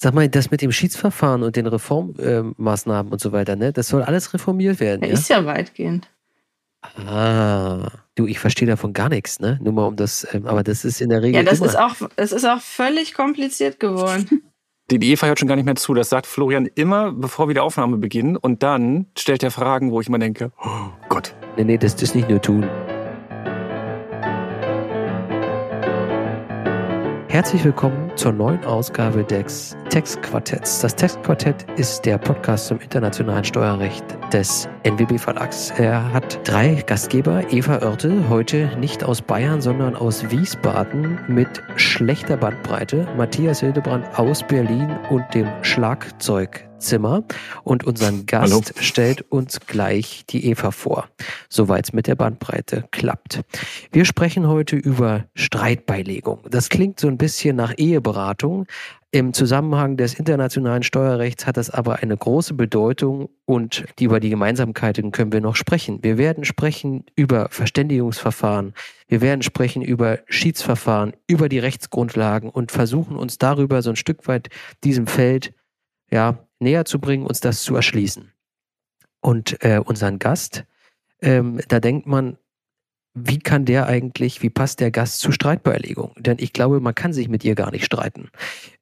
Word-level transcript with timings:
Sag 0.00 0.14
mal, 0.14 0.28
das 0.28 0.52
mit 0.52 0.62
dem 0.62 0.70
Schiedsverfahren 0.70 1.42
und 1.42 1.56
den 1.56 1.66
Reformmaßnahmen 1.66 3.10
äh, 3.10 3.12
und 3.12 3.20
so 3.20 3.32
weiter, 3.32 3.56
ne? 3.56 3.72
Das 3.72 3.88
soll 3.88 4.02
alles 4.04 4.32
reformiert 4.32 4.78
werden. 4.78 5.02
Ja, 5.02 5.08
ja? 5.08 5.14
ist 5.14 5.28
ja 5.28 5.44
weitgehend. 5.44 6.08
Ah, 7.04 7.90
du, 8.14 8.28
ich 8.28 8.38
verstehe 8.38 8.68
davon 8.68 8.92
gar 8.92 9.08
nichts, 9.08 9.40
ne? 9.40 9.58
Nur 9.60 9.72
mal 9.72 9.86
um 9.86 9.96
das, 9.96 10.24
ähm, 10.32 10.46
aber 10.46 10.62
das 10.62 10.84
ist 10.84 11.00
in 11.00 11.08
der 11.08 11.22
Regel. 11.22 11.34
Ja, 11.34 11.42
das 11.42 11.58
immer. 11.58 11.68
ist 11.68 11.76
auch, 11.76 11.96
es 12.14 12.30
ist 12.30 12.44
auch 12.44 12.60
völlig 12.60 13.12
kompliziert 13.12 13.80
geworden. 13.80 14.42
Die, 14.90 14.98
die 14.98 15.12
Eva 15.12 15.26
hört 15.26 15.38
schon 15.38 15.48
gar 15.48 15.56
nicht 15.56 15.66
mehr 15.66 15.74
zu. 15.74 15.92
Das 15.92 16.08
sagt 16.08 16.24
Florian 16.24 16.64
immer, 16.74 17.12
bevor 17.12 17.46
wir 17.46 17.52
die 17.52 17.60
Aufnahme 17.60 17.98
beginnen. 17.98 18.38
Und 18.38 18.62
dann 18.62 19.04
stellt 19.18 19.42
er 19.42 19.50
Fragen, 19.50 19.90
wo 19.90 20.00
ich 20.00 20.08
immer 20.08 20.18
denke, 20.18 20.50
oh 20.64 20.88
Gott. 21.10 21.34
Nee, 21.58 21.64
nee, 21.64 21.76
das 21.76 22.00
ist 22.00 22.14
nicht 22.14 22.30
nur 22.30 22.40
tun. 22.40 22.66
Herzlich 27.38 27.62
willkommen 27.62 28.10
zur 28.16 28.32
neuen 28.32 28.64
Ausgabe 28.64 29.22
des 29.22 29.76
Textquartetts. 29.90 30.80
Das 30.80 30.96
Textquartett 30.96 31.66
ist 31.78 32.04
der 32.04 32.18
Podcast 32.18 32.66
zum 32.66 32.80
internationalen 32.80 33.44
Steuerrecht 33.44 34.04
des 34.32 34.68
NWB 34.82 35.18
Verlags. 35.18 35.72
Er 35.78 36.12
hat 36.12 36.40
drei 36.42 36.82
Gastgeber. 36.84 37.44
Eva 37.52 37.78
Oertel, 37.80 38.28
heute 38.28 38.76
nicht 38.80 39.04
aus 39.04 39.22
Bayern, 39.22 39.60
sondern 39.60 39.94
aus 39.94 40.28
Wiesbaden 40.32 41.20
mit 41.28 41.62
schlechter 41.76 42.36
Bandbreite. 42.36 43.06
Matthias 43.16 43.60
Hildebrand 43.60 44.18
aus 44.18 44.42
Berlin 44.42 44.98
und 45.08 45.22
dem 45.32 45.46
Schlagzeug 45.62 46.67
Zimmer 46.78 47.24
und 47.64 47.84
unseren 47.84 48.26
Gast 48.26 48.52
Hallo. 48.52 48.62
stellt 48.80 49.30
uns 49.30 49.60
gleich 49.60 50.24
die 50.30 50.46
Eva 50.46 50.70
vor, 50.70 51.08
soweit 51.48 51.86
es 51.86 51.92
mit 51.92 52.06
der 52.06 52.14
Bandbreite 52.14 52.84
klappt. 52.90 53.42
Wir 53.92 54.04
sprechen 54.04 54.46
heute 54.48 54.76
über 54.76 55.26
Streitbeilegung. 55.34 56.40
Das 56.50 56.68
klingt 56.68 57.00
so 57.00 57.08
ein 57.08 57.18
bisschen 57.18 57.56
nach 57.56 57.74
Eheberatung. 57.76 58.66
Im 59.10 59.32
Zusammenhang 59.32 59.96
des 59.96 60.14
internationalen 60.14 60.82
Steuerrechts 60.82 61.46
hat 61.46 61.56
das 61.56 61.70
aber 61.70 62.02
eine 62.02 62.16
große 62.16 62.52
Bedeutung 62.52 63.30
und 63.46 63.86
über 63.98 64.20
die 64.20 64.28
Gemeinsamkeiten 64.28 65.12
können 65.12 65.32
wir 65.32 65.40
noch 65.40 65.56
sprechen. 65.56 66.00
Wir 66.02 66.18
werden 66.18 66.44
sprechen 66.44 67.04
über 67.16 67.48
Verständigungsverfahren, 67.50 68.74
wir 69.08 69.22
werden 69.22 69.40
sprechen 69.40 69.80
über 69.80 70.18
Schiedsverfahren, 70.26 71.14
über 71.26 71.48
die 71.48 71.58
Rechtsgrundlagen 71.58 72.50
und 72.50 72.70
versuchen 72.70 73.16
uns 73.16 73.38
darüber 73.38 73.80
so 73.80 73.90
ein 73.90 73.96
Stück 73.96 74.28
weit 74.28 74.50
diesem 74.84 75.06
Feld 75.06 75.54
ja, 76.10 76.38
näher 76.60 76.84
zu 76.84 76.98
bringen, 76.98 77.26
uns 77.26 77.40
das 77.40 77.62
zu 77.62 77.74
erschließen. 77.74 78.32
Und 79.20 79.62
äh, 79.64 79.80
unseren 79.84 80.18
Gast, 80.18 80.64
ähm, 81.20 81.60
da 81.68 81.80
denkt 81.80 82.06
man, 82.06 82.38
wie 83.14 83.38
kann 83.38 83.64
der 83.64 83.86
eigentlich, 83.86 84.42
wie 84.42 84.50
passt 84.50 84.80
der 84.80 84.90
Gast 84.90 85.20
zur 85.20 85.32
Streitbeilegung? 85.32 86.12
Denn 86.18 86.36
ich 86.38 86.52
glaube, 86.52 86.80
man 86.80 86.94
kann 86.94 87.12
sich 87.12 87.28
mit 87.28 87.44
ihr 87.44 87.54
gar 87.54 87.70
nicht 87.70 87.84
streiten. 87.84 88.30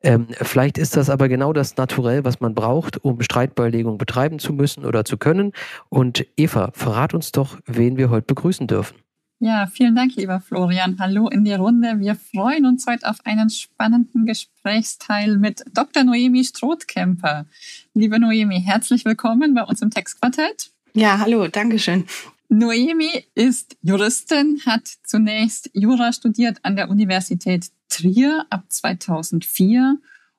Ähm, 0.03 0.29
vielleicht 0.33 0.79
ist 0.79 0.97
das 0.97 1.09
aber 1.09 1.29
genau 1.29 1.53
das 1.53 1.77
Naturell, 1.77 2.25
was 2.25 2.41
man 2.41 2.55
braucht, 2.55 3.03
um 3.03 3.23
Streitbeilegung 3.23 3.99
betreiben 3.99 4.39
zu 4.39 4.53
müssen 4.53 4.85
oder 4.85 5.05
zu 5.05 5.17
können. 5.17 5.53
Und 5.89 6.27
Eva, 6.37 6.71
verrat 6.75 7.15
uns 7.15 7.33
doch, 7.33 7.59
wen 7.65 7.97
wir 7.97 8.11
heute 8.11 8.27
begrüßen 8.27 8.67
dürfen. 8.67 8.99
Ja, 9.39 9.67
vielen 9.67 9.95
Dank, 9.95 10.17
lieber 10.17 10.41
Florian. 10.41 10.97
Hallo 10.99 11.29
in 11.29 11.45
die 11.45 11.53
Runde. 11.53 12.01
Wir 12.01 12.15
freuen 12.15 12.65
uns 12.65 12.87
heute 12.87 13.07
auf 13.07 13.19
einen 13.27 13.51
spannenden 13.51 14.25
Gesprächsteil 14.25 15.37
mit 15.37 15.63
Dr. 15.75 16.05
Noemi 16.05 16.43
Strothkemper. 16.43 17.45
Liebe 17.93 18.19
Noemi, 18.19 18.63
herzlich 18.63 19.05
willkommen 19.05 19.53
bei 19.53 19.63
uns 19.63 19.83
im 19.83 19.91
Textquartett. 19.91 20.71
Ja, 20.95 21.19
hallo, 21.19 21.49
Dankeschön. 21.49 22.07
Noemi 22.49 23.27
ist 23.35 23.77
Juristin, 23.83 24.63
hat 24.65 24.89
zunächst 25.05 25.69
Jura 25.75 26.15
studiert 26.15 26.57
an 26.63 26.75
der 26.75 26.89
Universität 26.89 27.71
Trier 27.91 28.47
ab 28.49 28.65
2004 28.69 29.99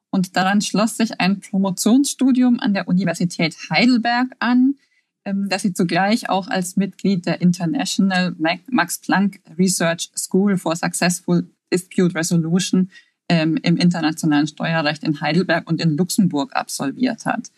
und 0.10 0.36
daran 0.36 0.62
schloss 0.62 0.98
sich 0.98 1.22
ein 1.22 1.40
Promotionsstudium 1.40 2.60
an 2.60 2.74
der 2.74 2.88
Universität 2.88 3.56
Heidelberg 3.70 4.30
an 4.40 4.74
dass 5.34 5.62
sie 5.62 5.74
zugleich 5.74 6.30
auch 6.30 6.48
als 6.48 6.76
Mitglied 6.76 7.26
der 7.26 7.42
International 7.42 8.36
Max 8.70 9.00
Planck 9.00 9.40
Research 9.58 10.12
School 10.16 10.58
for 10.58 10.76
Successful 10.76 11.48
Dispute 11.72 12.16
Resolution 12.16 12.90
ähm, 13.30 13.58
im 13.62 13.78
internationalen 13.78 14.48
Steuerrecht 14.48 15.04
in 15.04 15.20
Heidelberg 15.20 15.70
und 15.70 15.82
in 15.82 15.98
Luxemburg 15.98 16.56
absolviert 16.56 17.26
hat. 17.26 17.52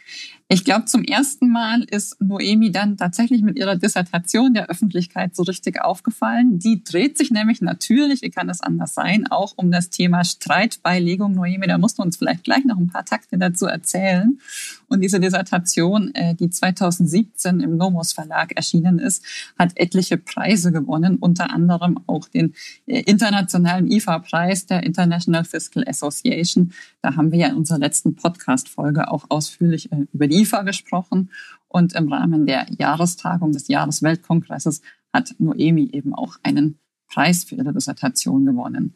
Ich 0.47 0.65
glaube, 0.65 0.85
zum 0.85 1.03
ersten 1.03 1.51
Mal 1.51 1.83
ist 1.83 2.19
Noemi 2.19 2.71
dann 2.71 2.97
tatsächlich 2.97 3.43
mit 3.43 3.55
ihrer 3.55 3.75
Dissertation 3.75 4.55
der 4.55 4.67
Öffentlichkeit 4.67 5.35
so 5.35 5.43
richtig 5.43 5.79
aufgefallen. 5.81 6.57
Die 6.57 6.83
dreht 6.83 7.19
sich 7.19 7.29
nämlich 7.29 7.61
natürlich, 7.61 8.23
wie 8.23 8.31
kann 8.31 8.49
es 8.49 8.61
anders 8.61 8.95
sein, 8.95 9.27
auch 9.29 9.53
um 9.57 9.69
das 9.69 9.91
Thema 9.91 10.23
Streitbeilegung. 10.23 11.33
Noemi, 11.33 11.67
da 11.67 11.77
musst 11.77 11.99
du 11.99 12.01
uns 12.01 12.17
vielleicht 12.17 12.45
gleich 12.45 12.65
noch 12.65 12.77
ein 12.77 12.87
paar 12.87 13.05
Takte 13.05 13.37
dazu 13.37 13.67
erzählen. 13.67 14.39
Und 14.89 15.01
diese 15.01 15.19
Dissertation, 15.19 16.13
äh, 16.15 16.35
die 16.35 16.49
2017 16.49 17.59
im 17.59 17.77
Nomos 17.77 18.11
Verlag 18.11 18.51
erschienen 18.55 18.99
ist, 18.99 19.23
hat 19.57 19.71
etliche 19.75 20.17
Preise 20.17 20.71
gewonnen, 20.71 21.17
unter 21.17 21.51
anderem 21.51 21.99
auch 22.07 22.27
den 22.27 22.55
äh, 22.87 23.01
internationalen 23.01 23.89
IFA-Preis 23.89 24.65
der 24.65 24.83
International 24.83 25.45
Fiscal 25.45 25.83
Association. 25.87 26.73
Da 27.01 27.15
haben 27.15 27.31
wir 27.31 27.39
ja 27.39 27.47
in 27.49 27.55
unserer 27.55 27.77
letzten 27.77 28.15
Podcast-Folge 28.15 29.11
auch 29.11 29.25
ausführlich 29.29 29.91
äh, 29.91 30.07
über 30.11 30.27
die 30.27 30.41
IFA 30.41 30.63
gesprochen. 30.63 31.29
Und 31.67 31.93
im 31.93 32.11
Rahmen 32.11 32.47
der 32.47 32.65
Jahrestagung 32.77 33.51
des 33.51 33.67
Jahresweltkongresses 33.67 34.81
hat 35.13 35.35
Noemi 35.37 35.89
eben 35.93 36.15
auch 36.15 36.37
einen 36.41 36.79
Preis 37.07 37.43
für 37.43 37.55
ihre 37.55 37.73
Dissertation 37.73 38.45
gewonnen. 38.45 38.95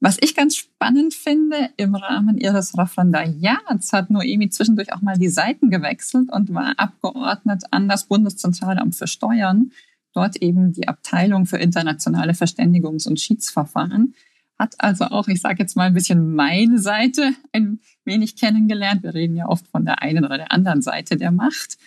Was 0.00 0.16
ich 0.20 0.34
ganz 0.34 0.56
spannend 0.56 1.12
finde, 1.12 1.70
im 1.76 1.94
Rahmen 1.94 2.38
ihres 2.38 2.76
Referendariats 2.76 3.92
hat 3.92 4.08
Noemi 4.10 4.48
zwischendurch 4.48 4.92
auch 4.94 5.02
mal 5.02 5.18
die 5.18 5.28
Seiten 5.28 5.70
gewechselt 5.70 6.32
und 6.32 6.54
war 6.54 6.72
abgeordnet 6.78 7.64
an 7.70 7.88
das 7.88 8.06
Bundeszentralamt 8.06 8.96
für 8.96 9.06
Steuern, 9.06 9.72
dort 10.14 10.36
eben 10.36 10.72
die 10.72 10.88
Abteilung 10.88 11.44
für 11.44 11.58
internationale 11.58 12.32
Verständigungs- 12.32 13.06
und 13.06 13.20
Schiedsverfahren 13.20 14.14
hat 14.60 14.74
also 14.76 15.06
auch, 15.06 15.26
ich 15.26 15.40
sage 15.40 15.56
jetzt 15.60 15.74
mal 15.74 15.84
ein 15.84 15.94
bisschen 15.94 16.34
meine 16.34 16.78
Seite 16.78 17.32
ein 17.52 17.80
wenig 18.04 18.36
kennengelernt. 18.36 19.02
Wir 19.02 19.14
reden 19.14 19.34
ja 19.34 19.48
oft 19.48 19.66
von 19.66 19.86
der 19.86 20.02
einen 20.02 20.24
oder 20.24 20.36
der 20.36 20.52
anderen 20.52 20.82
Seite 20.82 21.16
der 21.16 21.32
Macht. 21.32 21.78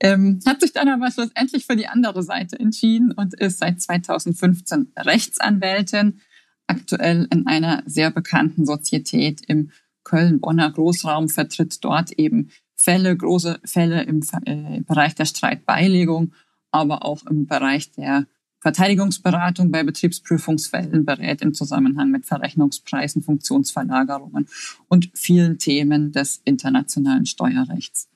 Ähm, 0.00 0.38
hat 0.46 0.60
sich 0.60 0.72
dann 0.72 0.88
aber 0.88 1.10
schlussendlich 1.10 1.64
für 1.64 1.76
die 1.76 1.88
andere 1.88 2.22
Seite 2.22 2.58
entschieden 2.60 3.12
und 3.12 3.32
ist 3.34 3.58
seit 3.58 3.80
2015 3.80 4.92
Rechtsanwältin, 4.98 6.20
aktuell 6.70 7.28
in 7.30 7.46
einer 7.46 7.82
sehr 7.86 8.10
bekannten 8.10 8.64
Sozietät 8.64 9.42
im 9.46 9.70
Köln-Bonner 10.04 10.70
Großraum, 10.70 11.28
vertritt 11.28 11.84
dort 11.84 12.12
eben 12.12 12.50
Fälle, 12.74 13.14
große 13.16 13.60
Fälle 13.64 14.02
im, 14.04 14.22
äh, 14.46 14.76
im 14.78 14.84
Bereich 14.84 15.14
der 15.14 15.26
Streitbeilegung, 15.26 16.32
aber 16.70 17.04
auch 17.04 17.26
im 17.26 17.46
Bereich 17.46 17.92
der 17.92 18.26
Verteidigungsberatung 18.60 19.70
bei 19.70 19.82
Betriebsprüfungsfällen 19.82 21.04
berät 21.04 21.40
im 21.40 21.54
Zusammenhang 21.54 22.10
mit 22.10 22.26
Verrechnungspreisen, 22.26 23.22
Funktionsverlagerungen 23.22 24.48
und 24.88 25.10
vielen 25.14 25.58
Themen 25.58 26.12
des 26.12 26.42
internationalen 26.44 27.24
Steuerrechts. 27.24 28.09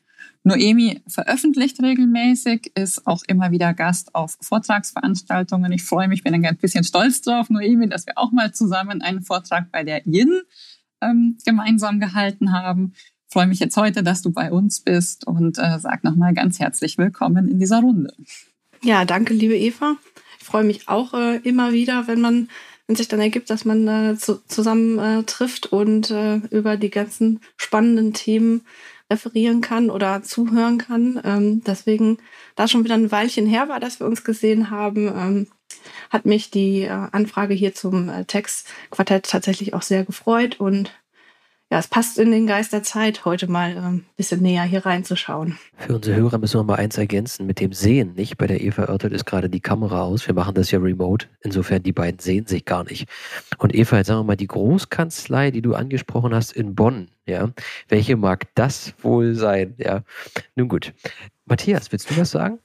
Noemi 0.45 1.01
veröffentlicht 1.07 1.83
regelmäßig, 1.83 2.73
ist 2.75 3.07
auch 3.07 3.23
immer 3.27 3.51
wieder 3.51 3.73
Gast 3.75 4.15
auf 4.15 4.37
Vortragsveranstaltungen. 4.41 5.73
Ich 5.73 5.83
freue 5.83 6.07
mich, 6.07 6.23
bin 6.23 6.35
ein 6.35 6.57
bisschen 6.59 6.85
stolz 6.85 7.23
drauf, 7.23 7.51
Noemi, 7.51 7.89
dass 7.89 8.07
wir 8.07 8.19
auch 8.19 8.31
mal 8.31 8.53
zusammen 8.53 9.03
einen 9.03 9.23
Vortrag 9.23 9.73
bei 9.73 9.85
der 9.85 10.07
IN 10.07 10.43
ähm, 11.01 11.39
gemeinsam 11.45 11.99
gehalten 11.99 12.53
haben. 12.53 12.93
Ich 13.27 13.33
freue 13.33 13.47
mich 13.47 13.59
jetzt 13.59 13.77
heute, 13.77 14.03
dass 14.03 14.23
du 14.23 14.33
bei 14.33 14.53
uns 14.53 14.81
bist 14.81 15.27
und 15.27 15.59
äh, 15.59 15.79
sag 15.79 16.05
nochmal 16.05 16.35
ganz 16.35 16.61
herzlich 16.61 16.99
willkommen 16.99 17.49
in 17.49 17.59
dieser 17.59 17.81
Runde. 17.81 18.15
Ja, 18.83 19.05
danke, 19.05 19.33
liebe 19.35 19.57
Eva 19.57 19.97
freue 20.45 20.65
mich 20.65 20.89
auch 20.89 21.15
äh, 21.15 21.39
immer 21.39 21.73
wieder, 21.73 22.07
wenn 22.07 22.21
man, 22.21 22.49
wenn 22.87 22.97
sich 22.97 23.09
dann 23.09 23.21
ergibt, 23.21 23.51
dass 23.51 23.65
man 23.65 23.89
äh, 23.89 24.17
zu, 24.17 24.45
zusammen 24.47 24.99
äh, 24.99 25.23
trifft 25.25 25.67
und 25.67 26.11
äh, 26.11 26.37
über 26.51 26.77
die 26.77 26.91
ganzen 26.91 27.41
spannenden 27.57 28.13
Themen 28.13 28.63
referieren 29.11 29.61
kann 29.61 29.91
oder 29.91 30.23
zuhören 30.23 30.79
kann. 30.79 31.21
Ähm, 31.25 31.63
deswegen, 31.65 32.19
da 32.57 32.69
schon 32.69 32.85
wieder 32.85 32.95
ein 32.95 33.13
Weilchen 33.13 33.47
her 33.47 33.69
war, 33.69 33.81
dass 33.81 34.01
wir 34.01 34.07
uns 34.07 34.25
gesehen 34.25 34.71
haben, 34.71 35.09
ähm, 35.09 35.47
hat 36.11 36.27
mich 36.27 36.51
die 36.51 36.83
äh, 36.83 36.89
Anfrage 36.89 37.55
hier 37.55 37.75
zum 37.75 38.09
äh, 38.09 38.25
Textquartett 38.25 39.29
tatsächlich 39.29 39.75
auch 39.75 39.83
sehr 39.83 40.05
gefreut 40.05 40.61
und 40.61 40.93
ja, 41.71 41.79
es 41.79 41.89
passt 41.89 42.19
in 42.19 42.31
den 42.31 42.47
Geist 42.47 42.73
der 42.73 42.83
Zeit, 42.83 43.25
heute 43.25 43.49
mal 43.51 43.71
ein 43.71 43.85
ähm, 43.85 44.05
bisschen 44.17 44.43
näher 44.43 44.63
hier 44.63 44.85
reinzuschauen. 44.85 45.59
Für 45.77 45.97
unsere 45.97 46.17
Hörer 46.17 46.39
müssen 46.39 46.61
wir 46.61 46.65
mal 46.65 46.77
eins 46.77 46.99
ergänzen. 46.99 47.47
Mit 47.47 47.59
dem 47.59 47.73
Sehen, 47.73 48.15
nicht? 48.15 48.37
Bei 48.37 48.47
der 48.47 48.61
Eva 48.61 48.89
Oertel 48.89 49.13
ist 49.13 49.25
gerade 49.25 49.49
die 49.49 49.61
Kamera 49.61 50.03
aus. 50.03 50.27
Wir 50.27 50.35
machen 50.35 50.55
das 50.55 50.71
ja 50.71 50.79
remote. 50.79 51.27
Insofern, 51.41 51.83
die 51.83 51.93
beiden 51.93 52.21
sehen 52.21 52.47
sich 52.47 52.65
gar 52.65 52.85
nicht. 52.85 53.09
Und 53.59 53.75
Eva, 53.75 53.97
jetzt 53.97 54.07
sagen 54.07 54.21
wir 54.21 54.25
mal, 54.25 54.37
die 54.37 54.47
Großkanzlei, 54.47 55.51
die 55.51 55.63
du 55.63 55.75
angesprochen 55.75 56.35
hast 56.35 56.53
in 56.53 56.75
Bonn, 56.75 57.09
ja, 57.27 57.51
welche 57.89 58.17
mag 58.17 58.47
das 58.55 58.95
wohl 59.01 59.35
sein? 59.35 59.75
Ja, 59.79 60.03
nun 60.55 60.69
gut. 60.69 60.93
Matthias, 61.47 61.91
willst 61.91 62.11
du 62.11 62.17
was 62.17 62.31
sagen? 62.31 62.59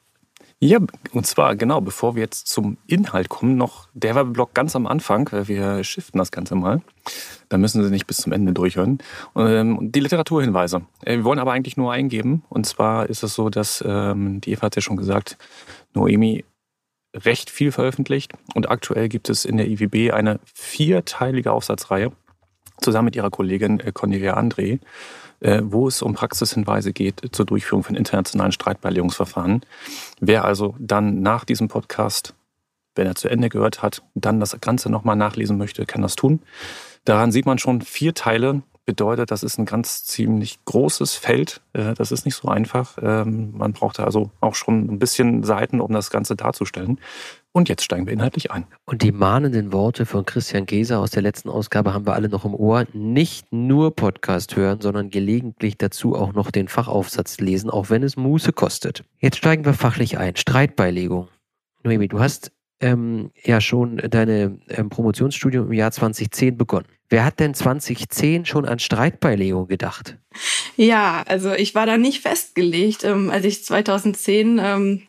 Ja, 0.61 0.79
und 1.13 1.25
zwar 1.25 1.55
genau, 1.55 1.79
bevor 1.79 2.15
wir 2.15 2.21
jetzt 2.21 2.47
zum 2.47 2.77
Inhalt 2.85 3.29
kommen, 3.29 3.55
noch 3.55 3.87
der 3.93 4.15
Werbeblock 4.15 4.53
ganz 4.53 4.75
am 4.75 4.87
Anfang. 4.87 5.29
Wir 5.31 5.85
shiften 5.85 6.17
das 6.17 6.31
Ganze 6.31 6.55
mal. 6.55 6.81
Da 7.47 7.57
müssen 7.57 7.81
Sie 7.81 7.89
nicht 7.89 8.07
bis 8.07 8.17
zum 8.17 8.33
Ende 8.33 8.51
durchhören. 8.51 8.97
Ähm, 9.37 9.77
die 9.81 10.01
Literaturhinweise. 10.01 10.81
Äh, 11.05 11.17
wir 11.17 11.23
wollen 11.23 11.39
aber 11.39 11.53
eigentlich 11.53 11.77
nur 11.77 11.93
eingeben. 11.93 12.43
Und 12.49 12.65
zwar 12.65 13.09
ist 13.09 13.23
es 13.23 13.35
so, 13.35 13.49
dass, 13.49 13.81
ähm, 13.87 14.41
die 14.41 14.51
Eva 14.51 14.63
hat 14.63 14.75
ja 14.75 14.81
schon 14.81 14.97
gesagt, 14.97 15.37
Noemi 15.93 16.43
recht 17.15 17.49
viel 17.49 17.71
veröffentlicht. 17.71 18.33
Und 18.53 18.69
aktuell 18.69 19.07
gibt 19.07 19.29
es 19.29 19.45
in 19.45 19.55
der 19.55 19.67
IWB 19.67 20.11
eine 20.11 20.41
vierteilige 20.43 21.53
Aufsatzreihe 21.53 22.11
zusammen 22.81 23.05
mit 23.05 23.15
ihrer 23.15 23.29
Kollegin 23.29 23.79
äh, 23.79 23.93
Cornelia 23.93 24.37
André 24.37 24.73
äh, 24.73 24.79
wo 25.41 25.87
es 25.87 26.01
um 26.01 26.13
Praxishinweise 26.13 26.93
geht 26.93 27.21
zur 27.31 27.45
Durchführung 27.45 27.83
von 27.83 27.95
internationalen 27.95 28.51
Streitbeilegungsverfahren. 28.51 29.61
Wer 30.19 30.43
also 30.45 30.75
dann 30.79 31.21
nach 31.21 31.45
diesem 31.45 31.67
Podcast, 31.67 32.33
wenn 32.95 33.07
er 33.07 33.15
zu 33.15 33.29
Ende 33.29 33.49
gehört 33.49 33.81
hat, 33.81 34.03
dann 34.15 34.39
das 34.39 34.59
Ganze 34.59 34.89
nochmal 34.89 35.15
nachlesen 35.15 35.57
möchte, 35.57 35.85
kann 35.85 36.01
das 36.01 36.15
tun. 36.15 36.41
Daran 37.05 37.31
sieht 37.31 37.45
man 37.45 37.57
schon 37.57 37.81
vier 37.81 38.13
Teile. 38.13 38.61
Bedeutet, 38.89 39.29
das 39.29 39.43
ist 39.43 39.59
ein 39.59 39.65
ganz 39.65 40.03
ziemlich 40.03 40.65
großes 40.65 41.13
Feld. 41.13 41.61
Äh, 41.73 41.93
das 41.93 42.11
ist 42.11 42.25
nicht 42.25 42.33
so 42.33 42.47
einfach. 42.47 42.97
Ähm, 42.99 43.51
man 43.55 43.71
braucht 43.71 43.99
also 43.99 44.31
auch 44.41 44.55
schon 44.55 44.91
ein 44.91 44.97
bisschen 44.97 45.43
Seiten, 45.43 45.79
um 45.79 45.91
das 45.91 46.09
Ganze 46.09 46.35
darzustellen. 46.35 46.99
Und 47.51 47.69
jetzt 47.69 47.83
steigen 47.83 48.07
wir 48.07 48.13
inhaltlich 48.13 48.49
ein. 48.49 48.65
Und 48.85 49.03
die 49.03 49.11
mahnenden 49.11 49.71
Worte 49.71 50.07
von 50.07 50.25
Christian 50.25 50.65
Geser 50.65 50.97
aus 51.01 51.11
der 51.11 51.21
letzten 51.21 51.49
Ausgabe 51.49 51.93
haben 51.93 52.07
wir 52.07 52.13
alle 52.13 52.29
noch 52.29 52.45
im 52.45 52.55
Ohr. 52.55 52.87
Nicht 52.93 53.53
nur 53.53 53.95
Podcast 53.95 54.55
hören, 54.55 54.81
sondern 54.81 55.11
gelegentlich 55.11 55.77
dazu 55.77 56.15
auch 56.15 56.33
noch 56.33 56.49
den 56.49 56.67
Fachaufsatz 56.67 57.37
lesen, 57.39 57.69
auch 57.69 57.91
wenn 57.91 58.01
es 58.01 58.17
Muße 58.17 58.53
kostet. 58.53 59.03
Jetzt 59.19 59.37
steigen 59.37 59.65
wir 59.65 59.75
fachlich 59.75 60.17
ein. 60.17 60.35
Streitbeilegung. 60.35 61.27
Noemi, 61.83 62.07
du 62.07 62.19
hast 62.19 62.51
ähm, 62.79 63.29
ja 63.43 63.61
schon 63.61 63.97
deine 63.97 64.57
ähm, 64.69 64.89
Promotionsstudium 64.89 65.67
im 65.67 65.73
Jahr 65.73 65.91
2010 65.91 66.57
begonnen. 66.57 66.87
Wer 67.09 67.25
hat 67.25 67.39
denn 67.39 67.53
2010 67.53 68.45
schon 68.45 68.65
an 68.65 68.79
Streitbeilegung 68.79 69.67
gedacht? 69.67 70.17
Ja, 70.77 71.23
also 71.27 71.51
ich 71.53 71.73
war 71.73 71.85
da 71.85 71.97
nicht 71.97 72.21
festgelegt. 72.21 73.03
Ähm, 73.03 73.31
als 73.31 73.45
ich 73.45 73.65
2010 73.65 74.59
ähm, 74.59 75.07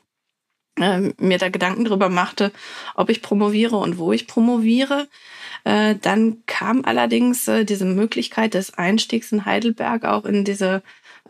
äh, 0.79 1.13
mir 1.19 1.39
da 1.39 1.51
Gedanken 1.51 1.85
drüber 1.85 2.09
machte, 2.09 2.53
ob 2.95 3.11
ich 3.11 3.23
promoviere 3.23 3.77
und 3.77 3.99
wo 3.99 4.13
ich 4.13 4.27
promoviere. 4.27 5.09
Äh, 5.65 5.97
dann 6.01 6.43
kam 6.47 6.85
allerdings 6.87 7.47
äh, 7.47 7.65
diese 7.65 7.85
Möglichkeit 7.85 8.55
des 8.55 8.75
Einstiegs 8.75 9.31
in 9.31 9.45
Heidelberg 9.45 10.05
auch 10.05 10.25
in 10.25 10.45
diese 10.45 10.83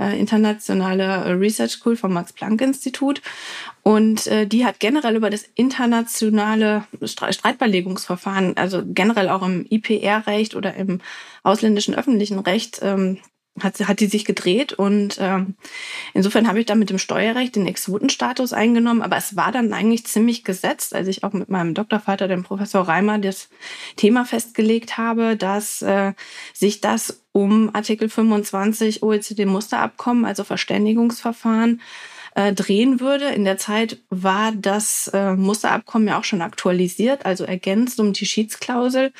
internationale 0.08 1.38
Research 1.38 1.72
School 1.72 1.96
vom 1.96 2.12
Max-Planck-Institut. 2.12 3.20
Und 3.82 4.26
äh, 4.26 4.46
die 4.46 4.64
hat 4.64 4.80
generell 4.80 5.16
über 5.16 5.30
das 5.30 5.44
internationale 5.54 6.84
Streitbeilegungsverfahren, 7.02 8.56
also 8.56 8.82
generell 8.84 9.28
auch 9.28 9.42
im 9.42 9.66
IPR-Recht 9.68 10.54
oder 10.54 10.74
im 10.74 11.00
ausländischen 11.42 11.94
öffentlichen 11.94 12.38
Recht, 12.38 12.80
ähm, 12.82 13.18
hat, 13.58 13.80
hat 13.80 14.00
die 14.00 14.06
sich 14.06 14.24
gedreht 14.24 14.72
und 14.72 15.16
ähm, 15.20 15.54
insofern 16.14 16.46
habe 16.46 16.60
ich 16.60 16.66
dann 16.66 16.78
mit 16.78 16.90
dem 16.90 16.98
Steuerrecht 16.98 17.56
den 17.56 17.66
Exotenstatus 17.66 18.52
eingenommen, 18.52 19.02
aber 19.02 19.16
es 19.16 19.36
war 19.36 19.52
dann 19.52 19.72
eigentlich 19.72 20.06
ziemlich 20.06 20.44
gesetzt, 20.44 20.94
als 20.94 21.08
ich 21.08 21.24
auch 21.24 21.32
mit 21.32 21.48
meinem 21.48 21.74
Doktorvater, 21.74 22.28
dem 22.28 22.42
Professor 22.42 22.86
Reimer, 22.86 23.18
das 23.18 23.48
Thema 23.96 24.24
festgelegt 24.24 24.98
habe, 24.98 25.36
dass 25.36 25.82
äh, 25.82 26.12
sich 26.54 26.80
das 26.80 27.22
um 27.32 27.74
Artikel 27.74 28.08
25 28.08 29.02
OECD-Musterabkommen, 29.02 30.24
also 30.24 30.44
Verständigungsverfahren, 30.44 31.80
äh, 32.34 32.52
drehen 32.52 33.00
würde. 33.00 33.26
In 33.30 33.44
der 33.44 33.58
Zeit 33.58 33.98
war 34.08 34.52
das 34.52 35.08
äh, 35.12 35.34
Musterabkommen 35.34 36.08
ja 36.08 36.18
auch 36.18 36.24
schon 36.24 36.42
aktualisiert, 36.42 37.26
also 37.26 37.44
ergänzt 37.44 38.00
um 38.00 38.12
die 38.12 38.26
Schiedsklausel. 38.26 39.12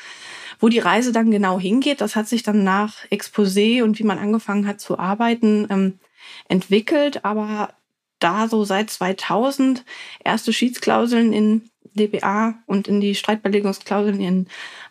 Wo 0.61 0.69
die 0.69 0.79
Reise 0.79 1.11
dann 1.11 1.31
genau 1.31 1.59
hingeht, 1.59 1.99
das 1.99 2.15
hat 2.15 2.27
sich 2.27 2.43
dann 2.43 2.63
nach 2.63 3.05
Exposé 3.09 3.83
und 3.83 3.99
wie 3.99 4.03
man 4.03 4.19
angefangen 4.19 4.67
hat 4.67 4.79
zu 4.79 4.97
arbeiten 4.97 5.67
ähm, 5.69 5.99
entwickelt. 6.47 7.25
Aber 7.25 7.73
da 8.19 8.47
so 8.47 8.63
seit 8.63 8.91
2000 8.91 9.83
erste 10.23 10.53
Schiedsklauseln 10.53 11.33
in 11.33 11.69
DBA 11.95 12.55
und 12.67 12.87
in 12.87 13.01
die 13.01 13.15
Streitbeilegungsklauseln 13.15 14.21
ihren 14.21 14.47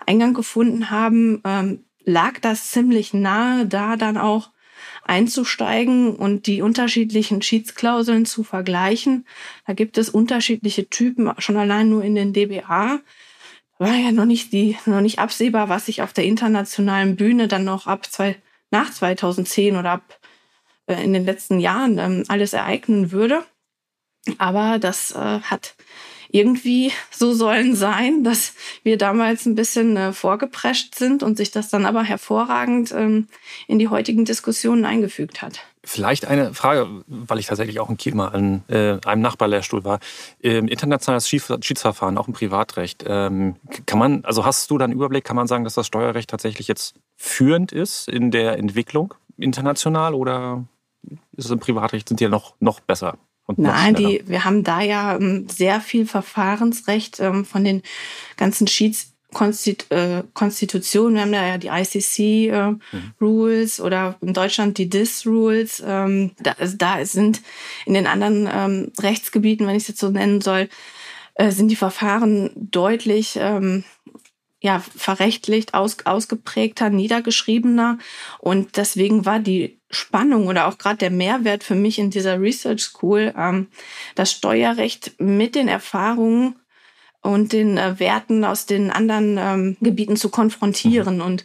Eingang 0.07 0.35
gefunden 0.35 0.91
haben, 0.91 1.41
ähm, 1.45 1.85
lag 2.05 2.41
das 2.41 2.73
ziemlich 2.73 3.15
nahe, 3.15 3.65
da 3.65 3.97
dann 3.97 4.19
auch 4.19 4.51
einzusteigen 5.05 6.17
und 6.17 6.47
die 6.47 6.63
unterschiedlichen 6.63 7.43
Schiedsklauseln 7.43 8.27
zu 8.27 8.43
vergleichen. 8.43 9.27
Da 9.67 9.73
gibt 9.73 9.99
es 9.99 10.09
unterschiedliche 10.09 10.89
Typen, 10.89 11.31
schon 11.39 11.57
allein 11.57 11.89
nur 11.89 12.03
in 12.03 12.15
den 12.15 12.33
DBA 12.33 13.01
war 13.81 13.97
ja 13.97 14.13
noch 14.13 14.27
nicht 14.27 14.53
die, 14.53 14.77
noch 14.85 15.01
nicht 15.01 15.19
absehbar, 15.19 15.71
was 15.71 15.87
sich 15.87 16.03
auf 16.03 16.13
der 16.13 16.25
internationalen 16.25 17.17
Bühne 17.17 17.49
dann 17.49 17.65
noch 17.65 17.87
ab 17.87 18.07
zwei, 18.07 18.37
nach 18.71 18.93
2010 18.93 19.77
oder 19.77 19.93
ab 19.93 20.21
äh, 20.87 21.03
in 21.03 21.15
den 21.15 21.25
letzten 21.25 21.59
Jahren 21.61 21.99
ähm, 21.99 22.25
alles 22.29 22.53
ereignen 22.53 23.11
würde. 23.11 23.43
Aber 24.37 24.79
das 24.79 25.13
äh, 25.13 25.41
hat 25.41 25.75
irgendwie 26.33 26.93
so 27.11 27.33
sollen 27.33 27.75
sein, 27.75 28.25
dass 28.25 28.55
wir 28.83 28.99
damals 28.99 29.47
ein 29.47 29.55
bisschen 29.55 29.97
äh, 29.97 30.13
vorgeprescht 30.13 30.95
sind 30.95 31.23
und 31.23 31.37
sich 31.37 31.51
das 31.51 31.69
dann 31.69 31.87
aber 31.87 32.03
hervorragend 32.03 32.93
ähm, 32.93 33.29
in 33.67 33.79
die 33.79 33.89
heutigen 33.89 34.25
Diskussionen 34.25 34.85
eingefügt 34.85 35.43
hat. 35.43 35.61
Vielleicht 35.83 36.27
eine 36.27 36.53
Frage, 36.53 36.87
weil 37.07 37.39
ich 37.39 37.47
tatsächlich 37.47 37.81
auch 37.81 37.89
in 37.89 37.97
Kiel 37.97 38.15
mal 38.15 38.29
an 38.29 38.63
äh, 38.69 38.99
einem 39.07 39.23
Nachbarlehrstuhl 39.23 39.83
war. 39.83 39.99
Ähm, 40.43 40.69
internationales 40.69 41.27
Schiedsverfahren, 41.29 42.19
auch 42.19 42.29
im 42.29 42.35
Privatrecht. 42.35 43.03
Ähm, 43.07 43.57
kann 43.87 43.99
man, 43.99 44.25
also 44.27 44.45
hast 44.45 44.71
du 44.71 44.77
da 44.77 44.85
einen 44.85 44.93
Überblick, 44.93 45.25
kann 45.25 45.37
man 45.37 45.47
sagen, 45.47 45.65
dass 45.65 45.75
das 45.75 45.87
Steuerrecht 45.87 46.29
tatsächlich 46.29 46.69
jetzt 46.69 46.95
führend 47.17 47.73
ist 47.73 48.09
in 48.09 48.31
der 48.31 48.59
Entwicklung 48.59 49.15
international 49.39 50.15
oder 50.15 50.65
ist 51.37 51.47
es 51.47 51.51
im 51.51 51.61
Privatrecht, 51.61 52.09
sind 52.09 52.21
die 52.21 52.25
ja 52.25 52.31
noch, 52.31 52.55
noch 52.61 52.81
besser? 52.81 53.17
Nein, 53.57 53.95
die, 53.95 54.23
wir 54.27 54.45
haben 54.45 54.65
da 54.65 54.81
ja 54.81 55.17
ähm, 55.17 55.49
sehr 55.49 55.81
viel 55.81 56.07
Verfahrensrecht 56.07 57.21
ähm, 57.21 57.45
von 57.45 57.65
den 57.65 57.83
ganzen 58.37 58.67
Schieds 58.67 59.11
äh, 59.91 60.23
Konstitution, 60.35 61.15
wir 61.15 61.21
haben 61.23 61.33
da 61.33 61.47
ja 61.47 61.59
die 61.59 61.69
ICC 61.69 62.19
äh, 62.51 62.71
mhm. 62.71 62.81
Rules 63.21 63.81
oder 63.81 64.17
in 64.21 64.35
Deutschland 64.35 64.77
die 64.79 64.89
DIS 64.89 65.25
Rules. 65.27 65.83
Ähm, 65.87 66.33
da, 66.41 66.57
also 66.59 66.77
da 66.77 67.05
sind 67.05 67.41
in 67.87 67.95
den 67.95 68.07
anderen 68.07 68.49
ähm, 68.53 68.93
Rechtsgebieten, 69.01 69.67
wenn 69.67 69.77
ich 69.77 69.85
es 69.85 69.89
jetzt 69.89 70.01
so 70.01 70.11
nennen 70.11 70.41
soll, 70.41 70.69
äh, 71.35 71.53
sind 71.53 71.69
die 71.69 71.77
Verfahren 71.77 72.51
deutlich 72.55 73.39
ähm, 73.41 73.85
ja, 74.61 74.79
verrechtlicht, 74.79 75.75
aus, 75.75 76.05
ausgeprägter, 76.05 76.91
niedergeschriebener. 76.91 77.99
Und 78.39 78.77
deswegen 78.77 79.25
war 79.25 79.39
die 79.39 79.81
Spannung 79.91 80.47
oder 80.47 80.69
auch 80.69 80.77
gerade 80.77 80.99
der 80.99 81.11
Mehrwert 81.11 81.65
für 81.65 81.75
mich 81.75 81.99
in 81.99 82.11
dieser 82.11 82.41
Research 82.41 82.83
School, 82.83 83.35
ähm, 83.37 83.69
das 84.15 84.31
Steuerrecht 84.31 85.19
mit 85.19 85.55
den 85.55 85.67
Erfahrungen 85.67 86.57
und 87.23 87.53
den 87.53 87.79
äh, 87.79 87.99
Werten 87.99 88.45
aus 88.45 88.67
den 88.67 88.91
anderen 88.91 89.39
ähm, 89.39 89.77
Gebieten 89.81 90.17
zu 90.17 90.29
konfrontieren. 90.29 91.17
Mhm. 91.17 91.23
Und 91.23 91.45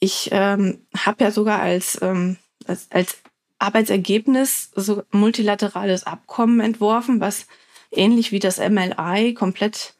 ich 0.00 0.30
ähm, 0.32 0.86
habe 0.96 1.24
ja 1.24 1.30
sogar 1.30 1.60
als, 1.60 1.98
ähm, 2.00 2.38
als, 2.66 2.90
als 2.90 3.18
Arbeitsergebnis 3.58 4.70
so 4.74 5.02
multilaterales 5.10 6.04
Abkommen 6.04 6.60
entworfen, 6.60 7.20
was 7.20 7.46
ähnlich 7.90 8.32
wie 8.32 8.38
das 8.38 8.58
MLI 8.58 9.34
komplett 9.34 9.94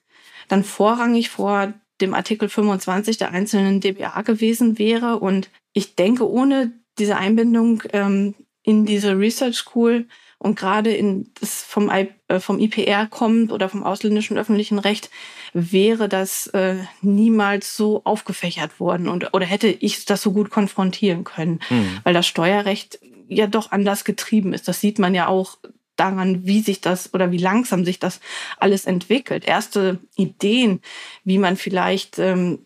dann 0.49 0.65
vorrangig 0.65 1.29
vor 1.29 1.75
dem 2.01 2.15
Artikel 2.15 2.49
25 2.49 3.19
der 3.19 3.33
einzelnen 3.33 3.81
DBA 3.81 4.23
gewesen 4.23 4.79
wäre. 4.79 5.19
Und 5.19 5.51
ich 5.73 5.95
denke, 5.95 6.29
ohne 6.29 6.73
diese 6.99 7.17
Einbindung 7.17 7.83
ähm, 7.93 8.35
in 8.63 8.87
diese 8.87 9.19
Research 9.19 9.57
School 9.57 10.07
und 10.39 10.57
gerade 10.57 10.95
in 10.95 11.31
das 11.41 11.63
vom, 11.63 11.91
I, 11.91 12.09
äh, 12.29 12.39
vom 12.39 12.61
IPR 12.61 13.07
kommt 13.07 13.51
oder 13.51 13.69
vom 13.69 13.83
ausländischen 13.83 14.39
öffentlichen 14.39 14.79
Recht, 14.79 15.11
wäre 15.53 16.09
das 16.09 16.47
äh, 16.49 16.77
niemals 17.01 17.77
so 17.77 18.03
aufgefächert 18.05 18.79
worden 18.79 19.09
und 19.09 19.35
oder 19.35 19.47
hätte 19.47 19.69
ich 19.69 20.05
das 20.05 20.23
so 20.23 20.33
gut 20.33 20.51
konfrontieren 20.51 21.25
können, 21.25 21.61
mhm. 21.71 21.99
weil 22.05 22.15
das 22.15 22.27
Steuerrecht 22.27 23.01
ja 23.29 23.47
doch 23.47 23.73
anders 23.73 24.05
getrieben 24.05 24.53
ist. 24.53 24.69
Das 24.69 24.81
sieht 24.81 24.99
man 24.99 25.15
ja 25.15 25.27
auch 25.27 25.59
daran, 25.99 26.47
wie 26.47 26.61
sich 26.61 26.81
das 26.81 27.13
oder 27.15 27.31
wie 27.31 27.39
langsam 27.39 27.85
sich 27.85 27.99
das 27.99 28.21
alles 28.59 28.85
entwickelt. 28.85 29.45
Erste 29.47 29.99
Ideen, 30.17 30.81
wie 31.25 31.39
man 31.39 31.57
vielleicht 31.57 32.19
ähm, 32.19 32.61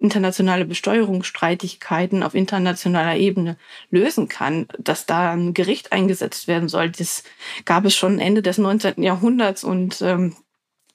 internationale 0.00 0.64
Besteuerungsstreitigkeiten 0.64 2.22
auf 2.22 2.34
internationaler 2.34 3.16
Ebene 3.16 3.56
lösen 3.90 4.28
kann, 4.28 4.66
dass 4.78 5.04
da 5.04 5.32
ein 5.32 5.52
Gericht 5.52 5.92
eingesetzt 5.92 6.48
werden 6.48 6.68
soll. 6.70 6.90
Das 6.90 7.22
gab 7.66 7.84
es 7.84 7.94
schon 7.94 8.18
Ende 8.18 8.40
des 8.40 8.56
19. 8.56 9.02
Jahrhunderts 9.02 9.62
und 9.62 10.00
ähm, 10.00 10.34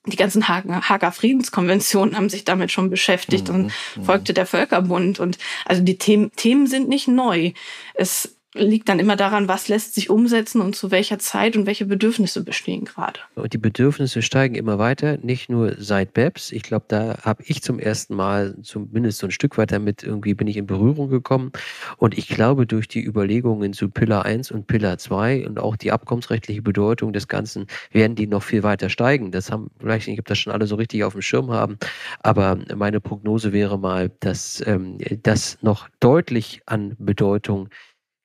die 0.08 0.18
ganzen 0.18 0.48
Hager 0.48 1.12
Friedenskonventionen 1.12 2.16
haben 2.16 2.30
sich 2.30 2.46
damit 2.46 2.72
schon 2.72 2.90
beschäftigt 2.90 3.50
mhm. 3.50 3.56
und 3.56 3.64
mhm. 3.96 4.04
folgte 4.04 4.34
der 4.34 4.46
Völkerbund 4.46 5.20
und 5.20 5.38
also 5.66 5.82
die 5.82 5.98
Themen, 5.98 6.32
Themen 6.36 6.68
sind 6.68 6.90
nicht 6.90 7.08
neu. 7.08 7.54
Es 7.94 8.36
liegt 8.56 8.90
dann 8.90 9.00
immer 9.00 9.16
daran, 9.16 9.48
was 9.48 9.68
lässt 9.68 9.96
sich 9.96 10.10
umsetzen 10.10 10.62
und 10.62 10.76
zu 10.76 10.90
welcher 10.90 11.20
Zeit 11.20 11.56
und 11.56 11.66
welche 11.66 11.86
Bedürfnisse 11.86 12.44
bestehen 12.44 12.86
gerade. 12.86 13.20
Und 13.36 13.54
die 13.54 13.58
Bedürfnisse 13.58 14.22
steigen 14.22 14.56
immer 14.56 14.80
weiter, 14.80 15.18
nicht 15.18 15.50
nur 15.50 15.76
seit 15.78 16.14
BEPS. 16.14 16.52
Ich 16.52 16.64
glaube, 16.64 16.86
da 16.88 17.18
habe 17.22 17.44
ich 17.46 17.62
zum 17.62 17.80
ersten 17.80 18.16
Mal 18.16 18.56
zumindest 18.64 19.20
so 19.20 19.28
ein 19.28 19.32
Stück 19.32 19.58
weit 19.58 19.72
damit 19.72 20.04
irgendwie 20.04 20.34
bin 20.34 20.48
ich 20.48 20.58
in 20.58 20.68
Berührung 20.68 21.10
gekommen. 21.10 21.52
Und 21.98 22.18
ich 22.18 22.28
glaube, 22.28 22.66
durch 22.66 22.88
die 22.88 23.04
Überlegungen 23.04 23.74
zu 23.74 23.90
Pillar 23.90 24.26
1 24.26 24.52
und 24.52 24.68
Pillar 24.68 24.98
2 24.98 25.48
und 25.48 25.60
auch 25.60 25.76
die 25.76 25.92
abkommensrechtliche 25.92 26.62
Bedeutung 26.62 27.14
des 27.14 27.28
Ganzen 27.28 27.68
werden 27.92 28.16
die 28.16 28.28
noch 28.28 28.44
viel 28.44 28.64
weiter 28.64 28.90
steigen. 28.90 29.32
Das 29.32 29.52
haben 29.52 29.70
vielleicht 29.80 30.08
nicht, 30.08 30.20
ob 30.20 30.26
das 30.26 30.38
schon 30.38 30.54
alle 30.54 30.68
so 30.68 30.76
richtig 30.76 31.04
auf 31.04 31.14
dem 31.14 31.22
Schirm 31.22 31.52
haben, 31.52 31.78
aber 32.22 32.58
meine 32.76 33.02
Prognose 33.02 33.52
wäre 33.52 33.78
mal, 33.78 34.12
dass 34.22 34.64
ähm, 34.66 34.98
das 35.24 35.58
noch 35.62 35.90
deutlich 36.00 36.62
an 36.66 36.96
Bedeutung 36.98 37.70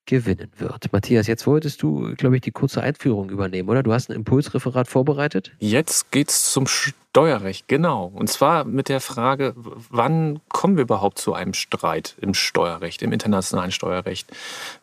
gewinnen 0.06 0.50
wird. 0.56 0.92
Matthias, 0.92 1.26
jetzt 1.26 1.46
wolltest 1.46 1.82
du, 1.82 2.14
glaube 2.16 2.36
ich, 2.36 2.42
die 2.42 2.50
kurze 2.50 2.82
Einführung 2.82 3.30
übernehmen, 3.30 3.68
oder? 3.68 3.82
Du 3.82 3.92
hast 3.92 4.10
ein 4.10 4.16
Impulsreferat 4.16 4.88
vorbereitet? 4.88 5.52
Jetzt 5.58 6.10
geht 6.10 6.30
es 6.30 6.50
zum 6.52 6.66
Steuerrecht, 6.66 7.68
genau. 7.68 8.06
Und 8.14 8.28
zwar 8.28 8.64
mit 8.64 8.88
der 8.88 9.00
Frage, 9.00 9.54
wann 9.56 10.40
kommen 10.48 10.76
wir 10.76 10.82
überhaupt 10.82 11.18
zu 11.18 11.34
einem 11.34 11.54
Streit 11.54 12.16
im 12.20 12.34
Steuerrecht, 12.34 13.02
im 13.02 13.12
internationalen 13.12 13.72
Steuerrecht? 13.72 14.30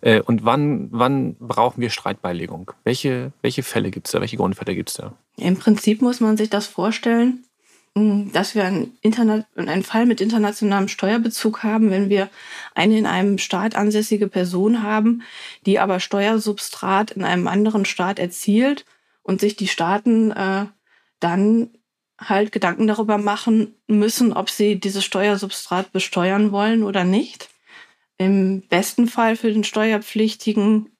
Äh, 0.01 0.21
und 0.21 0.45
wann, 0.45 0.87
wann 0.91 1.35
brauchen 1.39 1.81
wir 1.81 1.89
Streitbeilegung? 1.89 2.71
Welche, 2.83 3.31
welche 3.41 3.63
Fälle 3.63 3.91
gibt 3.91 4.07
es 4.07 4.11
da? 4.11 4.21
Welche 4.21 4.37
Grundfälle 4.37 4.75
gibt 4.75 4.89
es 4.89 4.95
da? 4.95 5.13
Im 5.37 5.57
Prinzip 5.57 6.01
muss 6.01 6.19
man 6.19 6.35
sich 6.37 6.49
das 6.49 6.67
vorstellen, 6.67 7.43
dass 8.31 8.55
wir 8.55 8.65
einen, 8.65 8.97
Interna 9.01 9.45
einen 9.55 9.83
Fall 9.83 10.05
mit 10.05 10.21
internationalem 10.21 10.87
Steuerbezug 10.87 11.63
haben, 11.63 11.89
wenn 11.89 12.09
wir 12.09 12.29
eine 12.75 12.97
in 12.97 13.05
einem 13.05 13.37
Staat 13.37 13.75
ansässige 13.75 14.27
Person 14.27 14.83
haben, 14.83 15.23
die 15.65 15.79
aber 15.79 15.99
Steuersubstrat 15.99 17.11
in 17.11 17.23
einem 17.23 17.47
anderen 17.47 17.85
Staat 17.85 18.19
erzielt 18.19 18.85
und 19.23 19.41
sich 19.41 19.55
die 19.55 19.67
Staaten 19.67 20.31
äh, 20.31 20.65
dann 21.19 21.69
halt 22.19 22.51
Gedanken 22.51 22.87
darüber 22.87 23.17
machen 23.17 23.75
müssen, 23.87 24.33
ob 24.33 24.49
sie 24.49 24.79
dieses 24.79 25.05
Steuersubstrat 25.05 25.91
besteuern 25.91 26.51
wollen 26.51 26.83
oder 26.83 27.03
nicht. 27.03 27.49
Im 28.17 28.61
besten 28.61 29.07
Fall 29.07 29.35
für 29.35 29.51
den 29.51 29.63
Steuerpflichtigen 29.63 30.96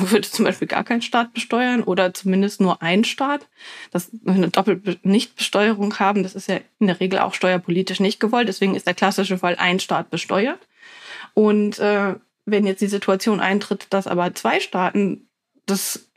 würde 0.10 0.28
zum 0.28 0.44
Beispiel 0.44 0.68
gar 0.68 0.84
kein 0.84 1.02
Staat 1.02 1.32
besteuern 1.32 1.82
oder 1.82 2.14
zumindest 2.14 2.60
nur 2.60 2.82
ein 2.82 3.04
Staat. 3.04 3.46
Das 3.90 4.10
eine 4.26 4.48
Doppelnichtbesteuerung 4.48 5.98
haben, 5.98 6.22
das 6.22 6.34
ist 6.34 6.48
ja 6.48 6.60
in 6.78 6.86
der 6.86 7.00
Regel 7.00 7.20
auch 7.20 7.34
steuerpolitisch 7.34 8.00
nicht 8.00 8.20
gewollt. 8.20 8.48
Deswegen 8.48 8.74
ist 8.74 8.86
der 8.86 8.94
klassische 8.94 9.38
Fall 9.38 9.56
ein 9.56 9.80
Staat 9.80 10.10
besteuert. 10.10 10.60
Und 11.34 11.78
äh, 11.78 12.14
wenn 12.46 12.66
jetzt 12.66 12.80
die 12.80 12.86
Situation 12.86 13.40
eintritt, 13.40 13.86
dass 13.90 14.06
aber 14.06 14.34
zwei 14.34 14.60
Staaten 14.60 15.28
das 15.66 16.08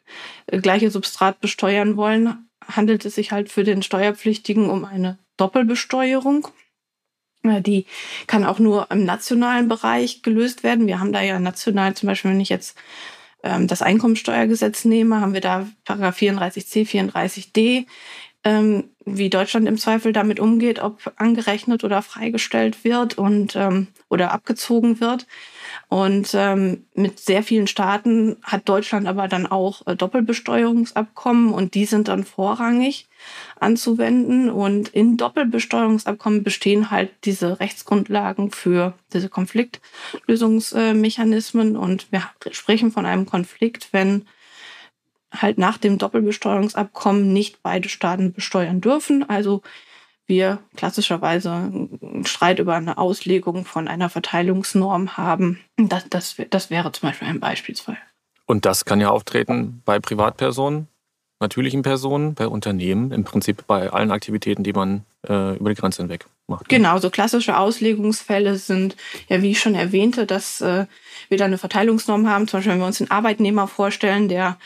gleiche 0.48 0.92
Substrat 0.92 1.40
besteuern 1.40 1.98
wollen, 1.98 2.50
handelt 2.68 3.06
es 3.06 3.16
sich 3.16 3.32
halt 3.32 3.50
für 3.50 3.64
den 3.64 3.82
Steuerpflichtigen 3.82 4.70
um 4.70 4.86
eine 4.86 5.18
Doppelbesteuerung. 5.38 6.48
Die 7.44 7.86
kann 8.26 8.46
auch 8.46 8.60
nur 8.60 8.92
im 8.92 9.06
nationalen 9.06 9.70
Bereich 9.70 10.22
gelöst 10.22 10.64
werden. 10.64 10.88
Wir 10.88 11.00
haben 11.00 11.14
da 11.14 11.22
ja 11.22 11.40
national, 11.40 11.94
zum 11.94 12.08
Beispiel, 12.08 12.32
wenn 12.32 12.42
ich 12.42 12.50
jetzt 12.50 12.78
ähm, 13.44 13.68
das 13.68 13.82
Einkommensteuergesetz 13.82 14.86
nehme, 14.86 15.22
haben 15.22 15.34
wir 15.34 15.42
da 15.42 15.68
Paragraph 15.86 16.18
34c, 16.18 16.88
34d, 16.88 17.86
ähm, 18.44 18.90
wie 19.06 19.30
Deutschland 19.30 19.68
im 19.68 19.78
Zweifel 19.78 20.14
damit 20.14 20.40
umgeht, 20.40 20.80
ob 20.80 21.14
angerechnet 21.18 21.84
oder 21.84 22.02
freigestellt 22.02 22.84
wird 22.84 23.18
und 23.18 23.56
ähm, 23.56 23.88
oder 24.10 24.32
abgezogen 24.32 25.00
wird. 25.00 25.28
Und 25.90 26.32
ähm, 26.34 26.86
mit 26.96 27.18
sehr 27.18 27.44
vielen 27.44 27.68
Staaten 27.68 28.36
hat 28.44 28.68
Deutschland 28.68 29.08
aber 29.08 29.30
dann 29.30 29.48
auch 29.48 29.88
äh, 29.88 29.96
Doppelbesteuerungsabkommen 29.96 31.54
und 31.54 31.76
die 31.76 31.86
sind 31.86 32.10
dann 32.10 32.26
vorrangig 32.26 33.08
anzuwenden. 33.58 34.50
Und 34.50 34.90
in 34.90 35.16
Doppelbesteuerungsabkommen 35.16 36.44
bestehen 36.44 36.92
halt 36.92 37.12
diese 37.24 37.62
Rechtsgrundlagen 37.62 38.52
für 38.52 38.96
diese 39.14 39.30
Konfliktlösungsmechanismen. 39.30 41.78
Und 41.78 42.12
wir 42.12 42.24
sprechen 42.52 42.92
von 42.92 43.06
einem 43.06 43.26
Konflikt, 43.26 43.94
wenn 43.94 44.26
halt 45.32 45.58
nach 45.58 45.78
dem 45.78 45.98
Doppelbesteuerungsabkommen 45.98 47.32
nicht 47.32 47.64
beide 47.64 47.88
Staaten 47.88 48.34
besteuern 48.34 48.82
dürfen. 48.82 49.24
Also 49.30 49.62
wir 50.28 50.60
klassischerweise 50.76 51.52
einen 51.52 52.26
Streit 52.26 52.60
über 52.60 52.76
eine 52.76 52.98
Auslegung 52.98 53.66
von 53.66 53.88
einer 53.88 54.10
Verteilungsnorm 54.10 55.18
haben. 55.18 55.60
Das, 55.78 56.06
das, 56.10 56.36
das 56.50 56.70
wäre 56.70 56.92
zum 56.92 57.10
Beispiel 57.10 57.28
ein 57.28 57.40
Beispielsfall. 57.40 57.98
Und 58.46 58.66
das 58.66 58.86
kann 58.86 59.02
ja 59.02 59.10
auftreten 59.10 59.82
bei 59.86 60.00
Privatpersonen, 60.00 60.88
natürlichen 61.40 61.82
Personen, 61.82 62.34
bei 62.34 62.48
Unternehmen, 62.48 63.12
im 63.12 63.24
Prinzip 63.24 63.68
bei 63.68 63.92
allen 63.92 64.12
Aktivitäten, 64.12 64.64
die 64.64 64.74
man 64.74 65.06
äh, 65.28 65.56
über 65.58 65.70
die 65.70 65.80
Grenze 65.80 66.02
hinweg 66.02 66.26
macht. 66.48 66.68
Genau, 66.70 66.98
so 66.98 67.10
klassische 67.10 67.58
Auslegungsfälle 67.58 68.56
sind, 68.56 68.96
ja, 69.28 69.42
wie 69.42 69.52
ich 69.52 69.60
schon 69.60 69.76
erwähnte, 69.76 70.26
dass 70.26 70.62
äh, 70.62 70.86
wir 71.30 71.38
da 71.38 71.46
eine 71.46 71.58
Verteilungsnorm 71.58 72.28
haben. 72.28 72.48
Zum 72.48 72.60
Beispiel, 72.60 72.74
wenn 72.74 72.80
wir 72.80 72.88
uns 72.88 73.02
einen 73.02 73.12
Arbeitnehmer 73.12 73.68
vorstellen, 73.68 74.30
der 74.30 74.58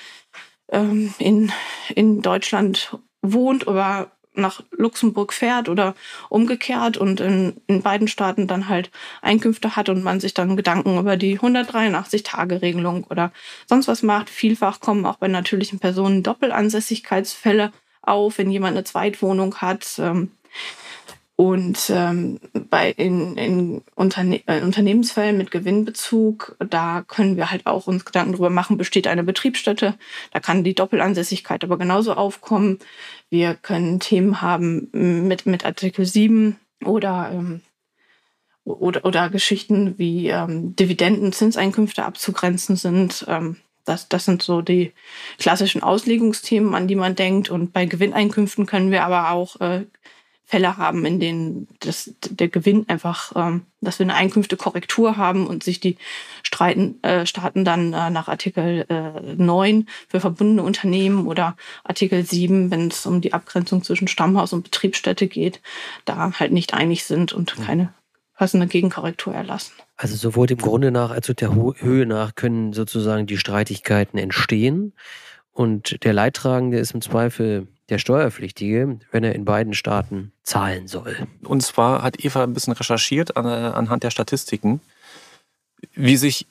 ähm, 0.70 1.14
in, 1.18 1.52
in 1.94 2.22
Deutschland 2.22 2.98
wohnt 3.22 3.68
oder 3.68 4.12
nach 4.34 4.62
Luxemburg 4.72 5.34
fährt 5.34 5.70
oder 5.70 5.96
umgekehrt 6.30 6.98
und 6.98 7.20
in, 7.20 7.58
in 7.68 7.82
beiden 7.82 8.08
Staaten 8.08 8.48
dann 8.48 8.70
halt 8.70 8.90
Einkünfte 9.22 9.76
hat 9.76 9.90
und 9.90 10.04
man 10.04 10.20
sich 10.20 10.34
dann 10.34 10.56
Gedanken 10.56 10.98
über 10.98 11.18
die 11.18 11.40
183-Tage-Regelung 11.40 13.04
oder 13.06 13.32
sonst 13.68 13.88
was 13.88 14.04
macht. 14.04 14.30
Vielfach 14.30 14.80
kommen 14.80 15.06
auch 15.06 15.18
bei 15.18 15.28
natürlichen 15.28 15.80
Personen 15.80 16.24
Doppelansässigkeitsfälle 16.24 17.72
auf, 18.02 18.38
wenn 18.38 18.52
jemand 18.52 18.78
eine 18.78 18.84
Zweitwohnung 18.84 19.56
hat. 19.58 20.00
Ähm, 20.00 20.32
und 21.42 21.90
ähm, 21.90 22.40
bei 22.70 22.92
in, 22.92 23.36
in 23.36 23.82
Unterne 23.96 24.44
äh, 24.46 24.62
Unternehmensfällen 24.62 25.40
mit 25.40 25.50
Gewinnbezug, 25.50 26.56
da 26.60 27.02
können 27.08 27.36
wir 27.36 27.50
halt 27.50 27.66
auch 27.66 27.88
uns 27.88 28.06
Gedanken 28.06 28.34
darüber 28.34 28.52
machen, 28.52 28.78
besteht 28.78 29.08
eine 29.08 29.24
Betriebsstätte. 29.24 29.96
Da 30.32 30.40
kann 30.40 30.64
die 30.64 30.76
Doppelansässigkeit 30.76 31.64
aber 31.64 31.80
genauso 31.80 32.14
aufkommen. 32.14 32.78
Wir 33.32 33.56
können 33.56 34.00
Themen 34.00 34.44
haben 34.44 34.90
mit, 34.92 35.48
mit 35.48 35.66
Artikel 35.66 36.06
7 36.06 36.58
oder, 36.86 37.32
ähm, 37.34 37.62
oder, 38.64 39.04
oder 39.04 39.32
Geschichten 39.32 39.98
wie 39.98 40.28
ähm, 40.28 40.76
Dividenden, 40.76 41.34
Zinseinkünfte 41.34 42.06
abzugrenzen 42.06 42.76
sind. 42.76 43.26
Ähm, 43.28 43.58
das, 43.84 44.08
das 44.08 44.26
sind 44.26 44.44
so 44.44 44.62
die 44.62 44.92
klassischen 45.40 45.82
Auslegungsthemen, 45.82 46.76
an 46.76 46.88
die 46.88 46.94
man 46.94 47.16
denkt. 47.16 47.50
Und 47.50 47.74
bei 47.74 47.88
Gewinneinkünften 47.88 48.68
können 48.68 48.92
wir 48.92 49.04
aber 49.04 49.32
auch 49.32 49.60
äh, 49.60 49.86
Fälle 50.52 50.76
haben, 50.76 51.06
in 51.06 51.22
denen 51.22 51.68
das, 51.80 52.14
der 52.30 52.50
Gewinn 52.50 52.84
einfach, 52.90 53.32
ähm, 53.38 53.62
dass 53.80 54.00
wir 54.00 54.06
eine 54.06 54.16
Einkünftekorrektur 54.16 55.16
haben 55.16 55.48
und 55.48 55.64
sich 55.64 55.80
die 55.80 55.96
Streiten, 56.44 57.02
äh, 57.04 57.26
Staaten 57.26 57.64
dann 57.64 57.94
äh, 57.94 58.10
nach 58.10 58.28
Artikel 58.28 58.86
äh, 58.90 59.36
9 59.36 59.88
für 60.10 60.20
verbundene 60.20 60.64
Unternehmen 60.64 61.26
oder 61.26 61.56
Artikel 61.86 62.26
7, 62.26 62.70
wenn 62.70 62.90
es 62.90 63.06
um 63.06 63.22
die 63.22 63.32
Abgrenzung 63.32 63.82
zwischen 63.82 64.10
Stammhaus 64.10 64.52
und 64.52 64.64
Betriebsstätte 64.64 65.28
geht, 65.28 65.62
da 66.04 66.34
halt 66.38 66.52
nicht 66.52 66.74
einig 66.74 67.06
sind 67.06 67.32
und 67.32 67.56
keine 67.66 67.94
passende 68.36 68.68
Gegenkorrektur 68.68 69.34
erlassen. 69.34 69.72
Also 69.96 70.18
sowohl 70.18 70.48
dem 70.48 70.58
Grunde 70.58 70.92
nach 70.92 71.12
als 71.12 71.30
auch 71.30 71.34
der 71.34 71.56
Höhe 71.56 72.06
nach 72.06 72.36
können 72.36 72.74
sozusagen 72.74 73.26
die 73.26 73.38
Streitigkeiten 73.38 74.18
entstehen. 74.18 74.94
Und 75.54 76.04
der 76.04 76.12
Leidtragende 76.12 76.78
ist 76.78 76.94
im 76.94 77.02
Zweifel 77.02 77.68
der 77.92 78.00
Steuerpflichtige, 78.00 79.00
wenn 79.12 79.24
er 79.24 79.36
in 79.36 79.46
beiden 79.46 79.74
Staaten 79.74 80.32
zahlen 80.44 80.88
soll. 80.88 81.28
Und 81.44 81.62
zwar 81.62 82.02
hat 82.02 82.24
Eva 82.24 82.44
ein 82.44 82.54
bisschen 82.54 82.74
recherchiert 82.74 83.36
an, 83.36 83.46
anhand 83.46 84.04
der 84.04 84.12
Statistiken, 84.12 84.80
wie 85.94 86.16
sich 86.16 86.48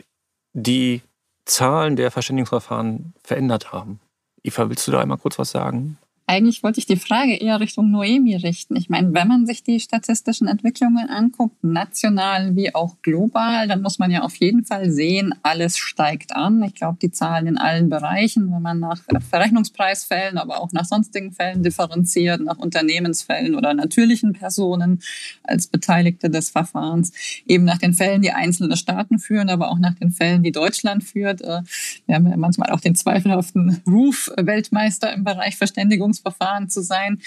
die 0.53 1.01
Zahlen 1.47 1.97
der 1.97 2.11
Verständigungsverfahren 2.11 3.15
verändert 3.25 3.73
haben. 3.73 4.01
Eva, 4.43 4.69
willst 4.69 4.87
du 4.87 4.93
da 4.93 5.01
einmal 5.01 5.19
kurz 5.19 5.39
was 5.39 5.51
sagen? 5.51 5.97
Eigentlich 6.31 6.63
wollte 6.63 6.79
ich 6.79 6.87
die 6.87 6.95
Frage 6.95 7.35
eher 7.35 7.59
Richtung 7.59 7.91
Noemi 7.91 8.37
richten. 8.37 8.77
Ich 8.77 8.89
meine, 8.89 9.13
wenn 9.13 9.27
man 9.27 9.47
sich 9.47 9.65
die 9.65 9.81
statistischen 9.81 10.47
Entwicklungen 10.47 11.09
anguckt, 11.09 11.57
national 11.65 12.55
wie 12.55 12.73
auch 12.73 13.03
global, 13.03 13.67
dann 13.67 13.83
muss 13.83 13.99
man 13.99 14.13
ja 14.13 14.23
auf 14.23 14.37
jeden 14.37 14.65
Fall 14.65 14.93
sehen, 14.93 15.35
alles 15.43 15.77
steigt 15.77 16.37
an. 16.37 16.63
Ich 16.63 16.77
glaube, 16.77 16.99
die 17.03 17.11
Zahlen 17.11 17.49
in 17.49 17.59
allen 17.59 17.89
Bereichen, 17.89 18.53
wenn 18.53 18.63
man 18.63 18.79
nach 18.79 19.03
Verrechnungspreisfällen, 19.29 20.39
aber 20.39 20.61
auch 20.61 20.71
nach 20.71 20.85
sonstigen 20.85 21.33
Fällen 21.33 21.65
differenziert, 21.65 22.41
nach 22.43 22.59
Unternehmensfällen 22.59 23.57
oder 23.57 23.75
natürlichen 23.75 24.33
Personen 24.33 25.01
als 25.43 25.67
Beteiligte 25.67 26.31
des 26.31 26.51
Verfahrens, 26.51 27.13
eben 27.49 27.65
nach 27.65 27.79
den 27.79 27.93
Fällen, 27.93 28.23
die 28.23 28.31
einzelne 28.31 28.77
Staaten 28.77 29.19
führen, 29.19 29.49
aber 29.49 29.69
auch 29.69 29.81
nach 29.81 29.97
den 29.97 30.13
Fällen, 30.13 30.45
die 30.45 30.53
Deutschland 30.53 31.03
führt. 31.03 31.41
Äh, 31.41 31.63
wir 32.07 32.15
haben 32.15 32.29
ja 32.29 32.37
manchmal 32.37 32.71
auch 32.71 32.81
den 32.81 32.95
zweifelhaften 32.95 33.83
Ruf 33.85 34.31
Weltmeister 34.37 35.13
im 35.13 35.25
Bereich 35.25 35.57
Verständigungs 35.57 36.20
Verfahren 36.21 36.69
zu 36.69 36.83
sein. 36.83 37.21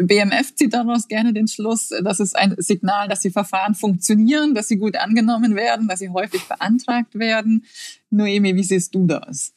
BMF 0.00 0.54
zieht 0.54 0.74
daraus 0.74 1.08
gerne 1.08 1.32
den 1.32 1.48
Schluss, 1.48 1.90
das 2.02 2.20
ist 2.20 2.36
ein 2.36 2.54
Signal, 2.58 3.08
dass 3.08 3.20
die 3.20 3.30
Verfahren 3.30 3.74
funktionieren, 3.74 4.54
dass 4.54 4.68
sie 4.68 4.76
gut 4.76 4.96
angenommen 4.96 5.56
werden, 5.56 5.88
dass 5.88 6.00
sie 6.00 6.10
häufig 6.10 6.42
beantragt 6.44 7.18
werden. 7.18 7.64
Noemi, 8.10 8.54
wie 8.54 8.64
siehst 8.64 8.94
du 8.94 9.06
das? 9.06 9.52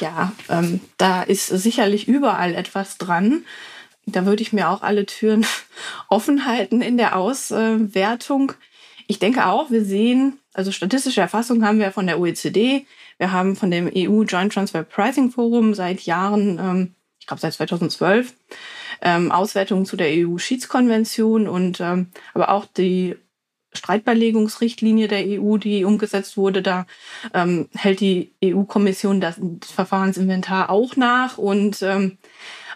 Ja, 0.00 0.32
ähm, 0.48 0.80
da 0.96 1.22
ist 1.22 1.48
sicherlich 1.48 2.08
überall 2.08 2.54
etwas 2.54 2.96
dran. 2.96 3.44
Da 4.06 4.26
würde 4.26 4.42
ich 4.42 4.52
mir 4.52 4.70
auch 4.70 4.82
alle 4.82 5.06
Türen 5.06 5.46
offen 6.08 6.46
halten 6.46 6.80
in 6.80 6.96
der 6.96 7.16
Auswertung. 7.16 8.52
Ich 9.06 9.18
denke 9.18 9.46
auch, 9.46 9.70
wir 9.70 9.84
sehen, 9.84 10.38
also 10.54 10.72
statistische 10.72 11.20
Erfassung 11.20 11.64
haben 11.64 11.78
wir 11.78 11.92
von 11.92 12.06
der 12.06 12.18
OECD, 12.18 12.86
wir 13.18 13.32
haben 13.32 13.56
von 13.56 13.70
dem 13.70 13.90
EU 13.94 14.22
Joint 14.22 14.52
Transfer 14.52 14.82
Pricing 14.82 15.30
Forum 15.30 15.74
seit 15.74 16.00
Jahren, 16.02 16.58
ähm, 16.58 16.94
ich 17.24 17.26
glaube 17.26 17.40
seit 17.40 17.54
2012, 17.54 18.34
ähm, 19.00 19.32
Auswertungen 19.32 19.86
zu 19.86 19.96
der 19.96 20.08
EU-Schiedskonvention 20.10 21.48
und 21.48 21.80
ähm, 21.80 22.08
aber 22.34 22.50
auch 22.50 22.66
die 22.66 23.16
Streitbeilegungsrichtlinie 23.72 25.08
der 25.08 25.24
EU, 25.26 25.56
die 25.56 25.86
umgesetzt 25.86 26.36
wurde, 26.36 26.60
da 26.60 26.86
ähm, 27.32 27.70
hält 27.74 28.00
die 28.00 28.34
EU-Kommission 28.44 29.22
das 29.22 29.40
Verfahrensinventar 29.62 30.68
auch 30.68 30.96
nach. 30.96 31.38
Und 31.38 31.80
ähm, 31.80 32.18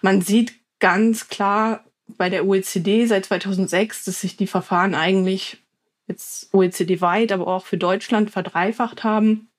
man 0.01 0.23
sieht 0.23 0.55
ganz 0.81 1.29
klar 1.29 1.85
bei 2.17 2.31
der 2.31 2.47
OECD 2.47 3.05
seit 3.05 3.27
2006, 3.27 4.07
dass 4.07 4.23
sich 4.23 4.39
die 4.39 4.47
Verfahren 4.47 4.95
eigentlich 4.95 5.59
jetzt 6.07 6.55
OECD-weit, 6.55 7.33
aber 7.33 7.49
auch 7.49 7.67
für 7.67 7.77
Deutschland 7.77 8.31
verdreifacht 8.31 9.05
haben. 9.05 9.51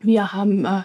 Wir 0.00 0.32
haben 0.32 0.64
äh, 0.64 0.84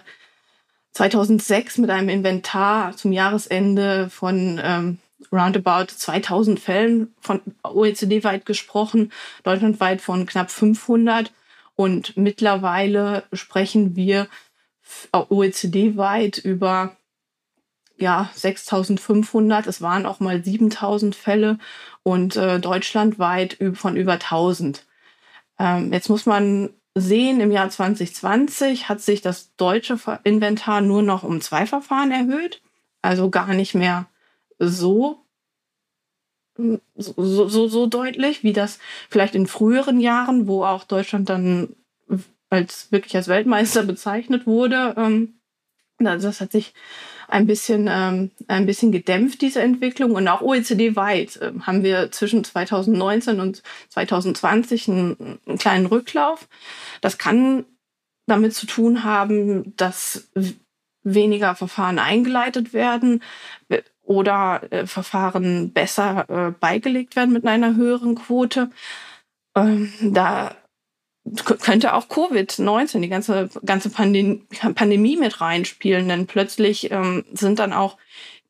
2006 0.98 1.78
mit 1.78 1.90
einem 1.90 2.08
Inventar 2.08 2.96
zum 2.96 3.12
Jahresende 3.12 4.10
von 4.10 4.60
ähm, 4.60 4.98
roundabout 5.30 5.92
2000 5.96 6.58
Fällen 6.58 7.14
von 7.20 7.40
OECD-weit 7.62 8.44
gesprochen, 8.44 9.12
deutschlandweit 9.44 10.00
von 10.00 10.26
knapp 10.26 10.50
500. 10.50 11.32
Und 11.76 12.16
mittlerweile 12.16 13.22
sprechen 13.32 13.94
wir 13.94 14.26
OECD-weit 15.12 16.38
über 16.38 16.96
ja, 17.96 18.28
6500. 18.34 19.68
Es 19.68 19.80
waren 19.80 20.04
auch 20.04 20.18
mal 20.18 20.42
7000 20.42 21.14
Fälle 21.14 21.60
und 22.02 22.34
äh, 22.34 22.58
deutschlandweit 22.58 23.58
von 23.74 23.96
über 23.96 24.14
1000. 24.14 24.84
Ähm, 25.60 25.92
jetzt 25.92 26.08
muss 26.08 26.26
man 26.26 26.70
sehen, 26.94 27.40
im 27.40 27.52
Jahr 27.52 27.70
2020 27.70 28.88
hat 28.88 29.00
sich 29.00 29.20
das 29.20 29.54
deutsche 29.56 29.98
Inventar 30.24 30.80
nur 30.80 31.02
noch 31.02 31.22
um 31.22 31.40
zwei 31.40 31.66
Verfahren 31.66 32.10
erhöht. 32.10 32.62
Also 33.02 33.30
gar 33.30 33.54
nicht 33.54 33.74
mehr 33.74 34.08
so, 34.58 35.24
so, 36.56 37.48
so, 37.48 37.68
so 37.68 37.86
deutlich, 37.86 38.42
wie 38.42 38.52
das 38.52 38.78
vielleicht 39.08 39.34
in 39.34 39.46
früheren 39.46 40.00
Jahren, 40.00 40.48
wo 40.48 40.64
auch 40.64 40.84
Deutschland 40.84 41.28
dann 41.28 41.76
als 42.50 42.90
wirklich 42.90 43.14
als 43.14 43.28
Weltmeister 43.28 43.82
bezeichnet 43.84 44.46
wurde. 44.46 44.94
Ähm, 44.96 45.40
das 45.98 46.40
hat 46.40 46.52
sich 46.52 46.74
ein 47.28 47.46
bisschen, 47.46 47.88
ähm, 47.90 48.30
ein 48.48 48.66
bisschen 48.66 48.90
gedämpft, 48.90 49.42
diese 49.42 49.60
Entwicklung. 49.60 50.12
Und 50.12 50.26
auch 50.28 50.40
OECD-weit 50.40 51.36
äh, 51.36 51.52
haben 51.60 51.84
wir 51.84 52.10
zwischen 52.10 52.42
2019 52.42 53.38
und 53.38 53.62
2020 53.90 54.88
einen, 54.88 55.38
einen 55.46 55.58
kleinen 55.58 55.86
Rücklauf. 55.86 56.48
Das 57.00 57.18
kann 57.18 57.66
damit 58.26 58.54
zu 58.54 58.66
tun 58.66 59.04
haben, 59.04 59.76
dass 59.76 60.30
weniger 61.02 61.54
Verfahren 61.54 61.98
eingeleitet 61.98 62.72
werden 62.72 63.22
oder 64.02 64.62
äh, 64.70 64.86
Verfahren 64.86 65.72
besser 65.72 66.26
äh, 66.28 66.50
beigelegt 66.50 67.14
werden 67.14 67.32
mit 67.32 67.46
einer 67.46 67.76
höheren 67.76 68.14
Quote. 68.14 68.70
Ähm, 69.54 69.92
da 70.00 70.56
könnte 71.44 71.94
auch 71.94 72.08
Covid-19, 72.08 73.00
die 73.00 73.08
ganze, 73.08 73.48
ganze 73.64 73.90
Pandem 73.90 74.46
Pandemie 74.74 75.16
mit 75.16 75.40
reinspielen, 75.40 76.08
denn 76.08 76.26
plötzlich 76.26 76.90
ähm, 76.90 77.24
sind 77.32 77.58
dann 77.58 77.72
auch 77.72 77.96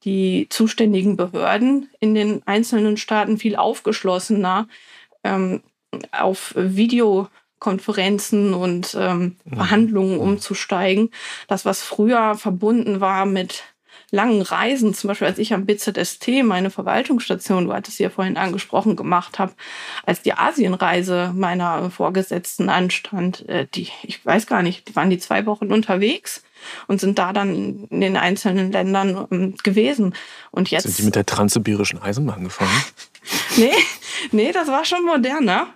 die 0.04 0.46
zuständigen 0.48 1.16
Behörden 1.16 1.90
in 2.00 2.14
den 2.14 2.42
einzelnen 2.46 2.96
Staaten 2.96 3.38
viel 3.38 3.56
aufgeschlossener 3.56 4.68
ähm, 5.24 5.62
auf 6.12 6.54
Videokonferenzen 6.56 8.54
und 8.54 8.96
ähm, 8.98 9.36
mhm. 9.44 9.54
Verhandlungen 9.54 10.18
umzusteigen. 10.18 11.10
Das, 11.48 11.64
was 11.64 11.82
früher 11.82 12.36
verbunden 12.36 13.00
war 13.00 13.26
mit 13.26 13.64
langen 14.10 14.40
Reisen, 14.42 14.94
zum 14.94 15.08
Beispiel 15.08 15.26
als 15.26 15.38
ich 15.38 15.52
am 15.52 15.66
BZST 15.66 16.42
meine 16.42 16.70
Verwaltungsstation, 16.70 17.66
du 17.66 17.74
hattest 17.74 17.98
sie 17.98 18.04
ja 18.04 18.10
vorhin 18.10 18.36
angesprochen, 18.36 18.96
gemacht 18.96 19.38
habe, 19.38 19.52
als 20.06 20.22
die 20.22 20.32
Asienreise 20.32 21.32
meiner 21.34 21.90
Vorgesetzten 21.90 22.70
anstand, 22.70 23.46
äh, 23.48 23.66
die, 23.74 23.88
ich 24.02 24.24
weiß 24.24 24.46
gar 24.46 24.62
nicht, 24.62 24.88
die 24.88 24.96
waren 24.96 25.10
die 25.10 25.18
zwei 25.18 25.44
Wochen 25.46 25.72
unterwegs 25.72 26.42
und 26.86 27.00
sind 27.00 27.18
da 27.18 27.32
dann 27.32 27.86
in 27.90 28.00
den 28.00 28.16
einzelnen 28.16 28.72
Ländern 28.72 29.26
ähm, 29.30 29.56
gewesen. 29.62 30.14
Und 30.50 30.70
jetzt. 30.70 30.84
Sind 30.84 30.98
die 30.98 31.04
mit 31.04 31.14
der 31.14 31.26
transsibirischen 31.26 32.00
Eisenbahn 32.00 32.44
gefahren? 32.44 32.82
nee, 33.56 33.72
nee, 34.32 34.52
das 34.52 34.68
war 34.68 34.84
schon 34.84 35.04
moderner. 35.04 35.68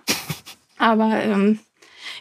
Aber 0.77 1.21
ähm, 1.21 1.59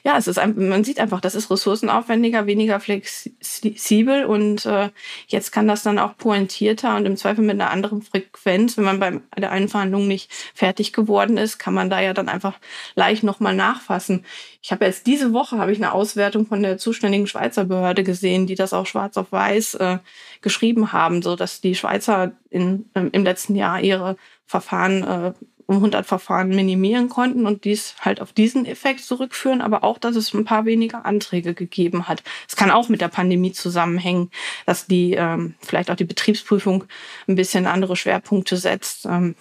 ja, 0.04 0.16
es 0.16 0.26
ist 0.26 0.40
man 0.56 0.82
sieht 0.82 0.98
einfach, 0.98 1.20
das 1.20 1.36
ist 1.36 1.50
ressourcenaufwendiger, 1.50 2.46
weniger 2.46 2.80
flexibel 2.80 4.24
und 4.24 4.66
äh, 4.66 4.90
jetzt 5.28 5.52
kann 5.52 5.68
das 5.68 5.84
dann 5.84 6.00
auch 6.00 6.16
pointierter 6.16 6.96
und 6.96 7.06
im 7.06 7.16
Zweifel 7.16 7.44
mit 7.44 7.60
einer 7.60 7.70
anderen 7.70 8.02
Frequenz, 8.02 8.76
wenn 8.76 8.84
man 8.84 8.98
bei 8.98 9.20
der 9.38 9.52
einen 9.52 9.68
Verhandlung 9.68 10.08
nicht 10.08 10.32
fertig 10.54 10.92
geworden 10.92 11.36
ist, 11.36 11.58
kann 11.58 11.74
man 11.74 11.88
da 11.88 12.00
ja 12.00 12.14
dann 12.14 12.28
einfach 12.28 12.58
leicht 12.96 13.22
nochmal 13.22 13.54
nachfassen. 13.54 14.24
Ich 14.60 14.72
habe 14.72 14.84
jetzt 14.84 15.06
diese 15.06 15.32
Woche 15.32 15.58
habe 15.58 15.70
ich 15.70 15.78
eine 15.78 15.92
Auswertung 15.92 16.46
von 16.46 16.62
der 16.62 16.78
zuständigen 16.78 17.28
Schweizer 17.28 17.64
Behörde 17.64 18.02
gesehen, 18.02 18.48
die 18.48 18.56
das 18.56 18.72
auch 18.72 18.86
schwarz 18.86 19.16
auf 19.16 19.30
weiß 19.30 19.74
äh, 19.74 19.98
geschrieben 20.40 20.92
haben, 20.92 21.22
so 21.22 21.36
dass 21.36 21.60
die 21.60 21.76
Schweizer 21.76 22.32
in, 22.50 22.86
ähm, 22.96 23.10
im 23.12 23.22
letzten 23.22 23.54
Jahr 23.54 23.80
ihre 23.80 24.16
Verfahren 24.46 25.02
äh, 25.02 25.32
um 25.66 25.76
100 25.76 26.06
Verfahren 26.06 26.48
minimieren 26.48 27.08
konnten 27.08 27.46
und 27.46 27.64
dies 27.64 27.94
halt 28.00 28.20
auf 28.20 28.32
diesen 28.32 28.66
Effekt 28.66 29.00
zurückführen, 29.00 29.60
aber 29.60 29.84
auch, 29.84 29.98
dass 29.98 30.16
es 30.16 30.32
ein 30.34 30.44
paar 30.44 30.64
weniger 30.64 31.04
Anträge 31.06 31.54
gegeben 31.54 32.08
hat. 32.08 32.22
Es 32.48 32.56
kann 32.56 32.70
auch 32.70 32.88
mit 32.88 33.00
der 33.00 33.08
Pandemie 33.08 33.52
zusammenhängen, 33.52 34.30
dass 34.66 34.86
die 34.86 35.14
ähm, 35.14 35.54
vielleicht 35.60 35.90
auch 35.90 35.96
die 35.96 36.04
Betriebsprüfung 36.04 36.84
ein 37.28 37.36
bisschen 37.36 37.66
andere 37.66 37.96
Schwerpunkte 37.96 38.56
setzt. 38.56 39.06
Ähm, 39.06 39.34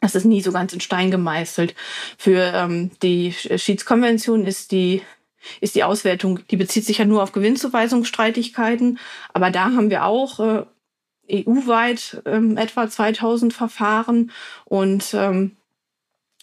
das 0.00 0.14
ist 0.16 0.24
nie 0.24 0.40
so 0.40 0.50
ganz 0.52 0.72
in 0.72 0.80
Stein 0.80 1.10
gemeißelt. 1.10 1.74
Für 2.18 2.52
ähm, 2.54 2.90
die 3.02 3.32
Schiedskonvention 3.32 4.44
ist 4.44 4.72
die 4.72 5.02
ist 5.60 5.74
die 5.74 5.82
Auswertung, 5.82 6.40
die 6.50 6.56
bezieht 6.56 6.84
sich 6.84 6.98
ja 6.98 7.04
nur 7.04 7.20
auf 7.22 7.32
Gewinnzuweisungsstreitigkeiten, 7.32 9.00
aber 9.32 9.50
da 9.50 9.64
haben 9.64 9.90
wir 9.90 10.04
auch 10.04 10.38
äh, 10.38 10.64
EU-weit 11.30 12.22
ähm, 12.26 12.56
etwa 12.56 12.88
2000 12.88 13.52
Verfahren 13.52 14.30
und 14.64 15.14
ähm, 15.14 15.56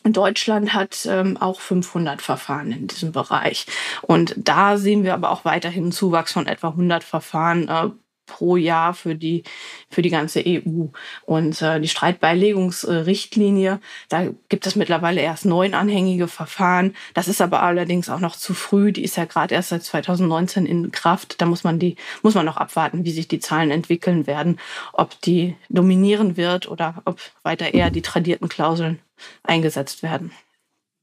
Deutschland 0.03 0.73
hat 0.73 1.05
ähm, 1.09 1.37
auch 1.37 1.59
500 1.59 2.21
Verfahren 2.21 2.71
in 2.71 2.87
diesem 2.87 3.11
Bereich. 3.11 3.65
Und 4.01 4.33
da 4.37 4.77
sehen 4.77 5.03
wir 5.03 5.13
aber 5.13 5.29
auch 5.29 5.43
weiterhin 5.43 5.83
einen 5.83 5.91
Zuwachs 5.91 6.31
von 6.31 6.47
etwa 6.47 6.69
100 6.69 7.03
Verfahren 7.03 7.67
äh, 7.67 7.89
pro 8.29 8.55
Jahr 8.55 8.93
für 8.93 9.15
die, 9.15 9.43
für 9.89 10.01
die 10.01 10.09
ganze 10.09 10.43
EU. 10.45 10.85
Und 11.25 11.61
äh, 11.61 11.81
die 11.81 11.87
Streitbeilegungsrichtlinie, 11.87 13.81
da 14.07 14.29
gibt 14.47 14.65
es 14.67 14.75
mittlerweile 14.75 15.21
erst 15.21 15.45
neun 15.45 15.73
anhängige 15.73 16.27
Verfahren. 16.27 16.95
Das 17.13 17.27
ist 17.27 17.41
aber 17.41 17.63
allerdings 17.63 18.09
auch 18.09 18.19
noch 18.19 18.35
zu 18.35 18.53
früh. 18.53 18.91
Die 18.93 19.03
ist 19.03 19.17
ja 19.17 19.25
gerade 19.25 19.55
erst 19.55 19.69
seit 19.69 19.83
2019 19.83 20.65
in 20.65 20.91
Kraft. 20.91 21.41
Da 21.41 21.45
muss 21.45 21.63
man 21.63 21.79
die, 21.79 21.95
muss 22.21 22.35
man 22.35 22.45
noch 22.45 22.57
abwarten, 22.57 23.03
wie 23.03 23.11
sich 23.11 23.27
die 23.27 23.39
Zahlen 23.39 23.71
entwickeln 23.71 24.27
werden, 24.27 24.59
ob 24.93 25.19
die 25.21 25.55
dominieren 25.69 26.37
wird 26.37 26.69
oder 26.69 27.01
ob 27.05 27.19
weiter 27.43 27.73
eher 27.73 27.89
die 27.89 28.01
tradierten 28.01 28.47
Klauseln 28.47 28.99
eingesetzt 29.43 30.03
werden. 30.03 30.31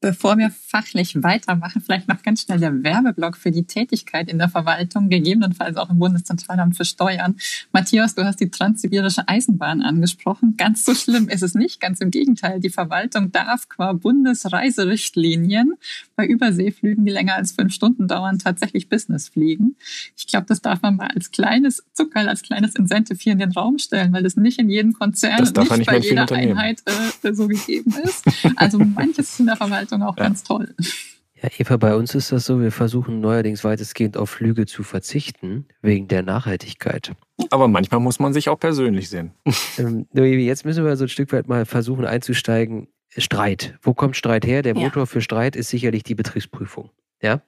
Bevor 0.00 0.36
wir 0.36 0.50
fachlich 0.50 1.22
weitermachen, 1.22 1.80
vielleicht 1.80 2.06
noch 2.06 2.22
ganz 2.22 2.42
schnell 2.42 2.60
der 2.60 2.84
Werbeblock 2.84 3.38
für 3.38 3.50
die 3.50 3.64
Tätigkeit 3.64 4.28
in 4.28 4.36
der 4.38 4.50
Verwaltung, 4.50 5.08
gegebenenfalls 5.08 5.78
auch 5.78 5.88
im 5.88 5.98
Bundeszentralamt 5.98 6.76
für 6.76 6.84
Steuern. 6.84 7.36
Matthias, 7.72 8.14
du 8.14 8.22
hast 8.22 8.38
die 8.38 8.50
transsibirische 8.50 9.26
Eisenbahn 9.26 9.80
angesprochen. 9.80 10.54
Ganz 10.58 10.84
so 10.84 10.94
schlimm 10.94 11.30
ist 11.30 11.42
es 11.42 11.54
nicht, 11.54 11.80
ganz 11.80 12.02
im 12.02 12.10
Gegenteil. 12.10 12.60
Die 12.60 12.68
Verwaltung 12.68 13.32
darf 13.32 13.70
qua 13.70 13.94
Bundesreiserichtlinien 13.94 15.72
bei 16.14 16.26
Überseeflügen, 16.26 17.06
die 17.06 17.12
länger 17.12 17.36
als 17.36 17.52
fünf 17.52 17.72
Stunden 17.72 18.06
dauern, 18.06 18.38
tatsächlich 18.38 18.90
Business 18.90 19.30
fliegen. 19.30 19.76
Ich 20.14 20.26
glaube, 20.26 20.44
das 20.46 20.60
darf 20.60 20.82
man 20.82 20.96
mal 20.96 21.08
als 21.14 21.30
kleines 21.30 21.82
Zuckerl, 21.94 22.28
als 22.28 22.42
kleines 22.42 22.74
Incentive 22.74 23.18
hier 23.18 23.32
in 23.32 23.38
den 23.38 23.52
Raum 23.52 23.78
stellen, 23.78 24.12
weil 24.12 24.22
das 24.22 24.36
nicht 24.36 24.58
in 24.58 24.68
jedem 24.68 24.92
Konzern 24.92 25.40
und 25.40 25.56
nicht, 25.56 25.76
nicht 25.78 25.86
bei 25.86 25.98
jeder 25.98 26.30
Einheit 26.30 26.82
äh, 27.22 27.32
so 27.32 27.48
gegeben 27.48 27.94
ist. 28.04 28.26
Also 28.56 28.78
manches 28.78 29.40
in 29.40 29.46
der 29.46 29.56
Verwaltung 29.56 29.85
Verwaltung 29.86 30.02
auch 30.02 30.16
ja. 30.16 30.24
ganz 30.24 30.42
toll. 30.42 30.74
Ja, 31.42 31.50
Eva, 31.58 31.76
bei 31.76 31.94
uns 31.94 32.14
ist 32.14 32.32
das 32.32 32.46
so, 32.46 32.60
wir 32.60 32.72
versuchen 32.72 33.20
neuerdings 33.20 33.62
weitestgehend 33.62 34.16
auf 34.16 34.40
Lüge 34.40 34.64
zu 34.64 34.82
verzichten, 34.82 35.66
wegen 35.82 36.08
der 36.08 36.22
Nachhaltigkeit. 36.22 37.12
Aber 37.50 37.68
manchmal 37.68 38.00
muss 38.00 38.18
man 38.18 38.32
sich 38.32 38.48
auch 38.48 38.58
persönlich 38.58 39.10
sehen. 39.10 39.32
Ähm, 39.78 40.06
jetzt 40.14 40.64
müssen 40.64 40.86
wir 40.86 40.96
so 40.96 41.04
ein 41.04 41.08
Stück 41.08 41.32
weit 41.32 41.48
mal 41.48 41.66
versuchen 41.66 42.06
einzusteigen. 42.06 42.88
Streit. 43.18 43.78
Wo 43.82 43.92
kommt 43.92 44.16
Streit 44.16 44.46
her? 44.46 44.62
Der 44.62 44.74
Motor 44.74 45.02
ja. 45.02 45.06
für 45.06 45.20
Streit 45.20 45.54
ist 45.54 45.68
sicherlich 45.68 46.02
die 46.02 46.14
Betriebsprüfung. 46.14 46.90
Ja, 47.22 47.40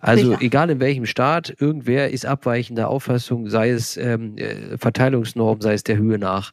also 0.00 0.30
Sicher. 0.30 0.42
egal 0.42 0.70
in 0.70 0.80
welchem 0.80 1.06
Staat, 1.06 1.54
irgendwer 1.58 2.10
ist 2.10 2.26
abweichender 2.26 2.88
Auffassung, 2.88 3.48
sei 3.48 3.70
es 3.70 3.96
ähm, 3.96 4.36
äh, 4.36 4.76
Verteilungsnorm, 4.78 5.60
sei 5.60 5.74
es 5.74 5.84
der 5.84 5.96
Höhe 5.96 6.18
nach. 6.18 6.50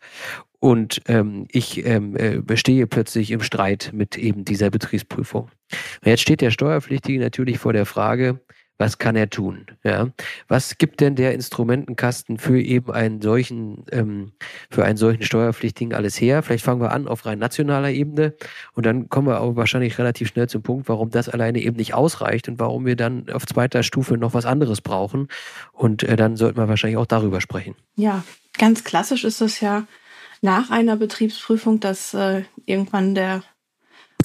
Und 0.59 1.01
ähm, 1.07 1.47
ich 1.49 1.85
ähm, 1.85 2.17
äh, 2.17 2.41
bestehe 2.41 2.85
plötzlich 2.85 3.31
im 3.31 3.41
Streit 3.41 3.91
mit 3.93 4.17
eben 4.17 4.43
dieser 4.43 4.69
Betriebsprüfung. 4.69 5.43
Und 5.43 6.07
jetzt 6.07 6.21
steht 6.21 6.41
der 6.41 6.51
Steuerpflichtige 6.51 7.19
natürlich 7.19 7.59
vor 7.59 7.71
der 7.71 7.85
Frage, 7.85 8.41
was 8.79 8.97
kann 8.97 9.17
er 9.17 9.29
tun? 9.29 9.65
Ja, 9.83 10.07
was 10.47 10.77
gibt 10.77 11.01
denn 11.01 11.15
der 11.15 11.33
Instrumentenkasten 11.33 12.37
für 12.37 12.59
eben 12.59 12.91
einen 12.91 13.21
solchen, 13.21 13.83
ähm, 13.91 14.31
für 14.71 14.85
einen 14.85 14.97
solchen 14.97 15.23
Steuerpflichtigen 15.23 15.93
alles 15.93 16.19
her? 16.19 16.41
Vielleicht 16.41 16.63
fangen 16.63 16.81
wir 16.81 16.91
an 16.91 17.07
auf 17.07 17.25
rein 17.25 17.39
nationaler 17.39 17.91
Ebene 17.91 18.33
und 18.73 18.85
dann 18.85 19.09
kommen 19.09 19.27
wir 19.27 19.41
auch 19.41 19.57
wahrscheinlich 19.57 19.99
relativ 19.99 20.29
schnell 20.29 20.47
zum 20.47 20.63
Punkt, 20.63 20.87
warum 20.87 21.09
das 21.09 21.27
alleine 21.27 21.59
eben 21.59 21.75
nicht 21.75 21.93
ausreicht 21.93 22.47
und 22.47 22.57
warum 22.59 22.85
wir 22.85 22.95
dann 22.95 23.29
auf 23.29 23.45
zweiter 23.45 23.83
Stufe 23.83 24.17
noch 24.17 24.33
was 24.33 24.45
anderes 24.45 24.79
brauchen. 24.79 25.27
Und 25.73 26.03
äh, 26.03 26.15
dann 26.15 26.37
sollten 26.37 26.57
wir 26.57 26.69
wahrscheinlich 26.69 26.97
auch 26.97 27.05
darüber 27.05 27.41
sprechen. 27.41 27.75
Ja, 27.95 28.23
ganz 28.57 28.85
klassisch 28.85 29.25
ist 29.25 29.41
es 29.41 29.59
ja 29.59 29.87
nach 30.41 30.69
einer 30.69 30.95
Betriebsprüfung, 30.95 31.79
dass 31.79 32.13
äh, 32.13 32.43
irgendwann 32.65 33.15
der 33.15 33.43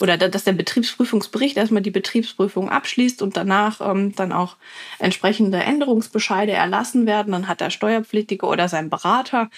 oder 0.01 0.17
dass 0.17 0.43
der 0.43 0.53
Betriebsprüfungsbericht 0.55 1.57
erstmal 1.57 1.83
die 1.83 1.93
Betriebsprüfung 1.93 2.69
abschließt 2.69 3.23
und 3.23 3.37
danach 3.37 3.81
ähm, 3.81 4.13
dann 4.17 4.33
auch 4.33 4.57
entsprechende 4.99 5.59
Änderungsbescheide 5.59 6.51
erlassen 6.51 7.07
werden. 7.07 7.33
Dann 7.33 7.47
hat 7.47 7.61
der 7.61 7.71
Steuerpflichtige 7.71 8.45
oder 8.47 8.69
sein 8.69 8.91
Berater 8.91 9.51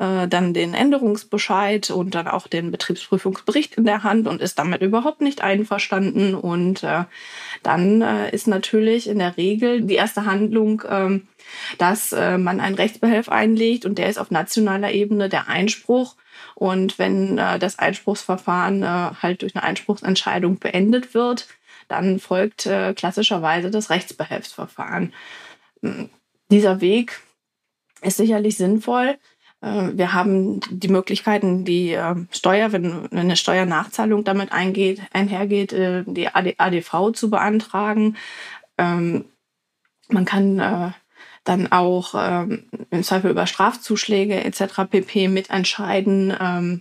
äh, 0.00 0.26
dann 0.26 0.52
den 0.52 0.74
Änderungsbescheid 0.74 1.90
und 1.90 2.16
dann 2.16 2.26
auch 2.26 2.48
den 2.48 2.72
Betriebsprüfungsbericht 2.72 3.76
in 3.76 3.84
der 3.84 4.02
Hand 4.02 4.26
und 4.26 4.42
ist 4.42 4.58
damit 4.58 4.82
überhaupt 4.82 5.20
nicht 5.20 5.42
einverstanden. 5.42 6.34
Und 6.34 6.82
äh, 6.82 7.04
dann 7.62 8.02
äh, 8.02 8.34
ist 8.34 8.48
natürlich 8.48 9.08
in 9.08 9.20
der 9.20 9.36
Regel 9.36 9.82
die 9.82 9.94
erste 9.94 10.26
Handlung, 10.26 10.80
äh, 10.80 11.20
dass 11.78 12.12
äh, 12.12 12.38
man 12.38 12.60
einen 12.60 12.76
Rechtsbehelf 12.76 13.28
einlegt 13.28 13.84
und 13.84 13.98
der 13.98 14.08
ist 14.08 14.18
auf 14.18 14.30
nationaler 14.30 14.92
Ebene 14.92 15.28
der 15.28 15.48
Einspruch 15.48 16.16
und 16.54 16.98
wenn 16.98 17.38
äh, 17.38 17.58
das 17.58 17.78
Einspruchsverfahren 17.78 18.82
äh, 18.82 18.86
halt 19.22 19.42
durch 19.42 19.54
eine 19.54 19.64
Einspruchsentscheidung 19.64 20.58
beendet 20.58 21.14
wird, 21.14 21.48
dann 21.88 22.18
folgt 22.18 22.66
äh, 22.66 22.94
klassischerweise 22.94 23.70
das 23.70 23.90
Rechtsbehelfsverfahren. 23.90 25.12
Hm, 25.82 26.10
dieser 26.50 26.80
Weg 26.80 27.20
ist 28.02 28.16
sicherlich 28.16 28.56
sinnvoll. 28.56 29.18
Äh, 29.60 29.90
wir 29.94 30.12
haben 30.12 30.60
die 30.70 30.88
Möglichkeiten, 30.88 31.64
die 31.64 31.92
äh, 31.92 32.14
Steuer, 32.30 32.72
wenn 32.72 33.10
eine 33.12 33.36
Steuernachzahlung 33.36 34.24
damit 34.24 34.52
eingeht, 34.52 35.02
einhergeht, 35.12 35.72
äh, 35.72 36.04
die 36.06 36.28
ADV 36.28 37.12
zu 37.12 37.30
beantragen. 37.30 38.16
Ähm, 38.78 39.26
man 40.08 40.26
kann 40.26 40.94
dann 41.44 41.70
auch 41.70 42.14
ähm, 42.16 42.64
im 42.90 43.02
Zweifel 43.02 43.30
über 43.30 43.46
Strafzuschläge 43.46 44.42
etc. 44.42 44.90
pp. 44.90 45.28
mitentscheiden. 45.28 46.34
Ähm, 46.40 46.80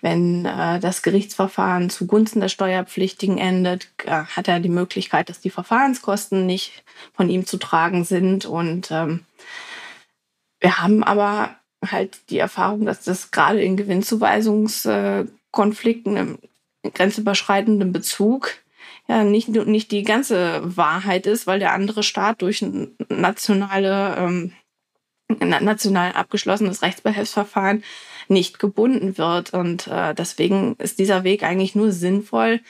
wenn 0.00 0.46
äh, 0.46 0.80
das 0.80 1.02
Gerichtsverfahren 1.02 1.90
zugunsten 1.90 2.40
der 2.40 2.48
Steuerpflichtigen 2.48 3.36
endet, 3.38 3.88
äh, 4.04 4.24
hat 4.24 4.48
er 4.48 4.58
die 4.60 4.70
Möglichkeit, 4.70 5.28
dass 5.28 5.40
die 5.40 5.50
Verfahrenskosten 5.50 6.46
nicht 6.46 6.82
von 7.12 7.28
ihm 7.28 7.44
zu 7.46 7.58
tragen 7.58 8.04
sind. 8.04 8.46
Und 8.46 8.90
ähm, 8.90 9.26
wir 10.60 10.78
haben 10.78 11.04
aber 11.04 11.56
halt 11.84 12.30
die 12.30 12.38
Erfahrung, 12.38 12.86
dass 12.86 13.04
das 13.04 13.30
gerade 13.30 13.62
in 13.62 13.76
Gewinnzuweisungskonflikten 13.76 16.16
im 16.16 16.38
grenzüberschreitenden 16.82 17.92
Bezug 17.92 18.61
ja 19.08 19.24
nicht, 19.24 19.48
nicht 19.48 19.90
die 19.90 20.02
ganze 20.02 20.60
Wahrheit 20.76 21.26
ist, 21.26 21.46
weil 21.46 21.58
der 21.58 21.72
andere 21.72 22.02
Staat 22.02 22.42
durch 22.42 22.64
nationale, 23.08 24.16
ähm, 24.16 24.52
national 25.28 26.12
abgeschlossenes 26.12 26.82
Rechtsbehelfsverfahren 26.82 27.82
nicht 28.28 28.58
gebunden 28.58 29.18
wird. 29.18 29.52
Und 29.54 29.86
äh, 29.88 30.14
deswegen 30.14 30.76
ist 30.76 30.98
dieser 30.98 31.24
Weg 31.24 31.42
eigentlich 31.42 31.74
nur 31.74 31.92
sinnvoll, 31.92 32.60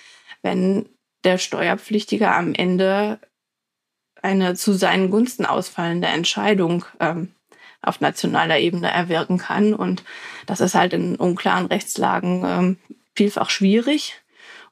wenn 0.43 0.89
der 1.25 1.39
Steuerpflichtige 1.39 2.31
am 2.31 2.55
Ende 2.55 3.19
eine 4.23 4.55
zu 4.55 4.73
seinen 4.73 5.11
Gunsten 5.11 5.45
ausfallende 5.45 6.09
Entscheidung 6.09 6.85
ähm, 7.01 7.33
auf 7.83 8.01
nationaler 8.01 8.59
Ebene 8.59 8.91
erwirken 8.91 9.39
kann. 9.39 9.75
Und 9.75 10.05
das 10.47 10.61
ist 10.61 10.75
halt 10.75 10.93
in 10.93 11.17
unklaren 11.17 11.67
Rechtslagen 11.67 12.45
ähm, 12.47 12.77
vielfach 13.15 13.51
schwierig. 13.51 14.23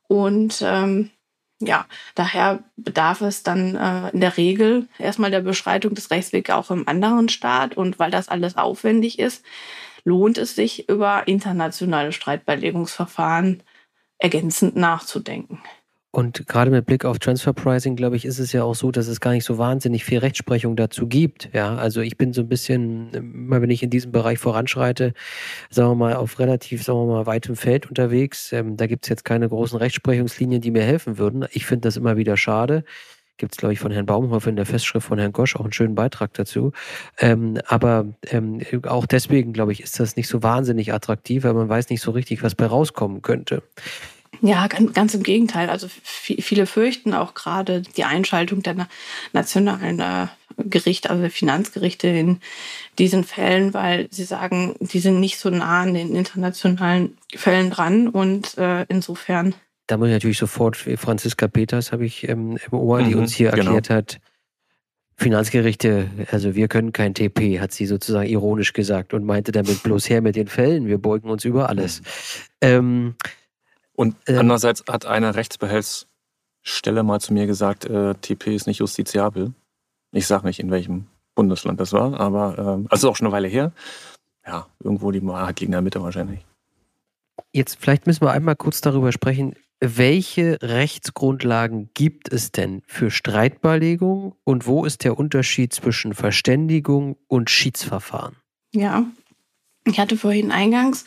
Und 0.06 0.62
ähm, 0.64 1.10
ja, 1.60 1.86
daher 2.14 2.64
bedarf 2.76 3.20
es 3.20 3.42
dann 3.42 3.76
äh, 3.76 4.08
in 4.10 4.20
der 4.20 4.36
Regel 4.36 4.88
erstmal 4.98 5.30
der 5.30 5.40
Beschreitung 5.40 5.94
des 5.94 6.10
Rechtswegs 6.10 6.50
auch 6.50 6.70
im 6.70 6.88
anderen 6.88 7.28
Staat. 7.28 7.76
Und 7.76 7.98
weil 7.98 8.10
das 8.10 8.28
alles 8.28 8.56
aufwendig 8.56 9.18
ist, 9.18 9.44
lohnt 10.04 10.38
es 10.38 10.54
sich, 10.54 10.88
über 10.88 11.28
internationale 11.28 12.12
Streitbeilegungsverfahren 12.12 13.62
ergänzend 14.18 14.76
nachzudenken. 14.76 15.62
Und 16.12 16.48
gerade 16.48 16.72
mit 16.72 16.86
Blick 16.86 17.04
auf 17.04 17.20
Transfer 17.20 17.52
Pricing, 17.52 17.94
glaube 17.94 18.16
ich, 18.16 18.24
ist 18.24 18.40
es 18.40 18.52
ja 18.52 18.64
auch 18.64 18.74
so, 18.74 18.90
dass 18.90 19.06
es 19.06 19.20
gar 19.20 19.30
nicht 19.30 19.44
so 19.44 19.58
wahnsinnig 19.58 20.04
viel 20.04 20.18
Rechtsprechung 20.18 20.74
dazu 20.74 21.06
gibt. 21.06 21.50
Ja, 21.52 21.76
also 21.76 22.00
ich 22.00 22.16
bin 22.16 22.32
so 22.32 22.40
ein 22.40 22.48
bisschen, 22.48 23.12
immer 23.14 23.62
wenn 23.62 23.70
ich 23.70 23.84
in 23.84 23.90
diesem 23.90 24.10
Bereich 24.10 24.40
voranschreite, 24.40 25.12
sagen 25.70 25.90
wir 25.90 25.94
mal, 25.94 26.16
auf 26.16 26.40
relativ, 26.40 26.82
sagen 26.82 26.98
wir 26.98 27.06
mal, 27.06 27.26
weitem 27.26 27.54
Feld 27.54 27.88
unterwegs. 27.88 28.52
Ähm, 28.52 28.76
da 28.76 28.88
gibt 28.88 29.04
es 29.04 29.08
jetzt 29.08 29.24
keine 29.24 29.48
großen 29.48 29.78
Rechtsprechungslinien, 29.78 30.60
die 30.60 30.72
mir 30.72 30.82
helfen 30.82 31.16
würden. 31.16 31.46
Ich 31.52 31.64
finde 31.64 31.82
das 31.82 31.96
immer 31.96 32.16
wieder 32.16 32.36
schade 32.36 32.84
gibt 33.40 33.54
es, 33.54 33.56
glaube 33.56 33.72
ich, 33.72 33.80
von 33.80 33.90
Herrn 33.90 34.04
Baumhofer 34.04 34.50
in 34.50 34.56
der 34.56 34.66
Festschrift 34.66 35.08
von 35.08 35.18
Herrn 35.18 35.32
Gosch 35.32 35.56
auch 35.56 35.62
einen 35.62 35.72
schönen 35.72 35.94
Beitrag 35.94 36.34
dazu. 36.34 36.72
Ähm, 37.18 37.58
aber 37.66 38.06
ähm, 38.28 38.60
auch 38.86 39.06
deswegen, 39.06 39.54
glaube 39.54 39.72
ich, 39.72 39.82
ist 39.82 39.98
das 39.98 40.14
nicht 40.14 40.28
so 40.28 40.42
wahnsinnig 40.42 40.92
attraktiv, 40.92 41.42
weil 41.42 41.54
man 41.54 41.68
weiß 41.68 41.88
nicht 41.88 42.02
so 42.02 42.10
richtig, 42.10 42.42
was 42.42 42.54
bei 42.54 42.66
rauskommen 42.66 43.22
könnte. 43.22 43.62
Ja, 44.42 44.66
ganz, 44.68 44.92
ganz 44.94 45.14
im 45.14 45.22
Gegenteil. 45.22 45.68
Also 45.68 45.88
viele 46.02 46.66
fürchten 46.66 47.14
auch 47.14 47.34
gerade 47.34 47.82
die 47.82 48.04
Einschaltung 48.04 48.62
der 48.62 48.88
nationalen 49.32 50.00
äh, 50.00 50.26
Gerichte, 50.56 51.10
also 51.10 51.22
der 51.22 51.30
Finanzgerichte 51.30 52.08
in 52.08 52.40
diesen 52.98 53.24
Fällen, 53.24 53.74
weil 53.74 54.08
sie 54.10 54.24
sagen, 54.24 54.74
die 54.80 55.00
sind 55.00 55.20
nicht 55.20 55.38
so 55.38 55.50
nah 55.50 55.82
an 55.82 55.94
den 55.94 56.14
internationalen 56.14 57.16
Fällen 57.34 57.70
dran 57.70 58.08
und 58.08 58.56
äh, 58.58 58.84
insofern. 58.88 59.54
Da 59.86 59.96
muss 59.96 60.08
ich 60.08 60.14
natürlich 60.14 60.38
sofort 60.38 60.76
Franziska 60.76 61.48
Peters 61.48 61.92
habe 61.92 62.06
ich 62.06 62.28
ähm, 62.28 62.58
im 62.70 62.78
Ohr, 62.78 63.02
die 63.02 63.14
mhm, 63.14 63.22
uns 63.22 63.34
hier 63.34 63.50
genau. 63.50 63.64
erklärt 63.64 63.90
hat, 63.90 64.20
Finanzgerichte, 65.16 66.08
also 66.30 66.54
wir 66.54 66.68
können 66.68 66.92
kein 66.92 67.12
TP, 67.12 67.60
hat 67.60 67.72
sie 67.72 67.84
sozusagen 67.84 68.28
ironisch 68.28 68.72
gesagt 68.72 69.12
und 69.12 69.24
meinte 69.24 69.52
damit 69.52 69.82
bloß 69.82 70.08
her 70.08 70.22
mit 70.22 70.34
den 70.34 70.46
Fällen, 70.46 70.86
wir 70.86 70.96
beugen 70.96 71.28
uns 71.28 71.44
über 71.44 71.68
alles. 71.68 72.00
Mhm. 72.00 72.04
Ähm, 72.62 73.14
und 73.94 74.16
ähm, 74.26 74.38
andererseits 74.38 74.84
hat 74.88 75.06
eine 75.06 75.34
Rechtsbehelfsstelle 75.34 77.02
mal 77.02 77.20
zu 77.20 77.32
mir 77.32 77.46
gesagt, 77.46 77.84
äh, 77.84 78.14
TP 78.14 78.54
ist 78.54 78.66
nicht 78.66 78.78
justiziabel. 78.78 79.52
Ich 80.12 80.26
sage 80.26 80.46
nicht, 80.46 80.60
in 80.60 80.70
welchem 80.70 81.06
Bundesland 81.34 81.80
das 81.80 81.92
war, 81.92 82.18
aber 82.18 82.58
ähm, 82.58 82.86
also 82.90 83.10
auch 83.10 83.16
schon 83.16 83.26
eine 83.26 83.34
Weile 83.34 83.48
her. 83.48 83.72
Ja, 84.46 84.66
irgendwo 84.82 85.10
die 85.10 85.24
Wahrheit 85.24 85.60
liegt 85.60 85.68
in 85.68 85.72
der 85.72 85.82
Mitte 85.82 86.02
wahrscheinlich. 86.02 86.44
Jetzt 87.52 87.78
vielleicht 87.80 88.06
müssen 88.06 88.22
wir 88.22 88.32
einmal 88.32 88.56
kurz 88.56 88.80
darüber 88.80 89.12
sprechen, 89.12 89.54
welche 89.80 90.58
Rechtsgrundlagen 90.60 91.90
gibt 91.94 92.30
es 92.30 92.52
denn 92.52 92.82
für 92.86 93.10
Streitbeilegung 93.10 94.34
und 94.44 94.66
wo 94.66 94.84
ist 94.84 95.04
der 95.04 95.18
Unterschied 95.18 95.72
zwischen 95.72 96.12
Verständigung 96.12 97.16
und 97.28 97.48
Schiedsverfahren? 97.48 98.36
Ja, 98.72 99.06
ich 99.84 99.98
hatte 99.98 100.18
vorhin 100.18 100.52
eingangs 100.52 101.06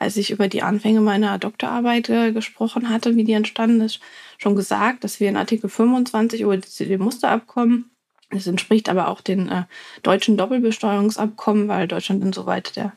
als 0.00 0.16
ich 0.16 0.30
über 0.30 0.48
die 0.48 0.62
Anfänge 0.62 1.00
meiner 1.00 1.38
Doktorarbeit 1.38 2.08
äh, 2.08 2.32
gesprochen 2.32 2.88
hatte, 2.88 3.16
wie 3.16 3.24
die 3.24 3.34
entstanden 3.34 3.82
ist, 3.82 4.00
schon 4.38 4.56
gesagt, 4.56 5.04
dass 5.04 5.20
wir 5.20 5.28
in 5.28 5.36
Artikel 5.36 5.68
25 5.68 6.46
OECD-Musterabkommen, 6.46 7.90
das 8.30 8.46
entspricht 8.46 8.88
aber 8.88 9.08
auch 9.08 9.20
den 9.20 9.48
äh, 9.50 9.64
deutschen 10.02 10.38
Doppelbesteuerungsabkommen, 10.38 11.68
weil 11.68 11.86
Deutschland 11.86 12.24
insoweit 12.24 12.76
der 12.76 12.94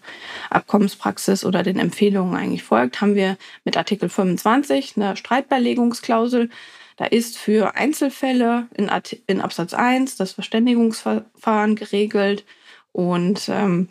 Abkommenspraxis 0.49 1.43
oder 1.43 1.61
den 1.61 1.77
Empfehlungen 1.77 2.35
eigentlich 2.35 2.63
folgt, 2.63 3.01
haben 3.01 3.15
wir 3.15 3.37
mit 3.65 3.75
Artikel 3.75 4.07
25 4.07 4.95
eine 4.95 5.17
Streitbeilegungsklausel. 5.17 6.49
Da 6.95 7.05
ist 7.05 7.37
für 7.37 7.75
Einzelfälle 7.75 8.67
in, 8.75 8.89
in 9.27 9.41
Absatz 9.41 9.73
1 9.73 10.15
das 10.15 10.31
Verständigungsverfahren 10.31 11.75
geregelt 11.75 12.45
und 12.93 13.49
ähm, 13.49 13.89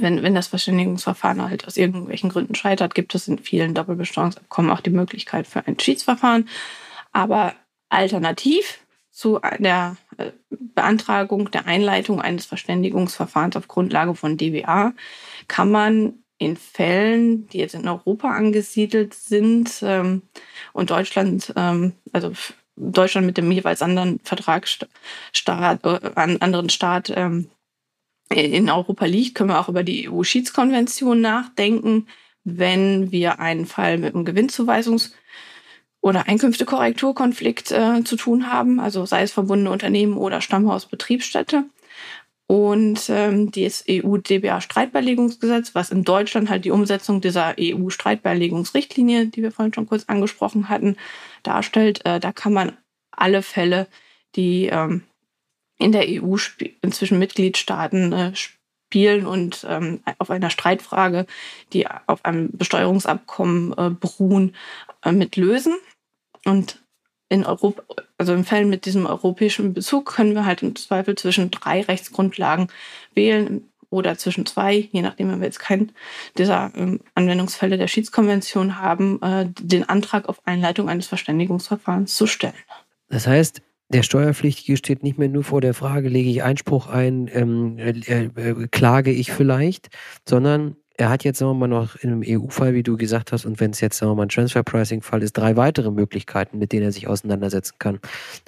wenn, 0.00 0.22
wenn 0.22 0.34
das 0.34 0.48
Verständigungsverfahren 0.48 1.42
halt 1.42 1.66
aus 1.66 1.76
irgendwelchen 1.76 2.30
Gründen 2.30 2.54
scheitert, 2.54 2.94
gibt 2.94 3.14
es 3.14 3.28
in 3.28 3.38
vielen 3.38 3.74
Doppelbesteuerungsabkommen 3.74 4.70
auch 4.70 4.80
die 4.80 4.90
Möglichkeit 4.90 5.46
für 5.46 5.66
ein 5.66 5.78
Schiedsverfahren. 5.78 6.48
Aber 7.12 7.54
Alternativ 7.88 8.80
zu 9.10 9.40
der 9.58 9.96
äh, 10.18 10.32
Beantragung 10.50 11.50
der 11.50 11.66
Einleitung 11.66 12.20
eines 12.20 12.46
Verständigungsverfahrens 12.46 13.56
auf 13.56 13.68
Grundlage 13.68 14.14
von 14.14 14.36
DWA 14.36 14.92
kann 15.46 15.70
man 15.70 16.14
in 16.38 16.56
Fällen, 16.56 17.46
die 17.48 17.58
jetzt 17.58 17.74
in 17.74 17.88
Europa 17.88 18.30
angesiedelt 18.30 19.14
sind 19.14 19.82
ähm, 19.82 20.22
und 20.72 20.90
Deutschland, 20.90 21.52
ähm, 21.56 21.92
also 22.12 22.32
Deutschland 22.76 23.26
mit 23.26 23.38
dem 23.38 23.52
jeweils 23.52 23.82
anderen 23.82 24.18
Vertragsstaat, 24.24 25.84
äh, 25.84 26.36
anderen 26.40 26.70
Staat 26.70 27.12
ähm, 27.14 27.48
in 28.30 28.70
Europa 28.70 29.04
liegt, 29.04 29.34
können 29.34 29.50
wir 29.50 29.60
auch 29.60 29.68
über 29.68 29.82
die 29.82 30.08
EU-Schiedskonvention 30.08 31.20
nachdenken, 31.20 32.06
wenn 32.44 33.10
wir 33.10 33.40
einen 33.40 33.66
Fall 33.66 33.98
mit 33.98 34.14
einem 34.14 34.24
Gewinnzuweisungs- 34.24 35.12
oder 36.00 36.28
Einkünftekorrekturkonflikt 36.28 37.72
äh, 37.72 38.04
zu 38.04 38.16
tun 38.16 38.50
haben, 38.52 38.78
also 38.78 39.06
sei 39.06 39.22
es 39.22 39.32
verbundene 39.32 39.70
Unternehmen 39.70 40.16
oder 40.18 40.40
Stammhausbetriebsstätte. 40.42 41.64
Und 42.46 43.08
ähm, 43.08 43.50
das 43.52 43.84
EU-DBA-Streitbeilegungsgesetz, 43.88 45.74
was 45.74 45.90
in 45.90 46.04
Deutschland 46.04 46.50
halt 46.50 46.66
die 46.66 46.70
Umsetzung 46.70 47.22
dieser 47.22 47.54
EU-Streitbeilegungsrichtlinie, 47.58 49.28
die 49.28 49.42
wir 49.42 49.50
vorhin 49.50 49.72
schon 49.72 49.86
kurz 49.86 50.04
angesprochen 50.04 50.68
hatten, 50.68 50.96
darstellt, 51.42 52.04
äh, 52.04 52.20
da 52.20 52.32
kann 52.32 52.52
man 52.52 52.76
alle 53.10 53.40
Fälle, 53.40 53.86
die 54.36 54.66
ähm, 54.66 55.04
in 55.78 55.92
der 55.92 56.06
EU 56.08 56.36
inzwischen 56.82 57.18
Mitgliedstaaten 57.18 58.12
äh, 58.12 58.32
spielen 58.34 59.26
und 59.26 59.66
ähm, 59.68 60.00
auf 60.18 60.30
einer 60.30 60.50
Streitfrage, 60.50 61.26
die 61.72 61.86
auf 62.06 62.24
einem 62.24 62.50
Besteuerungsabkommen 62.52 63.72
äh, 63.76 63.90
beruhen, 63.90 64.54
äh, 65.04 65.12
mit 65.12 65.36
lösen. 65.36 65.74
Und 66.44 66.82
in 67.28 67.44
Europa, 67.44 67.82
also 68.18 68.34
in 68.34 68.44
Fällen 68.44 68.68
mit 68.68 68.84
diesem 68.84 69.06
europäischen 69.06 69.74
Bezug 69.74 70.06
können 70.06 70.34
wir 70.34 70.44
halt 70.44 70.62
im 70.62 70.76
Zweifel 70.76 71.16
zwischen 71.16 71.50
drei 71.50 71.80
Rechtsgrundlagen 71.80 72.68
wählen 73.14 73.68
oder 73.90 74.16
zwischen 74.18 74.46
zwei, 74.46 74.88
je 74.92 75.02
nachdem, 75.02 75.30
wenn 75.30 75.40
wir 75.40 75.46
jetzt 75.46 75.60
keinen 75.60 75.92
dieser 76.36 76.70
ähm, 76.76 77.00
Anwendungsfälle 77.14 77.78
der 77.78 77.88
Schiedskonvention 77.88 78.78
haben, 78.78 79.20
den 79.58 79.88
Antrag 79.88 80.28
auf 80.28 80.46
Einleitung 80.46 80.88
eines 80.88 81.06
Verständigungsverfahrens 81.06 82.14
zu 82.14 82.26
stellen. 82.26 82.54
Das 83.08 83.26
heißt, 83.26 83.62
der 83.88 84.02
Steuerpflichtige 84.02 84.76
steht 84.76 85.02
nicht 85.02 85.18
mehr 85.18 85.28
nur 85.28 85.44
vor 85.44 85.60
der 85.60 85.74
Frage, 85.74 86.08
lege 86.08 86.30
ich 86.30 86.42
Einspruch 86.42 86.88
ein, 86.88 87.30
ähm, 87.32 87.78
äh, 87.78 88.24
äh, 88.24 88.68
klage 88.68 89.12
ich 89.12 89.30
vielleicht, 89.30 89.88
sondern 90.28 90.76
er 90.96 91.08
hat 91.10 91.24
jetzt, 91.24 91.38
sagen 91.38 91.50
wir 91.50 91.66
mal, 91.66 91.68
noch 91.68 91.96
in 91.96 92.10
einem 92.10 92.22
EU-Fall, 92.24 92.74
wie 92.74 92.84
du 92.84 92.96
gesagt 92.96 93.32
hast, 93.32 93.44
und 93.46 93.58
wenn 93.58 93.72
es 93.72 93.80
jetzt, 93.80 93.98
sagen 93.98 94.12
wir 94.12 94.16
mal, 94.16 94.22
ein 94.24 94.28
Transfer-Pricing-Fall 94.28 95.24
ist, 95.24 95.32
drei 95.32 95.56
weitere 95.56 95.90
Möglichkeiten, 95.90 96.58
mit 96.58 96.70
denen 96.72 96.84
er 96.84 96.92
sich 96.92 97.08
auseinandersetzen 97.08 97.74
kann. 97.80 97.98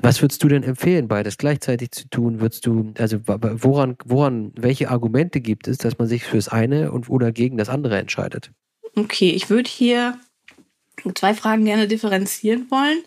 Was 0.00 0.22
würdest 0.22 0.44
du 0.44 0.48
denn 0.48 0.62
empfehlen, 0.62 1.08
beides 1.08 1.38
gleichzeitig 1.38 1.90
zu 1.90 2.08
tun? 2.08 2.40
Würdest 2.40 2.64
du, 2.64 2.92
also 2.98 3.18
woran, 3.26 3.96
woran, 4.04 4.52
welche 4.54 4.90
Argumente 4.90 5.40
gibt 5.40 5.66
es, 5.66 5.78
dass 5.78 5.98
man 5.98 6.06
sich 6.06 6.22
fürs 6.22 6.48
eine 6.48 6.92
und 6.92 7.08
oder 7.10 7.32
gegen 7.32 7.56
das 7.56 7.68
andere 7.68 7.98
entscheidet? 7.98 8.52
Okay, 8.94 9.30
ich 9.30 9.50
würde 9.50 9.68
hier 9.68 10.16
zwei 11.16 11.34
Fragen 11.34 11.64
gerne 11.64 11.88
differenzieren 11.88 12.66
wollen. 12.70 13.02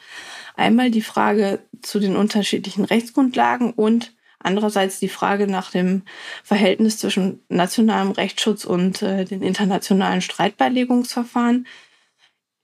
Einmal 0.60 0.92
die 0.92 1.02
Frage 1.02 1.60
zu 1.82 2.00
den 2.00 2.16
unterschiedlichen 2.16 2.86
Rechtsgrundlagen 2.86 3.72
und 3.72 4.14
Andererseits 4.42 5.00
die 5.00 5.10
Frage 5.10 5.48
nach 5.48 5.70
dem 5.70 6.04
Verhältnis 6.44 6.98
zwischen 6.98 7.44
nationalem 7.50 8.12
Rechtsschutz 8.12 8.64
und 8.64 9.02
äh, 9.02 9.26
den 9.26 9.44
internationalen 9.44 10.22
Streitbeilegungsverfahren. 10.22 11.68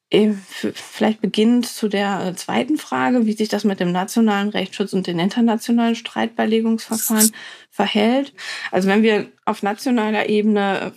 Äh, 0.10 0.32
vielleicht 0.40 1.20
beginnend 1.20 1.66
zu 1.66 1.90
der 1.90 2.28
äh, 2.28 2.36
zweiten 2.36 2.78
Frage, 2.78 3.26
wie 3.26 3.34
sich 3.34 3.50
das 3.50 3.66
mit 3.66 3.82
dem 3.82 3.92
nationalen 3.92 4.50
Rechtsschutz 4.50 4.94
und 4.94 5.08
den 5.08 5.20
internationalen 5.20 5.96
Streitbeilegungsverfahren 5.96 7.32
verhält. 7.70 8.34
Also 8.72 8.88
wenn 8.88 9.04
wir 9.04 9.30
auf 9.44 9.62
nationaler 9.62 10.30
Ebene 10.30 10.94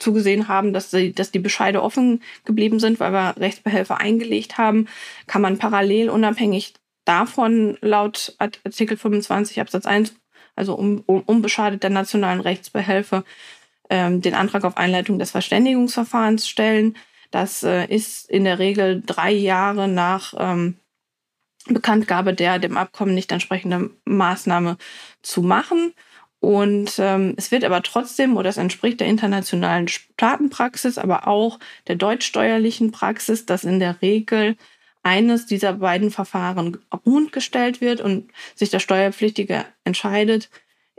zugesehen 0.00 0.48
haben, 0.48 0.72
dass 0.72 0.90
die, 0.90 1.12
dass 1.12 1.30
die 1.30 1.38
Bescheide 1.38 1.82
offen 1.82 2.22
geblieben 2.44 2.80
sind, 2.80 2.98
weil 2.98 3.12
wir 3.12 3.36
Rechtsbehelfe 3.38 3.98
eingelegt 3.98 4.58
haben, 4.58 4.88
kann 5.26 5.42
man 5.42 5.58
parallel 5.58 6.10
unabhängig 6.10 6.74
davon 7.04 7.78
laut 7.80 8.34
Artikel 8.38 8.96
25 8.96 9.60
Absatz 9.60 9.86
1, 9.86 10.14
also 10.56 10.74
um, 10.74 11.02
um, 11.06 11.22
unbeschadet 11.22 11.82
der 11.82 11.90
nationalen 11.90 12.40
Rechtsbehelfe, 12.40 13.24
ähm, 13.88 14.20
den 14.20 14.34
Antrag 14.34 14.64
auf 14.64 14.76
Einleitung 14.76 15.18
des 15.18 15.30
Verständigungsverfahrens 15.30 16.48
stellen. 16.48 16.96
Das 17.30 17.62
äh, 17.62 17.86
ist 17.86 18.28
in 18.30 18.44
der 18.44 18.58
Regel 18.58 19.02
drei 19.04 19.32
Jahre 19.32 19.88
nach 19.88 20.34
ähm, 20.38 20.76
Bekanntgabe 21.66 22.34
der 22.34 22.58
dem 22.58 22.76
Abkommen 22.76 23.14
nicht 23.14 23.32
entsprechende 23.32 23.90
Maßnahme 24.04 24.76
zu 25.22 25.42
machen. 25.42 25.92
Und 26.40 26.94
ähm, 26.98 27.34
es 27.36 27.50
wird 27.50 27.64
aber 27.64 27.82
trotzdem, 27.82 28.36
oder 28.36 28.48
es 28.48 28.56
entspricht 28.56 29.00
der 29.00 29.06
internationalen 29.08 29.88
Staatenpraxis, 29.88 30.96
aber 30.96 31.28
auch 31.28 31.58
der 31.86 31.96
deutschsteuerlichen 31.96 32.92
Praxis, 32.92 33.44
dass 33.44 33.64
in 33.64 33.78
der 33.78 34.00
Regel 34.00 34.56
eines 35.02 35.46
dieser 35.46 35.74
beiden 35.74 36.10
Verfahren 36.10 36.78
ruhend 37.06 37.32
gestellt 37.32 37.80
wird 37.80 38.00
und 38.00 38.30
sich 38.54 38.70
der 38.70 38.80
Steuerpflichtige 38.80 39.64
entscheidet, 39.84 40.50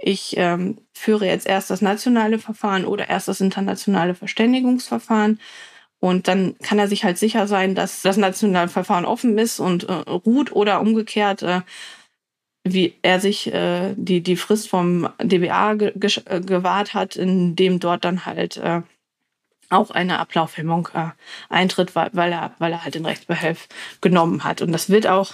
ich 0.04 0.36
ähm, 0.38 0.80
führe 0.94 1.28
jetzt 1.28 1.46
erst 1.46 1.70
das 1.70 1.82
nationale 1.82 2.40
Verfahren 2.40 2.86
oder 2.86 3.10
erst 3.10 3.28
das 3.28 3.42
internationale 3.42 4.16
Verständigungsverfahren. 4.16 5.40
Und 6.00 6.28
dann 6.28 6.56
kann 6.64 6.80
er 6.80 6.88
sich 6.88 7.04
halt 7.04 7.20
sicher 7.20 7.48
sein, 7.48 7.76
dass 7.76 8.02
das 8.02 8.18
nationale 8.18 8.70
Verfahren 8.70 9.06
offen 9.06 9.38
ist 9.38 9.60
und 9.60 9.84
äh, 9.84 9.94
ruht 9.94 10.52
oder 10.52 10.82
umgekehrt, 10.82 11.44
äh, 11.44 11.62
wie 12.64 12.96
er 13.02 13.20
sich 13.20 13.52
äh, 13.54 13.94
die, 13.96 14.22
die 14.22 14.36
Frist 14.36 14.70
vom 14.70 15.10
DBA 15.22 15.74
ge 15.76 15.94
äh, 16.26 16.42
gewahrt 16.42 16.94
hat, 16.94 17.16
in 17.16 17.56
dem 17.56 17.80
dort 17.80 18.06
dann 18.06 18.26
halt 18.26 18.58
äh, 18.58 18.82
auch 19.70 19.90
eine 19.92 20.20
Ablaufhemmung 20.20 20.90
äh, 20.94 21.10
eintritt, 21.50 21.96
weil, 21.96 22.32
er, 22.32 22.56
weil 22.60 22.72
er 22.72 22.84
halt 22.84 22.96
den 22.96 23.06
Rechtsbehelf 23.06 23.68
genommen 24.02 24.44
hat. 24.44 24.62
Und 24.62 24.72
das 24.72 24.90
wird 24.90 25.08
auch 25.08 25.34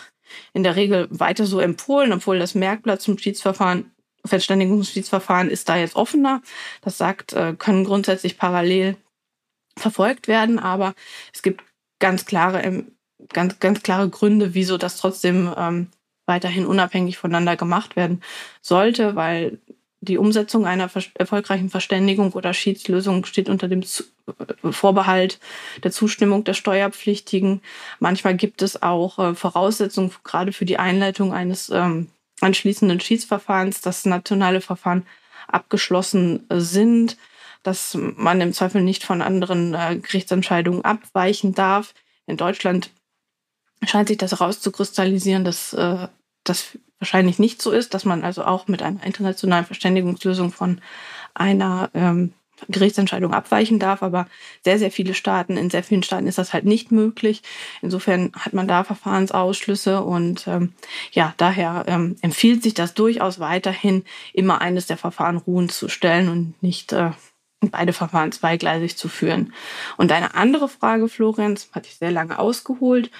in 0.54 0.64
der 0.64 0.76
Regel 0.76 1.08
weiter 1.10 1.46
so 1.46 1.60
empfohlen, 1.60 2.14
obwohl 2.14 2.40
das 2.40 2.56
Merkblatt 2.56 3.02
zum 3.02 3.18
Schiedsverfahren, 3.18 3.92
Verständigungsschiedsverfahren 4.26 5.50
ist 5.50 5.70
da 5.70 5.78
jetzt 5.78 5.96
offener. 5.96 6.42
Das 6.82 6.98
sagt, 6.98 7.34
äh, 7.34 7.56
können 7.58 7.84
grundsätzlich 7.84 8.38
parallel 8.38 8.98
verfolgt 9.78 10.28
werden, 10.28 10.60
aber 10.60 10.94
es 11.34 11.42
gibt 11.42 11.64
ganz 12.00 12.26
klare, 12.26 12.62
ähm, 12.62 12.92
ganz, 13.30 13.60
ganz 13.60 13.84
klare 13.84 14.10
Gründe, 14.10 14.54
wieso 14.54 14.78
das 14.78 14.98
trotzdem 14.98 15.54
ähm, 15.58 15.88
weiterhin 16.28 16.66
unabhängig 16.66 17.18
voneinander 17.18 17.56
gemacht 17.56 17.96
werden 17.96 18.22
sollte, 18.62 19.16
weil 19.16 19.58
die 20.00 20.18
Umsetzung 20.18 20.66
einer 20.66 20.90
erfolgreichen 21.16 21.70
Verständigung 21.70 22.34
oder 22.34 22.54
Schiedslösung 22.54 23.26
steht 23.26 23.50
unter 23.50 23.68
dem 23.68 23.82
äh, 23.82 24.72
Vorbehalt 24.72 25.40
der 25.84 25.92
Zustimmung 25.92 26.44
der 26.44 26.54
Steuerpflichtigen. 26.54 27.62
Manchmal 28.00 28.36
gibt 28.36 28.62
es 28.62 28.82
auch 28.82 29.18
äh, 29.18 29.34
Voraussetzungen 29.34 30.12
gerade 30.24 30.54
für 30.54 30.66
die 30.66 30.78
Einleitung 30.78 31.34
eines 31.34 31.70
ähm, 31.70 32.10
anschließenden 32.42 33.00
Schiedsverfahrens, 33.00 33.82
dass 33.82 34.06
nationale 34.06 34.62
Verfahren 34.62 35.08
abgeschlossen 35.48 36.46
sind, 36.50 37.18
dass 37.64 37.98
man 37.98 38.40
im 38.42 38.54
Zweifel 38.54 38.82
nicht 38.82 39.04
von 39.04 39.22
anderen 39.22 39.74
äh, 39.74 39.98
Gerichtsentscheidungen 39.98 40.86
abweichen 40.86 41.56
darf. 41.56 41.94
In 42.28 42.38
Deutschland 42.38 42.92
scheint 43.84 44.10
sich 44.10 44.18
das 44.18 44.32
herauszukristallisieren, 44.32 45.44
dass 45.44 45.74
äh, 45.74 46.08
das 46.50 46.78
wahrscheinlich 47.00 47.40
nicht 47.40 47.62
so 47.62 47.72
ist, 47.72 47.94
dass 47.94 48.06
man 48.06 48.24
also 48.24 48.44
auch 48.44 48.68
mit 48.68 48.82
einer 48.82 49.04
internationalen 49.04 49.66
Verständigungslösung 49.66 50.52
von 50.52 50.82
einer 51.34 51.90
ähm, 51.94 52.34
Gerichtsentscheidung 52.70 53.34
abweichen 53.34 53.78
darf, 53.80 54.02
aber 54.02 54.28
sehr, 54.64 54.80
sehr 54.80 54.90
viele 54.90 55.14
Staaten, 55.14 55.58
in 55.58 55.70
sehr 55.70 55.84
vielen 55.84 56.04
Staaten 56.04 56.28
ist 56.28 56.40
das 56.40 56.54
halt 56.54 56.66
nicht 56.66 56.92
möglich. 56.92 57.44
Insofern 57.82 58.32
hat 58.34 58.54
man 58.54 58.68
da 58.68 58.84
Verfahrensausschlüsse 58.84 60.02
und 60.02 60.48
ähm, 60.48 60.74
ja, 61.12 61.34
daher 61.38 61.84
ähm, 61.88 62.16
empfiehlt 62.22 62.64
sich 62.64 62.74
das 62.74 62.96
durchaus 62.96 63.40
weiterhin, 63.40 64.04
immer 64.34 64.60
eines 64.62 64.88
der 64.88 64.98
Verfahren 64.98 65.38
ruhen 65.38 65.70
zu 65.70 65.88
stellen 65.88 66.30
und 66.30 66.64
nicht 66.64 66.94
äh, 66.94 67.12
beide 67.60 67.94
Verfahren 67.94 68.32
zweigleisig 68.32 68.98
zu 68.98 69.08
führen. 69.08 69.54
Und 69.98 70.12
eine 70.12 70.34
andere 70.36 70.68
Frage, 70.68 71.08
Florenz, 71.10 71.70
hatte 71.74 71.90
ich 71.90 71.98
sehr 71.98 72.12
lange 72.12 72.40
ausgeholt, 72.40 73.12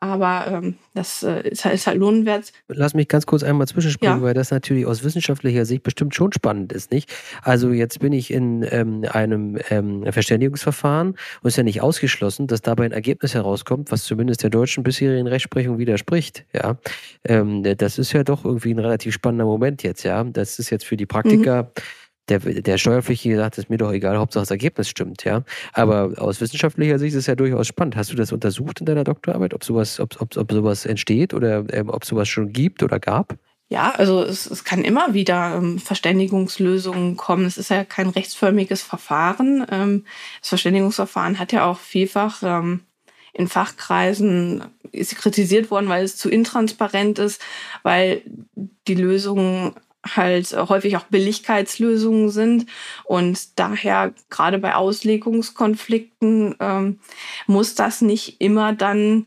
aber 0.00 0.46
ähm, 0.48 0.76
das 0.94 1.22
äh, 1.22 1.48
ist, 1.48 1.66
halt, 1.66 1.74
ist, 1.74 1.86
halt, 1.86 1.98
lohnenswert. 1.98 2.52
Lass 2.68 2.94
mich 2.94 3.06
ganz 3.06 3.26
kurz 3.26 3.42
einmal 3.42 3.68
zwischenspringen, 3.68 4.18
ja. 4.18 4.22
weil 4.22 4.32
das 4.32 4.50
natürlich 4.50 4.86
aus 4.86 5.04
wissenschaftlicher 5.04 5.66
Sicht 5.66 5.82
bestimmt 5.82 6.14
schon 6.14 6.32
spannend 6.32 6.72
ist, 6.72 6.90
nicht? 6.90 7.12
Also 7.42 7.70
jetzt 7.70 8.00
bin 8.00 8.14
ich 8.14 8.30
in 8.30 8.66
ähm, 8.70 9.04
einem 9.10 9.58
ähm, 9.68 10.10
Verständigungsverfahren 10.10 11.10
und 11.10 11.18
es 11.42 11.52
ist 11.52 11.56
ja 11.58 11.62
nicht 11.64 11.82
ausgeschlossen, 11.82 12.46
dass 12.46 12.62
dabei 12.62 12.86
ein 12.86 12.92
Ergebnis 12.92 13.34
herauskommt, 13.34 13.92
was 13.92 14.04
zumindest 14.04 14.42
der 14.42 14.50
deutschen 14.50 14.82
bisherigen 14.82 15.26
Rechtsprechung 15.26 15.78
widerspricht. 15.78 16.46
Ja, 16.54 16.78
ähm, 17.24 17.62
das 17.76 17.98
ist 17.98 18.12
ja 18.14 18.24
doch 18.24 18.46
irgendwie 18.46 18.72
ein 18.72 18.78
relativ 18.78 19.12
spannender 19.12 19.44
Moment 19.44 19.82
jetzt. 19.82 20.02
Ja, 20.02 20.24
das 20.24 20.58
ist 20.58 20.70
jetzt 20.70 20.86
für 20.86 20.96
die 20.96 21.06
Praktiker. 21.06 21.64
Mhm 21.64 21.82
der, 22.30 22.38
der 22.38 22.78
Steuerpflichtige 22.78 23.36
sagt, 23.36 23.58
es 23.58 23.64
ist 23.64 23.70
mir 23.70 23.76
doch 23.76 23.92
egal, 23.92 24.16
Hauptsache 24.16 24.42
das 24.42 24.50
Ergebnis 24.50 24.88
stimmt, 24.88 25.24
ja. 25.24 25.42
Aber 25.72 26.12
aus 26.18 26.40
wissenschaftlicher 26.40 26.98
Sicht 26.98 27.14
ist 27.14 27.20
es 27.20 27.26
ja 27.26 27.34
durchaus 27.34 27.66
spannend. 27.66 27.96
Hast 27.96 28.12
du 28.12 28.16
das 28.16 28.32
untersucht 28.32 28.80
in 28.80 28.86
deiner 28.86 29.04
Doktorarbeit, 29.04 29.52
ob 29.52 29.64
sowas, 29.64 30.00
ob, 30.00 30.20
ob, 30.20 30.36
ob 30.36 30.52
sowas 30.52 30.86
entsteht 30.86 31.34
oder 31.34 31.64
ähm, 31.72 31.90
ob 31.90 32.04
sowas 32.04 32.28
schon 32.28 32.52
gibt 32.52 32.82
oder 32.82 32.98
gab? 33.00 33.36
Ja, 33.68 33.90
also 33.90 34.22
es, 34.22 34.50
es 34.50 34.64
kann 34.64 34.82
immer 34.82 35.14
wieder 35.14 35.54
ähm, 35.56 35.78
Verständigungslösungen 35.78 37.16
kommen. 37.16 37.44
Es 37.44 37.58
ist 37.58 37.70
ja 37.70 37.84
kein 37.84 38.08
rechtsförmiges 38.08 38.82
Verfahren. 38.82 39.64
Ähm, 39.70 40.04
das 40.40 40.48
Verständigungsverfahren 40.48 41.38
hat 41.38 41.52
ja 41.52 41.66
auch 41.66 41.78
vielfach 41.78 42.42
ähm, 42.42 42.80
in 43.32 43.46
Fachkreisen 43.46 44.64
ist 44.92 45.16
kritisiert 45.16 45.70
worden, 45.70 45.88
weil 45.88 46.04
es 46.04 46.16
zu 46.16 46.28
intransparent 46.28 47.20
ist, 47.20 47.40
weil 47.84 48.22
die 48.88 48.94
Lösungen 48.94 49.74
halt 50.06 50.52
häufig 50.52 50.96
auch 50.96 51.04
Billigkeitslösungen 51.04 52.30
sind 52.30 52.66
und 53.04 53.58
daher 53.58 54.14
gerade 54.30 54.58
bei 54.58 54.74
Auslegungskonflikten 54.74 56.56
ähm, 56.58 57.00
muss 57.46 57.74
das 57.74 58.00
nicht 58.00 58.40
immer 58.40 58.72
dann 58.72 59.26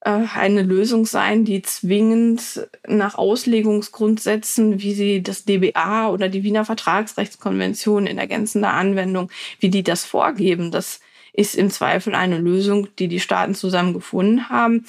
äh, 0.00 0.22
eine 0.34 0.62
Lösung 0.62 1.04
sein, 1.04 1.44
die 1.44 1.60
zwingend 1.62 2.66
nach 2.86 3.16
Auslegungsgrundsätzen, 3.16 4.80
wie 4.80 4.94
sie 4.94 5.22
das 5.22 5.44
DBA 5.44 6.08
oder 6.08 6.28
die 6.30 6.42
Wiener 6.42 6.64
Vertragsrechtskonvention 6.64 8.06
in 8.06 8.16
ergänzender 8.16 8.72
Anwendung, 8.72 9.30
wie 9.58 9.68
die 9.68 9.82
das 9.82 10.06
vorgeben. 10.06 10.70
Das 10.70 11.00
ist 11.32 11.54
im 11.54 11.70
Zweifel 11.70 12.14
eine 12.14 12.38
Lösung, 12.38 12.88
die 12.98 13.08
die 13.08 13.20
Staaten 13.20 13.54
zusammen 13.54 13.92
gefunden 13.92 14.48
haben. 14.48 14.86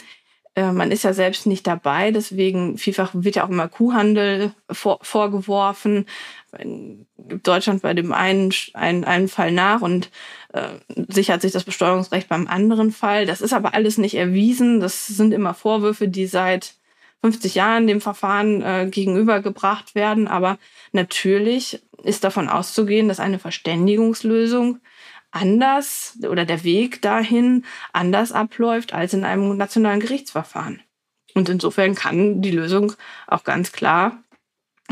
Äh, 0.55 0.71
man 0.71 0.91
ist 0.91 1.03
ja 1.03 1.13
selbst 1.13 1.47
nicht 1.47 1.65
dabei, 1.65 2.11
deswegen 2.11 2.77
vielfach 2.77 3.11
wird 3.13 3.35
ja 3.35 3.45
auch 3.45 3.49
immer 3.49 3.69
Kuhhandel 3.69 4.53
vor, 4.69 4.99
vorgeworfen. 5.01 6.05
In 6.59 7.07
Deutschland 7.17 7.81
bei 7.81 7.93
dem 7.93 8.11
einen, 8.11 8.53
einen, 8.73 9.05
einen 9.05 9.29
Fall 9.29 9.53
nach 9.53 9.81
und 9.81 10.09
äh, 10.51 10.67
sichert 11.07 11.41
sich 11.41 11.53
das 11.53 11.63
Besteuerungsrecht 11.63 12.27
beim 12.27 12.47
anderen 12.47 12.91
Fall. 12.91 13.25
Das 13.25 13.39
ist 13.39 13.53
aber 13.53 13.73
alles 13.73 13.97
nicht 13.97 14.15
erwiesen. 14.15 14.81
Das 14.81 15.07
sind 15.07 15.33
immer 15.33 15.53
Vorwürfe, 15.53 16.09
die 16.09 16.27
seit 16.27 16.73
50 17.21 17.55
Jahren 17.55 17.87
dem 17.87 18.01
Verfahren 18.01 18.61
äh, 18.61 18.87
gegenübergebracht 18.91 19.95
werden. 19.95 20.27
Aber 20.27 20.57
natürlich 20.91 21.81
ist 22.03 22.25
davon 22.25 22.49
auszugehen, 22.49 23.07
dass 23.07 23.21
eine 23.21 23.39
Verständigungslösung 23.39 24.79
anders 25.31 26.17
oder 26.27 26.45
der 26.45 26.63
Weg 26.63 27.01
dahin 27.01 27.65
anders 27.93 28.31
abläuft 28.31 28.93
als 28.93 29.13
in 29.13 29.23
einem 29.23 29.57
nationalen 29.57 29.99
Gerichtsverfahren. 29.99 30.81
Und 31.33 31.49
insofern 31.49 31.95
kann 31.95 32.41
die 32.41 32.51
Lösung 32.51 32.93
auch 33.27 33.43
ganz 33.43 33.71
klar 33.71 34.23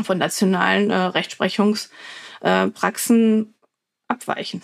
von 0.02 0.18
nationalen 0.18 0.90
äh, 0.90 0.96
Rechtsprechungspraxen 0.96 3.42
äh, 3.42 3.46
abweichen. 4.08 4.62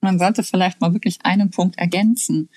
Man 0.00 0.18
sollte 0.18 0.42
vielleicht 0.42 0.80
mal 0.80 0.92
wirklich 0.92 1.18
einen 1.22 1.50
Punkt 1.50 1.78
ergänzen. 1.78 2.50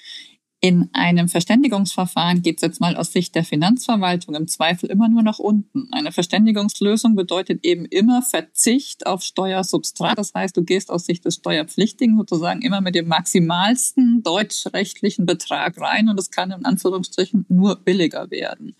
In 0.60 0.89
einem 0.93 1.30
Verständigungsverfahren 1.30 2.41
geht 2.41 2.58
es 2.58 2.62
jetzt 2.63 2.82
mal 2.82 2.96
aus 2.96 3.12
Sicht 3.12 3.36
der 3.36 3.43
Finanzverwaltung 3.43 4.34
im 4.34 4.48
Zweifel 4.48 4.89
immer 4.89 5.08
nur 5.08 5.22
nach 5.22 5.38
unten. 5.38 5.88
Eine 5.91 6.12
Verständigungslösung 6.12 7.15
bedeutet 7.15 7.63
eben 7.63 7.86
immer 7.86 8.24
Verzicht 8.24 9.06
auf 9.06 9.22
Steuersubstrat. 9.22 10.17
Das 10.17 10.34
heißt, 10.34 10.58
du 10.58 10.63
gehst 10.63 10.89
aus 10.89 11.06
Sicht 11.06 11.26
des 11.26 11.36
Steuerpflichtigen 11.36 12.17
sozusagen 12.17 12.63
immer 12.63 12.82
mit 12.82 12.96
dem 12.96 13.08
maximalsten 13.08 14.24
deutschrechtlichen 14.24 15.28
Betrag 15.28 15.80
rein 15.80 16.10
und 16.10 16.20
es 16.20 16.32
kann 16.32 16.50
in 16.50 16.65
Anführungsstrichen 16.65 17.46
nur 17.50 17.76
billiger 17.76 18.32
werden. 18.32 18.76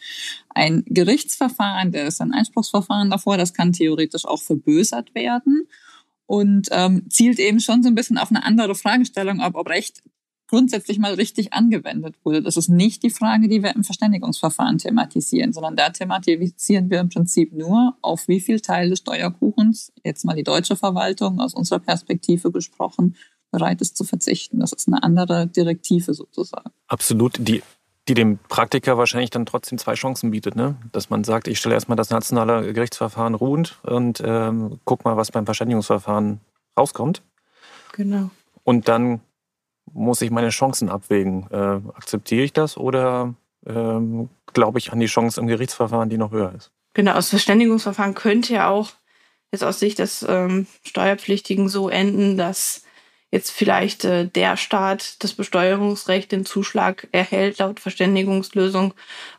Ein 0.50 0.84
Gerichtsverfahren, 0.88 1.92
der 1.92 2.08
ist 2.08 2.22
ein 2.22 2.34
Einspruchsverfahren 2.34 3.12
davor, 3.12 3.38
das 3.38 3.54
kann 3.54 3.72
theoretisch 3.72 4.26
auch 4.26 4.42
verbösert 4.42 5.13
werden 5.13 5.68
und 6.26 6.70
ähm, 6.72 7.08
zielt 7.12 7.38
eben 7.38 7.60
schon 7.60 7.84
so 7.84 7.90
ein 7.90 7.96
bisschen 7.96 8.18
auf 8.18 8.32
eine 8.32 8.44
andere 8.44 8.74
Fragestellung 8.74 9.42
ab, 9.42 9.54
ob 9.56 9.70
Recht 9.70 10.02
grundsätzlich 10.47 10.97
mal 10.99 11.13
richtig 11.13 11.53
angewendet 11.53 12.15
wurde. 12.23 12.41
Das 12.41 12.57
ist 12.57 12.69
nicht 12.69 13.03
die 13.03 13.10
Frage, 13.10 13.47
die 13.47 13.63
wir 13.63 13.75
im 13.75 13.83
Verständigungsverfahren 13.83 14.77
thematisieren, 14.77 15.53
sondern 15.53 15.75
da 15.75 15.89
thematisieren 15.89 16.89
wir 16.89 16.99
im 16.99 17.10
Prinzip 17.10 17.53
nur, 17.53 17.95
auf 18.01 18.27
wie 18.27 18.39
viel 18.39 18.60
Teil 18.60 18.89
des 18.89 18.99
Steuerkuchens, 18.99 19.91
jetzt 20.03 20.25
mal 20.25 20.36
die 20.36 20.43
deutsche 20.43 20.75
Verwaltung 20.75 21.39
aus 21.39 21.53
unserer 21.53 21.79
Perspektive 21.79 22.51
gesprochen, 22.51 23.15
bereit 23.51 23.81
ist 23.81 23.97
zu 23.97 24.03
verzichten. 24.03 24.60
Das 24.60 24.73
ist 24.73 24.88
eine 24.88 25.03
andere 25.03 25.47
Direktive 25.47 26.13
sozusagen. 26.13 26.71
Absolut. 26.88 27.36
Die 27.39 27.62
die 28.07 28.13
dem 28.13 28.39
Praktiker 28.47 28.97
wahrscheinlich 28.97 29.31
dann 29.31 29.45
trotzdem 29.45 29.77
zwei 29.77 29.95
Chancen 29.95 30.31
bietet, 30.31 30.55
ne? 30.55 30.77
Dass 30.91 31.10
man 31.10 31.23
sagt, 31.23 31.47
ich 31.47 31.60
stelle 31.60 31.75
erstmal 31.75 31.97
das 31.97 32.10
nationale 32.10 32.73
Gerichtsverfahren 32.73 33.36
ruhend 33.36 33.79
und 33.83 34.21
ähm, 34.25 34.79
guck 34.86 35.03
mal, 35.03 35.17
was 35.17 35.31
beim 35.31 35.45
Verständigungsverfahren 35.45 36.39
rauskommt. 36.77 37.21
Genau. 37.91 38.29
Und 38.63 38.88
dann 38.88 39.21
muss 39.93 40.21
ich 40.21 40.32
meine 40.32 40.50
Chancen 40.50 40.89
abwägen. 40.89 41.47
Äh, 41.52 41.82
akzeptiere 41.95 42.43
ich 42.43 42.54
das 42.54 42.78
oder 42.78 43.34
ähm, 43.65 44.30
glaube 44.54 44.80
ich 44.80 44.91
an 44.91 45.00
die 45.00 45.08
Chance 45.08 45.39
im 45.39 45.47
Gerichtsverfahren, 45.47 46.10
die 46.10 46.17
noch 46.17 46.32
höher 46.32 46.54
ist? 46.56 46.71
Genau, 46.93 47.13
das 47.13 47.30
Verständigungsverfahren 47.30 48.15
könnte 48.15 48.54
ja 48.54 48.69
auch 48.69 48.91
jetzt 49.52 49.63
aus 49.63 49.80
Sicht 49.80 50.00
des 50.00 50.26
ähm, 50.28 50.67
Steuerpflichtigen 50.84 51.69
so 51.69 51.89
enden, 51.89 52.38
dass 52.38 52.84
jetzt 53.32 53.52
vielleicht 53.52 54.06
äh, 54.06 54.28
der 54.28 54.58
Staat 54.58 55.23
das 55.23 55.34
Besteuerungsrecht 55.34 56.32
den 56.32 56.45
Zuschlag 56.45 57.08
erhält 57.12 57.60
laut 57.60 57.80
Verständigungslösung, 57.80 58.93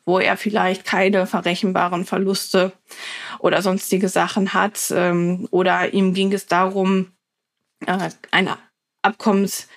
wo 0.05 0.19
er 0.19 0.37
vielleicht 0.37 0.85
keine 0.85 1.27
verrechenbaren 1.27 2.05
Verluste 2.05 2.73
oder 3.39 3.63
sonstige 3.63 4.09
Sachen 4.09 4.53
hat. 4.53 4.93
Ähm, 4.95 5.49
oder 5.51 5.93
ihm 5.95 6.15
ging 6.15 6.33
es 6.33 6.47
darum, 6.47 7.13
äh, 7.87 8.11
eine 8.31 8.59
Abkommens 9.03 9.69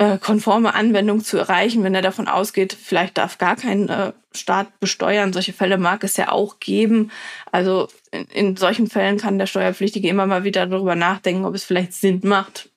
äh, 0.00 0.16
konforme 0.16 0.72
Anwendung 0.72 1.22
zu 1.22 1.36
erreichen, 1.36 1.84
wenn 1.84 1.94
er 1.94 2.00
davon 2.00 2.26
ausgeht, 2.26 2.72
vielleicht 2.72 3.18
darf 3.18 3.36
gar 3.36 3.54
kein 3.54 3.90
äh, 3.90 4.12
Staat 4.34 4.80
besteuern. 4.80 5.34
Solche 5.34 5.52
Fälle 5.52 5.76
mag 5.76 6.02
es 6.04 6.16
ja 6.16 6.32
auch 6.32 6.58
geben. 6.58 7.10
Also 7.52 7.88
in, 8.10 8.24
in, 8.28 8.56
solchen 8.56 8.86
Fällen 8.86 9.18
kann 9.18 9.38
der 9.38 9.44
Steuerpflichtige 9.44 10.08
immer 10.08 10.24
mal 10.24 10.42
wieder 10.42 10.66
darüber 10.66 10.94
nachdenken, 10.94 11.44
ob 11.44 11.54
es 11.54 11.64
vielleicht 11.64 11.92
Sinn 11.92 12.20
macht, 12.24 12.70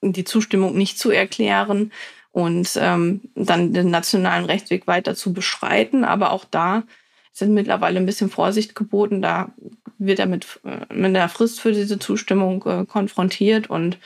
die 0.00 0.24
Zustimmung 0.24 0.74
nicht 0.78 0.98
zu 0.98 1.10
erklären 1.10 1.92
und 2.32 2.70
ähm, 2.80 3.20
dann 3.34 3.74
den 3.74 3.90
nationalen 3.90 4.46
Rechtsweg 4.46 4.86
weiter 4.86 5.14
zu 5.14 5.34
beschreiten. 5.34 6.04
Aber 6.04 6.30
auch 6.30 6.46
da 6.46 6.84
sind 7.32 7.52
mittlerweile 7.52 7.98
ein 7.98 8.06
bisschen 8.06 8.30
Vorsicht 8.30 8.74
geboten. 8.74 9.20
Da 9.20 9.52
wird 9.98 10.20
er 10.20 10.26
mit, 10.26 10.58
äh, 10.64 10.90
mit 10.94 11.14
der 11.14 11.28
Frist 11.28 11.60
für 11.60 11.72
diese 11.72 11.98
Zustimmung 11.98 12.64
äh, 12.64 12.86
konfrontiert 12.86 13.68
und 13.68 13.98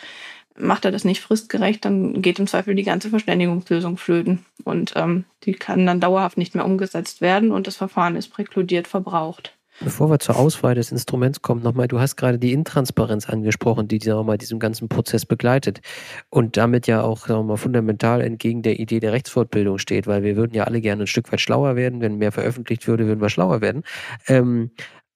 macht 0.61 0.85
er 0.85 0.93
das 0.93 1.05
nicht 1.05 1.21
fristgerecht, 1.21 1.85
dann 1.85 2.23
geht 2.23 2.39
im 2.39 2.47
Zweifel 2.47 2.75
die 2.75 2.83
ganze 2.83 3.11
Verständigungslösung 3.11 3.97
flöten. 3.97 4.45
Und 4.65 4.93
ähm, 4.97 5.25
die 5.45 5.53
kann 5.53 5.87
dann 5.87 6.01
dauerhaft 6.01 6.39
nicht 6.39 6.55
mehr 6.55 6.65
umgesetzt 6.65 7.21
werden 7.21 7.53
und 7.53 7.67
das 7.67 7.77
Verfahren 7.77 8.17
ist 8.17 8.29
präkludiert 8.29 8.87
verbraucht. 8.87 9.55
Bevor 9.83 10.11
wir 10.11 10.19
zur 10.19 10.37
Auswahl 10.37 10.75
des 10.75 10.93
Instruments 10.93 11.41
kommen, 11.41 11.63
nochmal, 11.63 11.89
du 11.89 12.01
hast 12.01 12.17
gerade 12.17 12.39
die 12.39 12.53
Intransparenz 12.53 13.31
angesprochen, 13.31 13.89
die 13.89 13.99
sagen 13.99 14.19
wir 14.19 14.25
mal, 14.25 14.37
diesem 14.37 14.59
ganzen 14.59 14.91
Prozess 14.91 15.25
begleitet 15.25 15.81
und 16.29 16.59
damit 16.59 16.87
ja 16.87 17.03
auch 17.03 17.27
sagen 17.27 17.41
wir 17.41 17.45
mal, 17.45 17.57
fundamental 17.57 18.21
entgegen 18.21 18.61
der 18.61 18.79
Idee 18.79 19.01
der 19.01 19.13
Rechtsfortbildung 19.13 19.79
steht, 19.79 20.07
weil 20.07 20.23
wir 20.23 20.37
würden 20.37 20.53
ja 20.53 20.65
alle 20.65 20.83
gerne 20.83 21.05
ein 21.05 21.07
Stück 21.07 21.33
weit 21.33 21.41
schlauer 21.41 21.77
werden. 21.77 22.03
Wenn 22.03 22.19
mehr 22.19 22.31
veröffentlicht 22.31 22.87
würde, 22.89 23.07
würden 23.07 23.23
wir 23.23 23.31
schlauer 23.31 23.63
werden. 23.63 23.85
Ähm, 24.29 24.71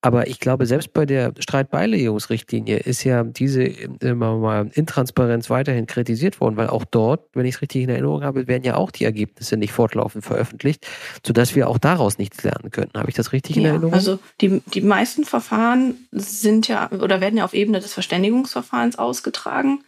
aber 0.05 0.27
ich 0.27 0.39
glaube, 0.39 0.67
selbst 0.67 0.93
bei 0.93 1.07
der 1.07 1.33
Streitbeilegungsrichtlinie 1.39 2.77
ist 2.77 3.05
ja 3.05 3.25
diese 3.25 3.63
immer 3.63 4.37
mal 4.37 4.71
Intransparenz 4.75 5.49
weiterhin 5.49 5.87
kritisiert 5.87 6.43
worden, 6.43 6.59
weil 6.59 6.69
auch 6.69 6.85
dort, 6.85 7.27
wenn 7.33 7.47
ich 7.47 7.55
es 7.55 7.63
richtig 7.63 7.85
in 7.85 7.89
Erinnerung 7.89 8.23
habe, 8.23 8.47
werden 8.47 8.65
ja 8.65 8.77
auch 8.77 8.91
die 8.91 9.05
Ergebnisse 9.05 9.57
nicht 9.57 9.73
fortlaufend 9.73 10.23
veröffentlicht, 10.23 10.87
sodass 11.27 11.55
wir 11.55 11.71
auch 11.71 11.79
daraus 11.79 12.19
nichts 12.19 12.43
lernen 12.43 12.71
können. 12.71 12.91
Habe 12.95 13.09
ich 13.09 13.15
das 13.15 13.33
richtig 13.33 13.57
in 13.57 13.63
ja, 13.63 13.71
Erinnerung? 13.71 13.95
Also 13.95 14.19
die, 14.43 14.61
die 14.75 14.83
meisten 14.83 15.25
Verfahren 15.25 15.95
sind 16.13 16.69
ja 16.69 16.91
oder 16.93 17.23
werden 17.23 17.39
ja 17.39 17.47
auf 17.47 17.55
Ebene 17.55 17.81
des 17.81 17.95
Verständigungsverfahrens 17.95 18.99
ausgetragen. 18.99 19.85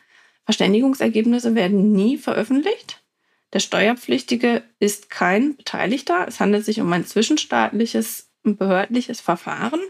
Verständigungsergebnisse 0.47 1.55
werden 1.55 1.93
nie 1.93 2.17
veröffentlicht. 2.17 3.03
Der 3.53 3.61
Steuerpflichtige 3.61 4.63
ist 4.81 5.11
kein 5.11 5.57
Beteiligter. 5.57 6.25
Es 6.27 6.41
handelt 6.41 6.65
sich 6.65 6.81
um 6.81 6.91
ein 6.95 7.05
zwischenstaatliches 7.05 8.31
behördliches 8.55 9.21
Verfahren. 9.21 9.81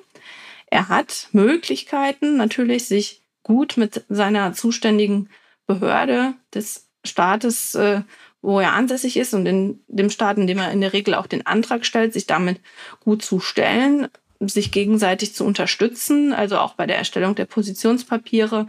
Er 0.67 0.89
hat 0.89 1.29
Möglichkeiten, 1.33 2.37
natürlich 2.37 2.87
sich 2.87 3.23
gut 3.43 3.77
mit 3.77 4.05
seiner 4.09 4.53
zuständigen 4.53 5.29
Behörde 5.67 6.35
des 6.53 6.89
Staates, 7.05 7.75
äh, 7.75 8.03
wo 8.43 8.61
er 8.61 8.73
ansässig 8.73 9.17
ist 9.17 9.35
und 9.35 9.47
in 9.47 9.81
dem 9.89 10.11
Staat, 10.11 10.39
in 10.39 10.47
dem 10.47 10.59
er 10.59 10.71
in 10.71 10.81
der 10.81 10.93
Regel 10.93 11.15
auch 11.15 11.27
den 11.27 11.47
Antrag 11.47 11.85
stellt, 11.85 12.13
sich 12.13 12.27
damit 12.27 12.61
gut 13.01 13.23
zu 13.23 13.41
stellen, 13.41 14.09
sich 14.41 14.71
gegenseitig 14.71 15.35
zu 15.35 15.45
unterstützen, 15.45 16.33
also 16.33 16.59
auch 16.59 16.75
bei 16.75 16.87
der 16.87 16.99
Erstellung 16.99 17.35
der 17.35 17.47
Positionspapiere 17.47 18.67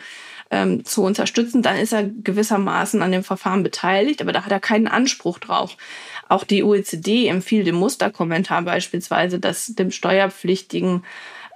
ähm, 0.50 0.86
zu 0.86 1.04
unterstützen, 1.04 1.62
dann 1.62 1.78
ist 1.78 1.94
er 1.94 2.04
gewissermaßen 2.06 3.02
an 3.02 3.12
dem 3.12 3.24
Verfahren 3.24 3.64
beteiligt, 3.64 4.22
aber 4.22 4.32
da 4.32 4.46
hat 4.46 4.52
er 4.52 4.60
keinen 4.60 4.88
Anspruch 4.88 5.40
drauf. 5.40 5.76
Auch 6.30 6.44
die 6.44 6.64
OECD 6.64 7.28
empfiehlt 7.28 7.68
im 7.68 7.76
Musterkommentar 7.76 8.62
beispielsweise, 8.62 9.40
dass 9.40 9.68
dem 9.68 9.92
Steuerpflichtigen 9.92 11.04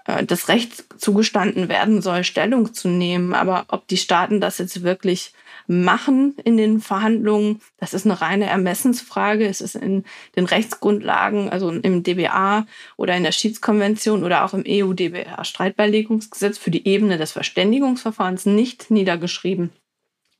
äh, 0.06 0.26
das 0.26 0.48
Recht 0.48 0.86
zugestanden 0.98 1.70
werden 1.70 2.02
soll, 2.02 2.24
Stellung 2.24 2.74
zu 2.74 2.88
nehmen. 2.88 3.34
Aber 3.34 3.66
ob 3.70 3.88
die 3.88 3.98
Staaten 3.98 4.42
das 4.42 4.58
jetzt 4.58 4.84
wirklich 4.84 5.34
machen 5.68 6.36
in 6.44 6.58
den 6.58 6.82
Verhandlungen, 6.82 7.62
das 7.78 7.94
ist 7.94 8.06
eine 8.06 8.20
reine 8.22 8.46
Ermessensfrage. 8.46 9.46
Es 9.46 9.62
ist 9.62 9.76
in 9.76 10.04
den 10.36 10.46
Rechtsgrundlagen, 10.46 11.50
also 11.50 11.70
im 11.70 12.04
DBA 12.04 12.66
oder 12.98 13.16
in 13.16 13.24
der 13.24 13.32
Schiedskonvention 13.32 14.24
oder 14.24 14.44
auch 14.46 14.54
im 14.54 14.64
EU-DBA-Streitbeilegungsgesetz 14.68 16.58
für 16.58 16.72
die 16.72 16.88
Ebene 16.88 17.18
des 17.18 17.32
Verständigungsverfahrens 17.32 18.46
nicht 18.46 18.92
niedergeschrieben. 18.92 19.72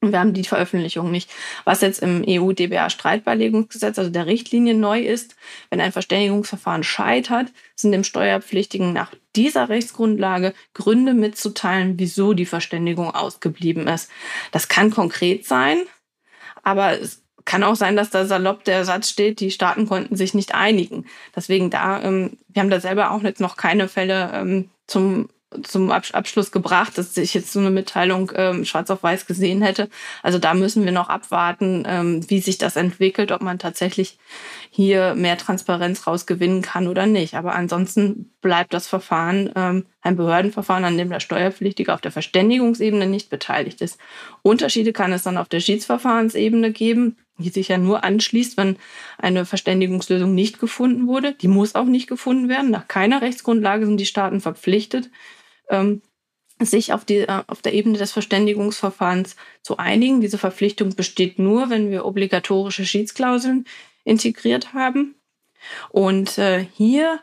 Und 0.02 0.12
wir 0.12 0.20
haben 0.20 0.34
die 0.34 0.44
Veröffentlichung 0.44 1.12
nicht. 1.12 1.30
Was 1.64 1.82
jetzt 1.82 2.02
im 2.02 2.26
EU-DBA-Streitbeilegungsgesetz, 2.28 4.00
also 4.00 4.10
der 4.10 4.26
Richtlinie 4.26 4.74
neu 4.74 5.00
ist, 5.00 5.36
wenn 5.70 5.80
ein 5.80 5.92
Verständigungsverfahren 5.92 6.84
scheitert, 6.84 7.48
sind 7.76 7.92
dem 7.92 8.04
Steuerpflichtigen 8.04 8.94
nach 8.94 9.14
dieser 9.36 9.70
Rechtsgrundlage 9.70 10.56
Gründe 10.74 11.14
mitzuteilen, 11.14 12.00
wieso 12.00 12.34
die 12.34 12.48
Verständigung 12.48 13.14
ausgeblieben 13.14 13.88
ist. 13.88 14.10
Das 14.52 14.68
kann 14.68 14.90
konkret 14.90 15.46
sein, 15.46 15.84
aber 16.64 17.00
es 17.00 17.22
kann 17.46 17.64
auch 17.64 17.76
sein, 17.76 17.96
dass 17.96 18.10
da 18.10 18.26
salopp 18.26 18.64
der 18.64 18.86
Satz 18.86 19.10
steht, 19.10 19.40
die 19.40 19.52
Staaten 19.52 19.88
konnten 19.88 20.16
sich 20.16 20.34
nicht 20.34 20.56
einigen. 20.56 21.06
Deswegen 21.36 21.70
da, 21.70 22.02
ähm, 22.02 22.38
wir 22.48 22.62
haben 22.62 22.70
da 22.70 22.80
selber 22.80 23.12
auch 23.12 23.22
jetzt 23.22 23.42
noch 23.42 23.56
keine 23.56 23.88
Fälle 23.88 24.32
ähm, 24.34 24.70
zum 24.88 25.30
zum 25.64 25.92
Abschluss 25.92 26.52
gebracht, 26.52 26.98
dass 26.98 27.18
ich 27.18 27.34
jetzt 27.34 27.52
so 27.52 27.60
eine 27.60 27.72
Mitteilung 27.72 28.32
ähm, 28.36 28.64
schwarz 28.64 28.90
auf 28.90 29.04
weiß 29.04 29.26
gesehen 29.26 29.62
hätte. 29.62 29.90
Also 30.24 30.40
da 30.40 30.54
müssen 30.54 30.86
wir 30.86 30.94
noch 30.94 31.10
abwarten, 31.10 31.84
ähm, 31.86 32.30
wie 32.30 32.40
sich 32.40 32.58
das 32.58 32.78
entwickelt, 32.78 33.32
ob 33.32 33.42
man 33.42 33.60
tatsächlich 33.60 34.18
hier 34.70 35.14
mehr 35.14 35.38
Transparenz 35.38 36.08
rausgewinnen 36.08 36.62
kann 36.62 36.88
oder 36.88 37.06
nicht. 37.06 37.34
Aber 37.36 37.54
ansonsten 37.54 38.32
bleibt 38.42 38.74
das 38.74 38.88
Verfahren 38.88 39.52
ähm, 39.56 39.86
ein 40.02 40.16
Behördenverfahren, 40.16 40.86
an 40.86 40.98
dem 40.98 41.10
der 41.10 41.20
Steuerpflichtige 41.20 41.94
auf 41.94 42.02
der 42.02 42.12
Verständigungsebene 42.12 43.06
nicht 43.06 43.30
beteiligt 43.30 43.82
ist. 43.82 44.00
Unterschiede 44.42 44.94
kann 44.94 45.12
es 45.12 45.24
dann 45.24 45.38
auf 45.38 45.50
der 45.50 45.60
Schiedsverfahrensebene 45.60 46.72
geben, 46.72 47.18
die 47.38 47.50
sich 47.50 47.68
ja 47.68 47.78
nur 47.78 48.04
anschließt, 48.04 48.56
wenn 48.58 48.78
eine 49.18 49.46
Verständigungslösung 49.46 50.34
nicht 50.34 50.60
gefunden 50.60 51.08
wurde. 51.08 51.34
Die 51.34 51.48
muss 51.48 51.76
auch 51.76 51.86
nicht 51.86 52.08
gefunden 52.08 52.50
werden. 52.50 52.72
Nach 52.72 52.88
keiner 52.88 53.22
Rechtsgrundlage 53.22 53.86
sind 53.86 53.98
die 53.98 54.06
Staaten 54.06 54.40
verpflichtet, 54.42 55.10
ähm, 55.72 56.02
sich 56.60 56.94
auf, 56.94 57.06
die, 57.06 57.20
äh, 57.20 57.44
auf 57.48 57.62
der 57.62 57.74
Ebene 57.74 57.98
des 57.98 58.12
Verständigungsverfahrens 58.12 59.36
zu 59.62 59.78
einigen. 59.78 60.22
Diese 60.22 60.38
Verpflichtung 60.38 60.96
besteht 60.96 61.40
nur, 61.40 61.70
wenn 61.70 61.90
wir 61.90 62.06
obligatorische 62.06 62.86
Schiedsklauseln 62.86 63.66
integriert 64.04 64.74
haben. 64.74 65.16
Und 65.90 66.38
äh, 66.38 66.66
hier 66.74 67.20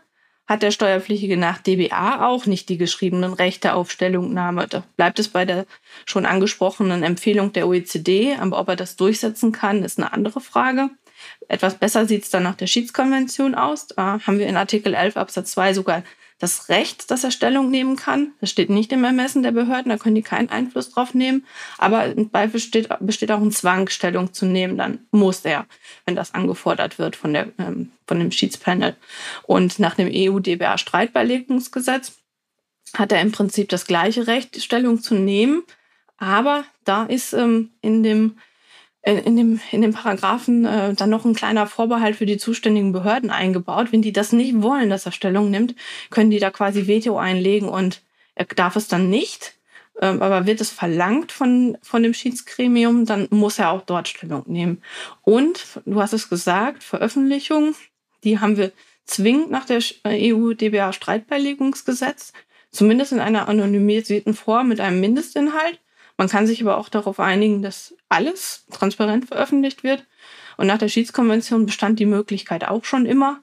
hat 0.47 0.63
der 0.63 0.71
Steuerpflichtige 0.71 1.37
nach 1.37 1.59
DBA 1.59 2.27
auch 2.27 2.47
nicht 2.47 2.71
die 2.71 2.79
geschriebenen 2.79 3.35
Rechte 3.35 3.75
auf 3.75 3.91
Stellungnahme. 3.91 4.67
Da 4.67 4.83
bleibt 4.97 5.19
es 5.19 5.29
bei 5.29 5.45
der 5.45 5.67
schon 6.07 6.25
angesprochenen 6.25 7.03
Empfehlung 7.03 7.53
der 7.53 7.69
OECD. 7.69 8.35
Aber 8.41 8.59
ob 8.59 8.69
er 8.69 8.77
das 8.77 8.97
durchsetzen 8.97 9.53
kann, 9.53 9.85
ist 9.85 9.99
eine 9.99 10.13
andere 10.13 10.41
Frage. 10.41 10.89
Etwas 11.49 11.79
besser 11.79 12.07
sieht 12.07 12.23
es 12.23 12.31
dann 12.31 12.45
nach 12.45 12.55
der 12.55 12.67
Schiedskonvention 12.67 13.55
aus. 13.55 13.89
Da 13.89 14.21
haben 14.27 14.39
wir 14.39 14.47
in 14.47 14.57
Artikel 14.57 14.95
11 14.95 15.19
Absatz 15.19 15.53
2 15.53 15.75
sogar 15.75 16.03
das 16.39 16.69
Recht, 16.69 17.11
dass 17.11 17.25
er 17.25 17.33
Stellung 17.33 17.71
nehmen 17.71 17.97
kann. 17.97 18.33
Das 18.41 18.51
steht 18.51 18.71
nicht 18.71 18.93
im 18.93 19.03
Ermessen 19.03 19.43
der 19.43 19.51
Behörden, 19.51 19.91
da 19.91 19.97
können 19.97 20.15
die 20.15 20.23
keinen 20.23 20.51
Einfluss 20.51 20.91
drauf 20.91 21.13
nehmen. 21.13 21.45
Aber 21.79 22.07
im 22.07 22.31
Zweifel 22.31 22.61
besteht, 23.01 23.33
auch 23.33 23.41
ein 23.41 23.51
Zwang, 23.51 23.89
Stellung 23.89 24.33
zu 24.33 24.47
nehmen. 24.47 24.79
Dann 24.79 25.01
muss 25.11 25.41
er, 25.41 25.67
wenn 26.07 26.15
das 26.15 26.35
angefordert 26.35 27.01
wird 27.01 27.17
von, 27.17 27.33
der, 27.33 27.49
ähm, 27.59 27.91
von 28.07 28.21
dem 28.21 28.31
Schiedspanel. 28.31 28.95
Und 29.45 29.81
nach 29.81 29.97
dem 29.97 30.09
EU-DBA-Streitbeilegungsgesetz 30.11 32.13
hat 32.95 33.13
er 33.13 33.21
im 33.21 33.33
Prinzip 33.33 33.69
das 33.69 33.87
gleiche 33.87 34.29
Recht, 34.29 34.63
Stellung 34.63 35.03
zu 35.03 35.17
nehmen. 35.17 35.65
Aber 36.19 36.65
da 36.85 37.03
ist 37.05 37.33
ähm, 37.33 37.71
in 37.81 38.05
dem 38.05 38.39
in 39.17 39.37
dem, 39.37 39.61
in 39.71 39.83
dem 39.83 39.93
Paragraphen 39.93 40.65
äh, 40.65 40.95
dann 40.95 41.11
noch 41.11 41.25
ein 41.25 41.35
kleiner 41.35 41.67
Vorbehalt 41.67 42.17
für 42.17 42.27
die 42.27 42.37
zuständigen 42.37 42.93
Behörden 42.93 43.31
eingebaut. 43.31 43.89
Wenn 43.91 44.03
die 44.03 44.13
das 44.13 44.33
nicht 44.33 44.63
wollen, 44.63 44.91
dass 44.91 45.07
er 45.07 45.13
Stellung 45.13 45.51
nimmt, 45.51 45.75
können 46.11 46.31
die 46.31 46.39
da 46.39 46.51
quasi 46.51 46.87
Veto 46.87 47.19
einlegen 47.19 47.69
und 47.69 48.03
er 48.35 48.45
darf 48.45 48.77
es 48.77 48.89
dann 48.89 49.11
nicht. 49.11 49.55
Ähm, 50.01 50.23
aber 50.23 50.47
wird 50.47 50.61
es 50.61 50.71
verlangt 50.71 51.33
von, 51.33 51.77
von 51.83 52.05
dem 52.05 52.15
Schiedsgremium, 52.15 53.05
dann 53.05 53.27
muss 53.31 53.59
er 53.59 53.71
auch 53.71 53.83
dort 53.83 54.07
Stellung 54.09 54.45
nehmen. 54.47 54.81
Und, 55.23 55.81
du 55.87 56.01
hast 56.01 56.13
es 56.13 56.29
gesagt, 56.29 56.85
Veröffentlichung, 56.85 57.75
die 58.23 58.39
haben 58.39 58.57
wir 58.57 58.71
zwingend 59.07 59.51
nach 59.51 59.65
der 59.65 59.83
EU-DBA-Streitbeilegungsgesetz, 60.07 62.33
zumindest 62.71 63.11
in 63.13 63.19
einer 63.21 63.49
anonymisierten 63.49 64.35
Form 64.35 64.69
mit 64.69 64.79
einem 64.81 65.01
Mindestinhalt. 65.01 65.81
Man 66.19 66.29
kann 66.29 66.47
sich 66.47 66.61
aber 66.61 66.77
auch 66.77 66.89
darauf 66.89 67.21
einigen, 67.21 67.63
dass 67.63 67.95
alles 68.09 68.67
transparent 68.71 69.27
veröffentlicht 69.27 69.85
wird. 69.85 70.05
Und 70.57 70.67
nach 70.67 70.79
der 70.79 70.89
Schiedskonvention 70.89 71.65
bestand 71.65 72.01
die 72.01 72.07
Möglichkeit 72.07 72.67
auch 72.67 72.85
schon 72.85 73.07
immer, 73.07 73.41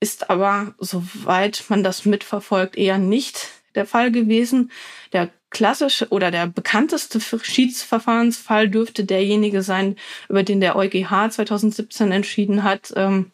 ist 0.00 0.28
aber, 0.28 0.74
soweit 0.78 1.64
man 1.68 1.84
das 1.84 2.04
mitverfolgt, 2.04 2.76
eher 2.76 2.98
nicht 2.98 3.48
der 3.76 3.86
Fall 3.86 4.10
gewesen. 4.10 4.72
Der 5.12 5.30
klassische 5.50 6.08
oder 6.08 6.32
der 6.32 6.48
bekannteste 6.48 7.20
Schiedsverfahrensfall 7.20 8.68
dürfte 8.68 9.04
derjenige 9.04 9.62
sein, 9.62 9.94
über 10.28 10.42
den 10.42 10.60
der 10.60 10.74
EuGH 10.74 11.30
2017 11.30 12.10
entschieden 12.10 12.64
hat, 12.64 12.92
ähm, 12.96 13.30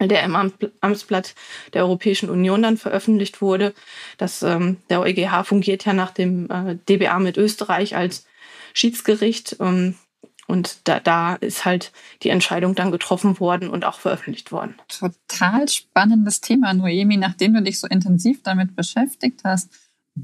der 0.00 0.22
im 0.22 0.36
Amtsblatt 0.80 1.34
der 1.72 1.82
Europäischen 1.82 2.30
Union 2.30 2.62
dann 2.62 2.76
veröffentlicht 2.76 3.42
wurde. 3.42 3.74
Das, 4.16 4.42
ähm, 4.42 4.76
der 4.90 5.00
EuGH 5.00 5.44
fungiert 5.44 5.84
ja 5.84 5.92
nach 5.92 6.12
dem 6.12 6.48
äh, 6.50 6.76
DBA 6.88 7.18
mit 7.18 7.36
Österreich 7.36 7.96
als 7.96 8.26
Schiedsgericht. 8.74 9.56
Ähm, 9.60 9.96
und 10.46 10.88
da, 10.88 10.98
da 10.98 11.34
ist 11.34 11.64
halt 11.64 11.92
die 12.22 12.30
Entscheidung 12.30 12.74
dann 12.74 12.90
getroffen 12.90 13.38
worden 13.38 13.68
und 13.68 13.84
auch 13.84 13.98
veröffentlicht 13.98 14.50
worden. 14.50 14.76
Total 14.88 15.68
spannendes 15.68 16.40
Thema, 16.40 16.72
Noemi, 16.72 17.18
nachdem 17.18 17.52
du 17.52 17.62
dich 17.62 17.78
so 17.78 17.86
intensiv 17.86 18.42
damit 18.42 18.74
beschäftigt 18.74 19.40
hast. 19.44 19.68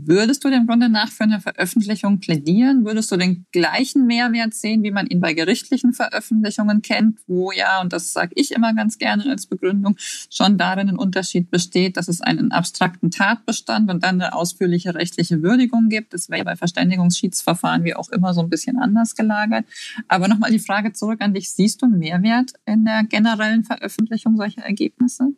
Würdest 0.06 0.44
du 0.44 0.50
dem 0.50 0.66
Grunde 0.66 0.88
nach 0.88 1.10
für 1.10 1.24
eine 1.24 1.40
Veröffentlichung 1.40 2.18
plädieren? 2.18 2.84
Würdest 2.84 3.12
du 3.12 3.16
den 3.16 3.46
gleichen 3.52 4.06
Mehrwert 4.06 4.54
sehen, 4.54 4.82
wie 4.82 4.90
man 4.90 5.06
ihn 5.06 5.20
bei 5.20 5.34
gerichtlichen 5.34 5.92
Veröffentlichungen 5.92 6.82
kennt, 6.82 7.20
wo 7.26 7.52
ja, 7.52 7.80
und 7.80 7.92
das 7.92 8.12
sage 8.12 8.32
ich 8.34 8.52
immer 8.52 8.74
ganz 8.74 8.98
gerne 8.98 9.30
als 9.30 9.46
Begründung, 9.46 9.96
schon 10.30 10.58
darin 10.58 10.88
ein 10.88 10.98
Unterschied 10.98 11.50
besteht, 11.50 11.96
dass 11.96 12.08
es 12.08 12.20
einen 12.20 12.50
abstrakten 12.50 13.10
Tatbestand 13.10 13.90
und 13.90 14.02
dann 14.02 14.20
eine 14.20 14.34
ausführliche 14.34 14.94
rechtliche 14.94 15.42
Würdigung 15.42 15.88
gibt. 15.88 16.12
Das 16.12 16.28
wäre 16.28 16.44
bei 16.44 16.56
Verständigungsschiedsverfahren 16.56 17.84
wie 17.84 17.94
auch 17.94 18.08
immer 18.08 18.34
so 18.34 18.40
ein 18.40 18.50
bisschen 18.50 18.78
anders 18.78 19.14
gelagert. 19.14 19.64
Aber 20.08 20.28
nochmal 20.28 20.50
die 20.50 20.58
Frage 20.58 20.92
zurück 20.92 21.20
an 21.20 21.34
dich. 21.34 21.50
Siehst 21.50 21.82
du 21.82 21.86
einen 21.86 21.98
Mehrwert 21.98 22.52
in 22.66 22.84
der 22.84 23.04
generellen 23.04 23.64
Veröffentlichung 23.64 24.36
solcher 24.36 24.62
Ergebnisse? 24.62 25.28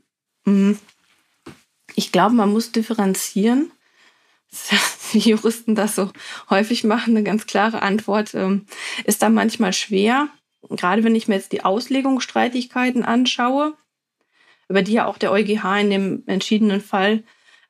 Mhm. 0.45 0.79
Ich 1.95 2.13
glaube, 2.13 2.35
man 2.35 2.53
muss 2.53 2.73
differenzieren 2.73 3.71
wie 5.13 5.19
Juristen 5.19 5.75
das 5.75 5.95
so 5.95 6.11
häufig 6.51 6.85
machen, 6.85 7.17
eine 7.17 7.25
ganz 7.25 7.47
klare 7.47 7.83
Antwort 7.83 8.35
ähm, 8.35 8.67
ist 9.05 9.23
da 9.23 9.29
manchmal 9.29 9.73
schwer. 9.73 10.29
Gerade 10.69 11.05
wenn 11.05 11.15
ich 11.15 11.29
mir 11.29 11.37
jetzt 11.37 11.53
die 11.53 11.65
Auslegungsstreitigkeiten 11.65 13.05
anschaue, 13.05 13.75
über 14.69 14.83
die 14.83 14.95
ja 14.95 15.07
auch 15.07 15.19
der 15.19 15.33
EuGH 15.33 15.81
in 15.81 15.91
dem 15.91 16.23
entschiedenen 16.27 16.81
Fall 16.81 17.23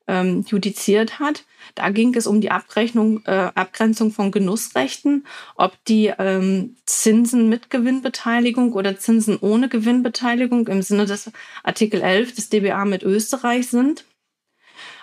ähm, 0.09 0.45
judiziert 0.49 1.19
hat. 1.19 1.45
Da 1.75 1.91
ging 1.91 2.15
es 2.15 2.27
um 2.27 2.41
die 2.41 2.51
Abrechnung, 2.51 3.25
äh, 3.27 3.51
Abgrenzung 3.55 4.13
von 4.13 4.31
Genussrechten, 4.31 5.27
ob 5.57 5.73
die 5.87 6.13
ähm, 6.19 6.77
Zinsen 6.87 7.49
mit 7.49 7.71
Gewinnbeteiligung 7.71 8.73
oder 8.73 8.99
Zinsen 8.99 9.37
ohne 9.41 9.69
Gewinnbeteiligung 9.69 10.69
im 10.69 10.83
Sinne 10.83 11.07
des 11.07 11.31
Artikel 11.63 12.01
11 12.01 12.35
des 12.35 12.49
DBA 12.51 12.85
mit 12.85 13.03
Österreich 13.03 13.69
sind. 13.69 14.05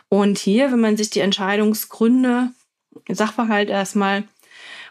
Und 0.09 0.37
hier, 0.37 0.71
wenn 0.71 0.79
man 0.79 0.97
sich 0.97 1.09
die 1.09 1.21
Entscheidungsgründe, 1.21 2.49
Sachverhalt 3.09 3.69
erstmal 3.69 4.23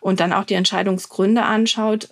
und 0.00 0.20
dann 0.20 0.32
auch 0.32 0.44
die 0.44 0.54
Entscheidungsgründe 0.54 1.42
anschaut, 1.42 2.08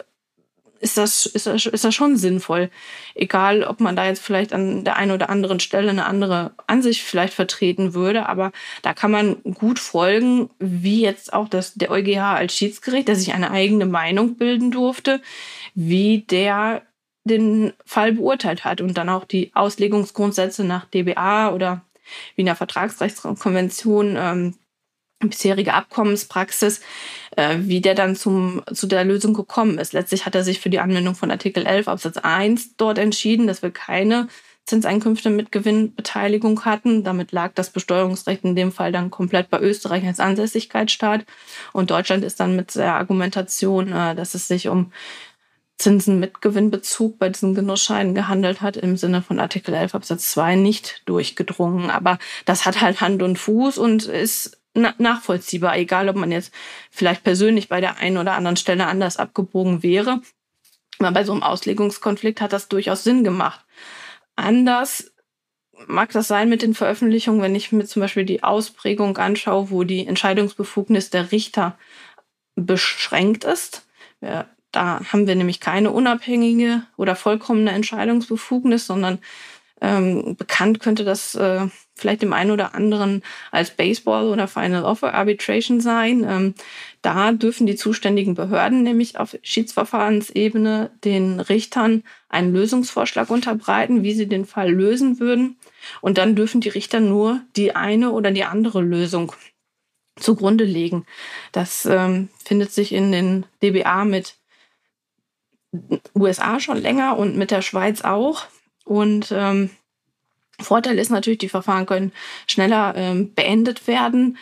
ist 0.80 0.96
das, 0.96 1.26
ist 1.26 1.46
das, 1.46 1.66
ist 1.66 1.84
das 1.84 1.94
schon 1.94 2.16
sinnvoll. 2.16 2.70
Egal, 3.14 3.64
ob 3.64 3.80
man 3.80 3.96
da 3.96 4.06
jetzt 4.06 4.22
vielleicht 4.22 4.52
an 4.52 4.82
der 4.82 4.96
einen 4.96 5.12
oder 5.12 5.28
anderen 5.28 5.60
Stelle 5.60 5.90
eine 5.90 6.06
andere 6.06 6.52
Ansicht 6.66 7.02
vielleicht 7.02 7.34
vertreten 7.34 7.92
würde, 7.92 8.28
aber 8.28 8.50
da 8.82 8.94
kann 8.94 9.10
man 9.10 9.42
gut 9.42 9.78
folgen, 9.78 10.48
wie 10.58 11.02
jetzt 11.02 11.32
auch 11.32 11.48
das, 11.48 11.74
der 11.74 11.90
EuGH 11.90 12.18
als 12.18 12.56
Schiedsgericht, 12.56 13.08
der 13.08 13.16
sich 13.16 13.34
eine 13.34 13.50
eigene 13.50 13.86
Meinung 13.86 14.36
bilden 14.36 14.70
durfte, 14.70 15.20
wie 15.74 16.20
der 16.22 16.82
den 17.24 17.74
Fall 17.84 18.12
beurteilt 18.12 18.64
hat 18.64 18.80
und 18.80 18.96
dann 18.96 19.10
auch 19.10 19.24
die 19.24 19.50
Auslegungsgrundsätze 19.54 20.64
nach 20.64 20.86
DBA 20.86 21.52
oder 21.52 21.82
Wiener 22.36 22.56
Vertragsrechtskonvention, 22.56 24.16
ähm, 24.18 24.54
bisherige 25.20 25.74
Abkommenspraxis, 25.74 26.80
äh, 27.36 27.58
wie 27.60 27.80
der 27.80 27.94
dann 27.94 28.16
zum, 28.16 28.62
zu 28.72 28.86
der 28.86 29.04
Lösung 29.04 29.34
gekommen 29.34 29.78
ist. 29.78 29.92
Letztlich 29.92 30.24
hat 30.24 30.34
er 30.34 30.44
sich 30.44 30.60
für 30.60 30.70
die 30.70 30.80
Anwendung 30.80 31.14
von 31.14 31.30
Artikel 31.30 31.66
11 31.66 31.88
Absatz 31.88 32.16
1 32.16 32.76
dort 32.76 32.98
entschieden, 32.98 33.46
dass 33.46 33.62
wir 33.62 33.70
keine 33.70 34.28
Zinseinkünfte 34.66 35.30
mit 35.30 35.52
Gewinnbeteiligung 35.52 36.64
hatten. 36.64 37.02
Damit 37.04 37.32
lag 37.32 37.52
das 37.54 37.70
Besteuerungsrecht 37.70 38.44
in 38.44 38.56
dem 38.56 38.72
Fall 38.72 38.92
dann 38.92 39.10
komplett 39.10 39.50
bei 39.50 39.60
Österreich 39.60 40.06
als 40.06 40.20
Ansässigkeitsstaat. 40.20 41.24
Und 41.72 41.90
Deutschland 41.90 42.24
ist 42.24 42.40
dann 42.40 42.56
mit 42.56 42.74
der 42.74 42.94
Argumentation, 42.94 43.92
äh, 43.92 44.14
dass 44.14 44.34
es 44.34 44.48
sich 44.48 44.68
um 44.68 44.92
Zinsen 45.80 46.20
mit 46.20 46.40
Gewinnbezug 46.40 47.18
bei 47.18 47.28
diesen 47.28 47.54
Genussscheinen 47.54 48.14
gehandelt 48.14 48.60
hat, 48.60 48.76
im 48.76 48.96
Sinne 48.96 49.22
von 49.22 49.40
Artikel 49.40 49.74
11 49.74 49.94
Absatz 49.94 50.30
2 50.32 50.56
nicht 50.56 51.02
durchgedrungen. 51.06 51.90
Aber 51.90 52.18
das 52.44 52.66
hat 52.66 52.80
halt 52.80 53.00
Hand 53.00 53.22
und 53.22 53.38
Fuß 53.38 53.78
und 53.78 54.04
ist 54.04 54.58
nachvollziehbar, 54.74 55.76
egal 55.76 56.08
ob 56.08 56.16
man 56.16 56.30
jetzt 56.30 56.52
vielleicht 56.90 57.24
persönlich 57.24 57.68
bei 57.68 57.80
der 57.80 57.96
einen 57.96 58.18
oder 58.18 58.34
anderen 58.34 58.56
Stelle 58.56 58.86
anders 58.86 59.16
abgebogen 59.16 59.82
wäre. 59.82 60.20
Aber 60.98 61.12
bei 61.12 61.24
so 61.24 61.32
einem 61.32 61.42
Auslegungskonflikt 61.42 62.40
hat 62.40 62.52
das 62.52 62.68
durchaus 62.68 63.02
Sinn 63.02 63.24
gemacht. 63.24 63.64
Anders 64.36 65.12
mag 65.86 66.12
das 66.12 66.28
sein 66.28 66.48
mit 66.48 66.62
den 66.62 66.74
Veröffentlichungen, 66.74 67.42
wenn 67.42 67.54
ich 67.54 67.72
mir 67.72 67.84
zum 67.86 68.00
Beispiel 68.00 68.24
die 68.24 68.42
Ausprägung 68.42 69.16
anschaue, 69.16 69.70
wo 69.70 69.84
die 69.84 70.06
Entscheidungsbefugnis 70.06 71.10
der 71.10 71.32
Richter 71.32 71.78
beschränkt 72.54 73.44
ist. 73.44 73.86
Da 74.72 75.00
haben 75.12 75.26
wir 75.26 75.34
nämlich 75.34 75.60
keine 75.60 75.90
unabhängige 75.90 76.82
oder 76.96 77.16
vollkommene 77.16 77.72
Entscheidungsbefugnis, 77.72 78.86
sondern 78.86 79.18
ähm, 79.80 80.36
bekannt 80.36 80.80
könnte 80.80 81.04
das 81.04 81.34
äh, 81.34 81.66
vielleicht 81.94 82.22
dem 82.22 82.32
einen 82.32 82.50
oder 82.50 82.74
anderen 82.74 83.22
als 83.50 83.70
Baseball 83.70 84.26
oder 84.26 84.46
Final 84.46 84.84
Offer 84.84 85.14
Arbitration 85.14 85.80
sein. 85.80 86.24
Ähm, 86.28 86.54
da 87.02 87.32
dürfen 87.32 87.66
die 87.66 87.76
zuständigen 87.76 88.34
Behörden 88.34 88.82
nämlich 88.82 89.18
auf 89.18 89.36
Schiedsverfahrensebene 89.42 90.90
den 91.04 91.40
Richtern 91.40 92.04
einen 92.28 92.52
Lösungsvorschlag 92.52 93.30
unterbreiten, 93.30 94.02
wie 94.02 94.12
sie 94.12 94.26
den 94.26 94.44
Fall 94.44 94.70
lösen 94.70 95.18
würden. 95.18 95.56
Und 96.00 96.18
dann 96.18 96.36
dürfen 96.36 96.60
die 96.60 96.68
Richter 96.68 97.00
nur 97.00 97.40
die 97.56 97.74
eine 97.74 98.10
oder 98.10 98.30
die 98.30 98.44
andere 98.44 98.82
Lösung 98.82 99.32
zugrunde 100.16 100.64
legen. 100.64 101.06
Das 101.52 101.86
ähm, 101.86 102.28
findet 102.44 102.72
sich 102.72 102.92
in 102.92 103.12
den 103.12 103.46
DBA 103.62 104.04
mit 104.04 104.34
USA 106.14 106.60
schon 106.60 106.78
länger 106.78 107.16
und 107.16 107.36
mit 107.36 107.50
der 107.50 107.62
Schweiz 107.62 108.02
auch. 108.02 108.46
Und 108.84 109.32
ähm, 109.32 109.70
Vorteil 110.58 110.98
ist 110.98 111.10
natürlich, 111.10 111.38
die 111.38 111.48
Verfahren 111.48 111.86
können 111.86 112.12
schneller 112.46 112.94
ähm, 112.96 113.34
beendet 113.34 113.86
werden 113.86 114.36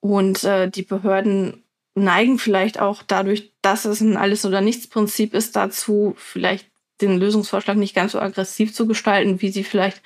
und 0.00 0.44
äh, 0.44 0.70
die 0.70 0.82
Behörden 0.82 1.64
neigen 1.94 2.38
vielleicht 2.38 2.80
auch 2.80 3.02
dadurch, 3.06 3.52
dass 3.60 3.84
es 3.84 4.00
ein 4.00 4.16
Alles- 4.16 4.44
oder 4.44 4.60
Nichts-Prinzip 4.60 5.34
ist, 5.34 5.56
dazu 5.56 6.14
vielleicht 6.16 6.66
den 7.00 7.18
Lösungsvorschlag 7.18 7.76
nicht 7.76 7.94
ganz 7.94 8.12
so 8.12 8.20
aggressiv 8.20 8.74
zu 8.74 8.86
gestalten, 8.86 9.40
wie 9.40 9.50
sie 9.50 9.64
vielleicht 9.64 10.02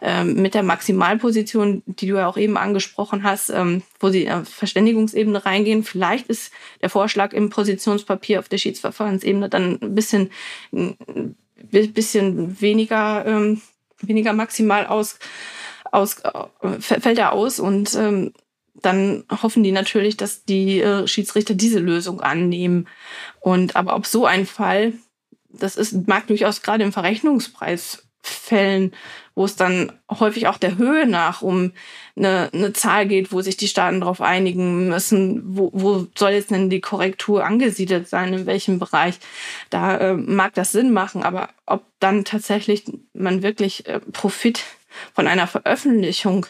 ähm, 0.00 0.34
mit 0.34 0.54
der 0.54 0.62
Maximalposition, 0.62 1.82
die 1.86 2.06
du 2.06 2.16
ja 2.16 2.26
auch 2.26 2.36
eben 2.36 2.56
angesprochen 2.56 3.22
hast, 3.22 3.50
ähm, 3.50 3.82
wo 4.00 4.10
sie 4.10 4.30
auf 4.30 4.48
Verständigungsebene 4.48 5.44
reingehen. 5.44 5.84
Vielleicht 5.84 6.28
ist 6.28 6.52
der 6.82 6.90
Vorschlag 6.90 7.32
im 7.32 7.50
Positionspapier 7.50 8.38
auf 8.38 8.48
der 8.48 8.58
Schiedsverfahrensebene 8.58 9.48
dann 9.48 9.78
ein 9.80 9.94
bisschen, 9.94 10.30
ein 10.72 11.36
bisschen 11.62 12.60
weniger, 12.60 13.24
ähm, 13.26 13.62
weniger 14.00 14.32
maximal 14.32 14.86
aus, 14.86 15.18
aus, 15.90 16.16
äh, 16.20 16.80
fällt 16.80 17.18
er 17.18 17.32
aus 17.32 17.58
und 17.58 17.94
ähm, 17.94 18.32
dann 18.74 19.24
hoffen 19.30 19.62
die 19.62 19.72
natürlich, 19.72 20.16
dass 20.16 20.44
die 20.44 20.80
äh, 20.80 21.06
Schiedsrichter 21.06 21.54
diese 21.54 21.78
Lösung 21.78 22.20
annehmen. 22.20 22.88
Und 23.40 23.76
aber 23.76 23.96
ob 23.96 24.06
so 24.06 24.26
ein 24.26 24.46
Fall, 24.46 24.94
das 25.58 25.76
ist, 25.76 26.06
mag 26.06 26.26
durchaus 26.26 26.62
gerade 26.62 26.84
im 26.84 26.92
Verrechnungspreisfällen 26.92 28.92
wo 29.34 29.44
es 29.44 29.56
dann 29.56 29.92
häufig 30.10 30.46
auch 30.46 30.58
der 30.58 30.78
Höhe 30.78 31.06
nach 31.06 31.42
um 31.42 31.72
eine, 32.16 32.50
eine 32.52 32.72
Zahl 32.72 33.08
geht, 33.08 33.32
wo 33.32 33.40
sich 33.40 33.56
die 33.56 33.68
Staaten 33.68 34.00
darauf 34.00 34.20
einigen 34.20 34.88
müssen, 34.88 35.56
wo, 35.56 35.70
wo 35.72 36.06
soll 36.16 36.32
jetzt 36.32 36.50
denn 36.50 36.70
die 36.70 36.80
Korrektur 36.80 37.44
angesiedelt 37.44 38.08
sein, 38.08 38.32
in 38.32 38.46
welchem 38.46 38.78
Bereich. 38.78 39.18
Da 39.70 39.96
äh, 39.96 40.14
mag 40.14 40.54
das 40.54 40.72
Sinn 40.72 40.92
machen, 40.92 41.24
aber 41.24 41.50
ob 41.66 41.84
dann 41.98 42.24
tatsächlich 42.24 42.84
man 43.12 43.42
wirklich 43.42 43.86
äh, 43.86 44.00
Profit 44.12 44.62
von 45.12 45.26
einer 45.26 45.48
Veröffentlichung 45.48 46.46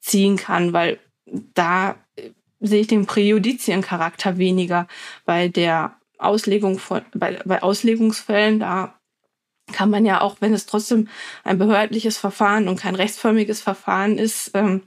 ziehen 0.00 0.36
kann, 0.36 0.72
weil 0.72 0.98
da 1.54 1.96
äh, 2.16 2.30
sehe 2.58 2.80
ich 2.80 2.88
den 2.88 3.06
Präjudizien-Charakter 3.06 4.38
weniger 4.38 4.88
bei 5.24 5.46
der 5.46 5.95
Auslegung 6.18 6.78
von, 6.78 7.02
bei, 7.14 7.38
bei 7.44 7.62
Auslegungsfällen, 7.62 8.60
da 8.60 8.98
kann 9.72 9.90
man 9.90 10.04
ja 10.04 10.20
auch, 10.20 10.36
wenn 10.40 10.54
es 10.54 10.66
trotzdem 10.66 11.08
ein 11.44 11.58
behördliches 11.58 12.18
Verfahren 12.18 12.68
und 12.68 12.80
kein 12.80 12.94
rechtsförmiges 12.94 13.60
Verfahren 13.60 14.18
ist, 14.18 14.52
ähm, 14.54 14.82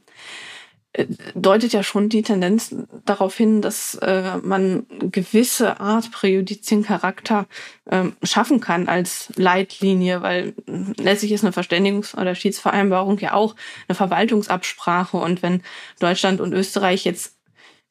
äh, 0.93 1.05
deutet 1.35 1.71
ja 1.73 1.83
schon 1.83 2.09
die 2.09 2.23
Tendenz 2.23 2.75
darauf 3.05 3.35
hin, 3.35 3.61
dass 3.61 3.95
äh, 3.95 4.37
man 4.37 4.87
gewisse 5.11 5.79
Art 5.79 6.11
Präjudiziencharakter 6.11 7.45
ähm, 7.91 8.15
schaffen 8.23 8.59
kann 8.59 8.87
als 8.87 9.31
Leitlinie, 9.35 10.23
weil 10.23 10.55
letztlich 10.97 11.31
ist 11.31 11.43
eine 11.43 11.53
Verständigungs- 11.53 12.19
oder 12.19 12.33
Schiedsvereinbarung 12.33 13.19
ja 13.19 13.33
auch 13.33 13.55
eine 13.87 13.95
Verwaltungsabsprache 13.95 15.17
und 15.17 15.43
wenn 15.43 15.61
Deutschland 15.99 16.41
und 16.41 16.53
Österreich 16.53 17.05
jetzt 17.05 17.38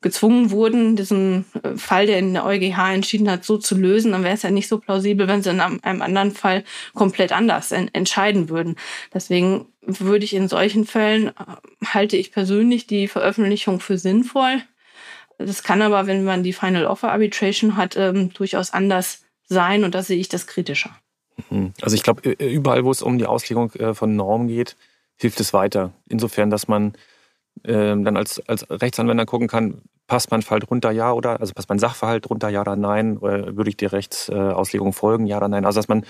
gezwungen 0.01 0.51
wurden, 0.51 0.97
diesen 0.97 1.45
äh, 1.63 1.77
Fall, 1.77 2.07
der 2.07 2.19
in 2.19 2.35
der 2.35 2.45
EuGH 2.45 2.95
entschieden 2.95 3.31
hat, 3.31 3.45
so 3.45 3.59
zu 3.59 3.77
lösen, 3.77 4.13
dann 4.13 4.23
wäre 4.23 4.35
es 4.35 4.43
ja 4.43 4.51
nicht 4.51 4.69
so 4.69 4.79
plausibel, 4.79 5.27
wenn 5.27 5.43
sie 5.43 5.51
in 5.51 5.61
einem 5.61 6.03
anderen 6.03 6.31
Fall 6.31 6.65
komplett 6.95 7.33
anders 7.33 7.73
entscheiden 7.73 8.49
würden. 8.49 8.77
Deswegen 9.13 9.67
würde 9.83 10.25
ich 10.25 10.35
in 10.35 10.49
solchen 10.49 10.85
Fällen, 10.87 11.29
äh, 11.29 11.33
halte 11.85 12.17
ich 12.17 12.33
persönlich 12.33 12.87
die 12.87 13.09
Veröffentlichung 13.09 13.81
für 13.81 13.99
sinnvoll. 13.99 14.63
Das 15.39 15.63
kann 15.63 15.83
aber, 15.83 16.07
wenn 16.07 16.25
man 16.25 16.43
die 16.43 16.53
Final 16.53 16.87
Offer 16.87 17.13
Arbitration 17.13 17.77
hat, 17.77 17.97
ähm, 17.97 18.33
durchaus 18.33 18.73
anders 18.73 19.25
sein 19.47 19.85
und 19.85 19.95
da 19.95 20.03
sehe 20.03 20.19
ich 20.19 20.29
das 20.29 20.47
kritischer. 20.47 20.91
Mhm. 21.51 21.73
Also 21.81 21.95
ich 21.95 22.03
glaube, 22.03 22.31
überall, 22.31 22.85
wo 22.85 22.91
es 22.91 23.03
um 23.03 23.19
die 23.19 23.27
Auslegung 23.27 23.73
äh, 23.75 23.95
von 23.95 24.15
Normen 24.15 24.49
geht, 24.49 24.77
hilft 25.17 25.41
es 25.41 25.53
weiter. 25.53 25.93
Insofern, 26.09 26.51
dass 26.51 26.69
man 26.69 26.95
ähm, 27.65 28.05
dann 28.05 28.17
als, 28.17 28.41
als 28.49 28.67
Rechtsanwender 28.71 29.27
gucken 29.27 29.49
kann, 29.49 29.83
passt 30.07 30.31
mein 30.31 30.43
Fall 30.43 30.61
drunter, 30.61 30.91
ja 30.91 31.13
oder, 31.13 31.41
also 31.41 31.53
passt 31.53 31.69
mein 31.69 31.79
Sachverhalt 31.79 32.29
drunter, 32.29 32.49
ja 32.49 32.63
oder 32.63 32.77
nein, 32.77 33.19
oder 33.19 33.57
würde 33.57 33.71
ich 33.71 33.77
der 33.77 33.93
Rechtsauslegung 33.93 34.93
folgen, 34.93 35.27
ja 35.27 35.37
oder 35.37 35.49
nein. 35.49 35.65
Also 35.65 35.79
dass 35.79 35.89
man 35.89 36.05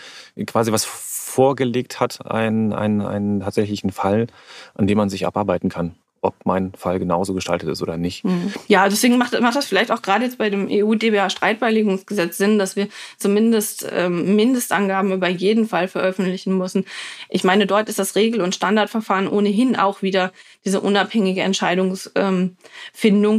quasi 0.46 0.72
was 0.72 0.84
vorgelegt 0.84 2.00
hat, 2.00 2.24
einen, 2.30 2.72
einen, 2.72 3.02
einen 3.02 3.40
tatsächlichen 3.40 3.90
Fall, 3.90 4.28
an 4.74 4.86
dem 4.86 4.98
man 4.98 5.08
sich 5.10 5.26
abarbeiten 5.26 5.68
kann 5.68 5.96
ob 6.20 6.34
mein 6.44 6.72
Fall 6.74 6.98
genauso 6.98 7.34
gestaltet 7.34 7.68
ist 7.68 7.82
oder 7.82 7.96
nicht. 7.96 8.24
Mhm. 8.24 8.52
Ja, 8.66 8.88
deswegen 8.88 9.18
macht, 9.18 9.38
macht 9.40 9.56
das 9.56 9.66
vielleicht 9.66 9.90
auch 9.90 10.02
gerade 10.02 10.24
jetzt 10.24 10.38
bei 10.38 10.50
dem 10.50 10.68
EU-DBA-Streitbeilegungsgesetz 10.70 12.38
Sinn, 12.38 12.58
dass 12.58 12.76
wir 12.76 12.88
zumindest 13.18 13.88
ähm, 13.90 14.36
Mindestangaben 14.36 15.12
über 15.12 15.28
jeden 15.28 15.68
Fall 15.68 15.88
veröffentlichen 15.88 16.56
müssen. 16.58 16.84
Ich 17.28 17.44
meine, 17.44 17.66
dort 17.66 17.88
ist 17.88 17.98
das 17.98 18.16
Regel- 18.16 18.40
und 18.40 18.54
Standardverfahren 18.54 19.28
ohnehin 19.28 19.76
auch 19.76 20.02
wieder 20.02 20.32
diese 20.64 20.80
unabhängige 20.80 21.42
Entscheidungsfindung, 21.42 22.56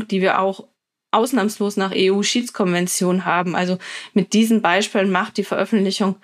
ähm, 0.01 0.07
die 0.07 0.21
wir 0.21 0.39
auch 0.39 0.65
ausnahmslos 1.11 1.77
nach 1.77 1.91
EU-Schiedskonvention 1.95 3.25
haben. 3.25 3.55
Also 3.55 3.77
mit 4.13 4.33
diesen 4.33 4.61
Beispielen 4.61 5.11
macht 5.11 5.37
die 5.37 5.43
Veröffentlichung 5.43 6.17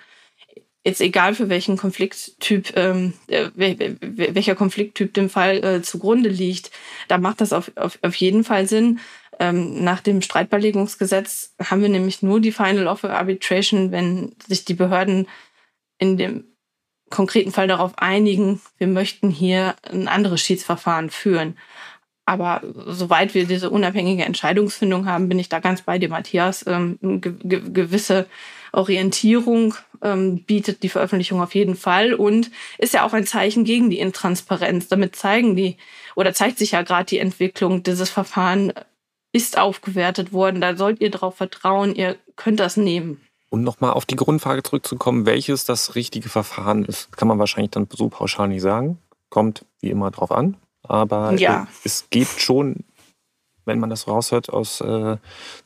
jetzt 0.86 1.00
egal 1.00 1.34
für 1.34 1.48
welchen 1.48 1.76
Konflikttyp, 1.76 2.76
ähm, 2.76 3.12
äh, 3.26 3.50
welcher 3.56 4.54
Konflikttyp 4.54 5.12
dem 5.14 5.28
Fall 5.28 5.64
äh, 5.64 5.82
zugrunde 5.82 6.28
liegt, 6.28 6.70
da 7.08 7.18
macht 7.18 7.40
das 7.40 7.52
auf, 7.52 7.72
auf, 7.74 7.98
auf 8.02 8.14
jeden 8.14 8.44
Fall 8.44 8.68
Sinn. 8.68 9.00
Ähm, 9.40 9.82
nach 9.82 10.00
dem 10.00 10.22
Streitbeilegungsgesetz 10.22 11.54
haben 11.60 11.82
wir 11.82 11.88
nämlich 11.88 12.22
nur 12.22 12.40
die 12.40 12.52
Final 12.52 12.86
Offer 12.86 13.18
Arbitration, 13.18 13.90
wenn 13.90 14.36
sich 14.46 14.64
die 14.64 14.74
Behörden 14.74 15.26
in 15.98 16.16
dem 16.18 16.44
konkreten 17.10 17.50
Fall 17.50 17.66
darauf 17.66 17.98
einigen, 17.98 18.60
wir 18.78 18.86
möchten 18.86 19.30
hier 19.30 19.74
ein 19.90 20.06
anderes 20.06 20.40
Schiedsverfahren 20.40 21.10
führen. 21.10 21.56
Aber 22.26 22.62
soweit 22.86 23.34
wir 23.34 23.46
diese 23.46 23.70
unabhängige 23.70 24.24
Entscheidungsfindung 24.24 25.06
haben, 25.06 25.28
bin 25.28 25.38
ich 25.38 25.48
da 25.48 25.58
ganz 25.58 25.82
bei 25.82 25.98
dir, 25.98 26.08
Matthias. 26.08 26.64
Ähm, 26.66 26.98
ge 27.00 27.34
gewisse 27.40 28.26
Orientierung 28.76 29.74
ähm, 30.02 30.44
bietet 30.44 30.82
die 30.82 30.88
Veröffentlichung 30.88 31.40
auf 31.40 31.54
jeden 31.54 31.76
Fall 31.76 32.14
und 32.14 32.50
ist 32.78 32.94
ja 32.94 33.04
auch 33.04 33.14
ein 33.14 33.26
Zeichen 33.26 33.64
gegen 33.64 33.90
die 33.90 33.98
Intransparenz. 33.98 34.88
Damit 34.88 35.16
zeigen 35.16 35.56
die 35.56 35.76
oder 36.14 36.34
zeigt 36.34 36.58
sich 36.58 36.72
ja 36.72 36.82
gerade 36.82 37.06
die 37.06 37.18
Entwicklung 37.18 37.82
dieses 37.82 38.10
Verfahren 38.10 38.72
ist 39.32 39.58
aufgewertet 39.58 40.32
worden. 40.32 40.60
Da 40.60 40.76
sollt 40.76 41.00
ihr 41.00 41.10
darauf 41.10 41.36
vertrauen, 41.36 41.94
ihr 41.94 42.16
könnt 42.36 42.60
das 42.60 42.76
nehmen. 42.76 43.20
Und 43.50 43.62
nochmal 43.62 43.92
auf 43.92 44.04
die 44.06 44.16
Grundfrage 44.16 44.62
zurückzukommen, 44.62 45.24
welches 45.24 45.64
das 45.64 45.94
richtige 45.94 46.28
Verfahren 46.28 46.84
ist, 46.84 47.16
kann 47.16 47.28
man 47.28 47.38
wahrscheinlich 47.38 47.70
dann 47.70 47.88
so 47.90 48.08
pauschal 48.08 48.48
nicht 48.48 48.62
sagen. 48.62 48.98
Kommt 49.30 49.64
wie 49.80 49.90
immer 49.90 50.10
drauf 50.10 50.32
an. 50.32 50.56
Aber 50.82 51.32
ja. 51.34 51.66
es 51.84 52.08
geht 52.10 52.28
schon 52.28 52.84
wenn 53.66 53.80
man 53.80 53.90
das 53.90 54.08
raushört 54.08 54.48
aus 54.48 54.80
äh, 54.80 55.16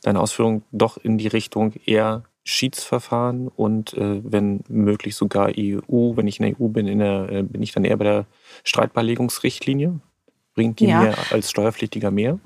deiner 0.01 0.21
Ausführung, 0.21 0.63
doch 0.71 0.97
in 0.97 1.17
die 1.17 1.27
Richtung 1.27 1.73
eher 1.85 2.23
Schiedsverfahren 2.43 3.47
und 3.47 3.93
äh, 3.93 4.21
wenn 4.23 4.61
möglich 4.67 5.15
sogar 5.15 5.51
EU. 5.57 6.15
Wenn 6.15 6.27
ich 6.27 6.39
in 6.39 6.45
der 6.45 6.59
EU 6.59 6.67
bin, 6.69 6.87
in 6.87 6.99
der, 6.99 7.29
äh, 7.29 7.43
bin 7.43 7.61
ich 7.61 7.71
dann 7.71 7.85
eher 7.85 7.97
bei 7.97 8.05
der 8.05 8.25
Streitbeilegungsrichtlinie. 8.63 9.99
Bringt 10.53 10.79
die 10.79 10.87
ja. 10.87 11.01
mir 11.01 11.15
als 11.31 11.49
Steuerpflichtiger 11.49 12.11
mehr 12.11 12.39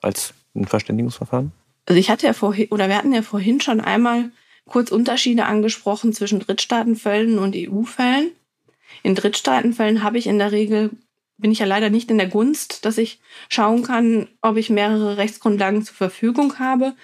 als 0.00 0.34
ein 0.54 0.66
Verständigungsverfahren? 0.66 1.52
Also 1.86 1.98
ich 1.98 2.10
hatte 2.10 2.26
ja 2.26 2.32
vorhin, 2.32 2.68
oder 2.70 2.88
wir 2.88 2.96
hatten 2.96 3.12
ja 3.12 3.22
vorhin 3.22 3.60
schon 3.60 3.80
einmal 3.80 4.30
kurz 4.66 4.92
Unterschiede 4.92 5.46
angesprochen 5.46 6.12
zwischen 6.12 6.40
Drittstaatenfällen 6.40 7.38
und 7.38 7.56
EU-Fällen. 7.56 8.30
In 9.02 9.14
Drittstaatenfällen 9.14 10.02
habe 10.02 10.18
ich 10.18 10.26
in 10.26 10.38
der 10.38 10.52
Regel, 10.52 10.90
bin 11.38 11.50
ich 11.50 11.58
ja 11.58 11.66
leider 11.66 11.90
nicht 11.90 12.10
in 12.10 12.18
der 12.18 12.28
Gunst, 12.28 12.84
dass 12.84 12.98
ich 12.98 13.20
schauen 13.48 13.82
kann, 13.82 14.28
ob 14.40 14.56
ich 14.56 14.70
mehrere 14.70 15.16
Rechtsgrundlagen 15.16 15.82
zur 15.82 15.96
Verfügung 15.96 16.58
habe. 16.58 16.94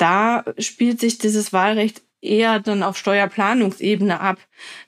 Da 0.00 0.44
spielt 0.56 0.98
sich 0.98 1.18
dieses 1.18 1.52
Wahlrecht 1.52 2.00
eher 2.22 2.58
dann 2.58 2.82
auf 2.82 2.96
Steuerplanungsebene 2.96 4.18
ab, 4.18 4.38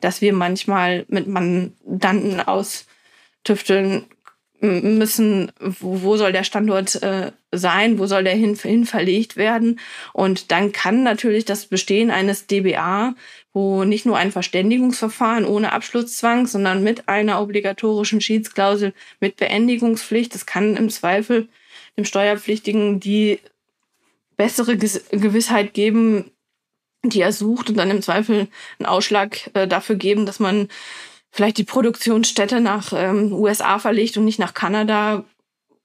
dass 0.00 0.22
wir 0.22 0.32
manchmal 0.32 1.04
mit 1.08 1.26
Mandanten 1.26 2.40
austüfteln 2.40 4.06
müssen, 4.62 5.52
wo, 5.60 6.00
wo 6.00 6.16
soll 6.16 6.32
der 6.32 6.44
Standort 6.44 7.02
äh, 7.02 7.32
sein, 7.50 7.98
wo 7.98 8.06
soll 8.06 8.24
der 8.24 8.36
hin, 8.36 8.54
hin 8.54 8.86
verlegt 8.86 9.36
werden. 9.36 9.80
Und 10.14 10.50
dann 10.50 10.72
kann 10.72 11.02
natürlich 11.02 11.44
das 11.44 11.66
Bestehen 11.66 12.10
eines 12.10 12.46
DBA, 12.46 13.14
wo 13.52 13.84
nicht 13.84 14.06
nur 14.06 14.16
ein 14.16 14.32
Verständigungsverfahren 14.32 15.44
ohne 15.44 15.72
Abschlusszwang, 15.72 16.46
sondern 16.46 16.82
mit 16.82 17.06
einer 17.10 17.42
obligatorischen 17.42 18.22
Schiedsklausel 18.22 18.94
mit 19.20 19.36
Beendigungspflicht, 19.36 20.34
das 20.34 20.46
kann 20.46 20.74
im 20.76 20.88
Zweifel 20.88 21.48
dem 21.98 22.06
Steuerpflichtigen 22.06 22.98
die 22.98 23.40
bessere 24.36 24.76
Gewissheit 24.76 25.74
geben, 25.74 26.30
die 27.04 27.20
er 27.20 27.32
sucht 27.32 27.70
und 27.70 27.76
dann 27.76 27.90
im 27.90 28.02
Zweifel 28.02 28.48
einen 28.78 28.86
Ausschlag 28.86 29.50
äh, 29.54 29.66
dafür 29.66 29.96
geben, 29.96 30.26
dass 30.26 30.40
man 30.40 30.68
vielleicht 31.30 31.58
die 31.58 31.64
Produktionsstätte 31.64 32.60
nach 32.60 32.92
ähm, 32.94 33.32
USA 33.32 33.78
verlegt 33.78 34.16
und 34.16 34.24
nicht 34.24 34.38
nach 34.38 34.54
Kanada, 34.54 35.24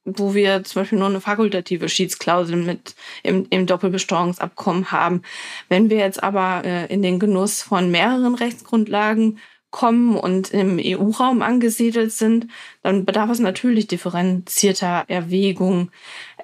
wo 0.04 0.34
wir 0.34 0.64
zum 0.64 0.82
Beispiel 0.82 1.00
nur 1.00 1.08
eine 1.08 1.22
fakultative 1.22 1.89
Schiedsklausel 1.89 2.58
mit 2.58 2.95
im, 3.24 3.48
im 3.50 3.66
Doppelbesteuerungsabkommen 3.66 4.91
haben. 4.91 5.24
Wenn 5.70 5.89
wir 5.89 5.98
jetzt 5.98 6.22
aber 6.22 6.64
äh, 6.64 6.86
in 6.93 7.02
den 7.02 7.20
Genuss 7.20 7.62
von 7.62 7.89
mehreren 7.89 8.36
Rechtsgrundlagen 8.36 9.39
kommen 9.70 10.16
und 10.16 10.52
im 10.52 10.80
EU-Raum 10.82 11.41
angesiedelt 11.41 12.12
sind, 12.12 12.48
dann 12.84 13.06
bedarf 13.06 13.30
es 13.30 13.39
natürlich 13.39 13.88
differenzierter 13.88 15.06
Erwägung. 15.08 15.91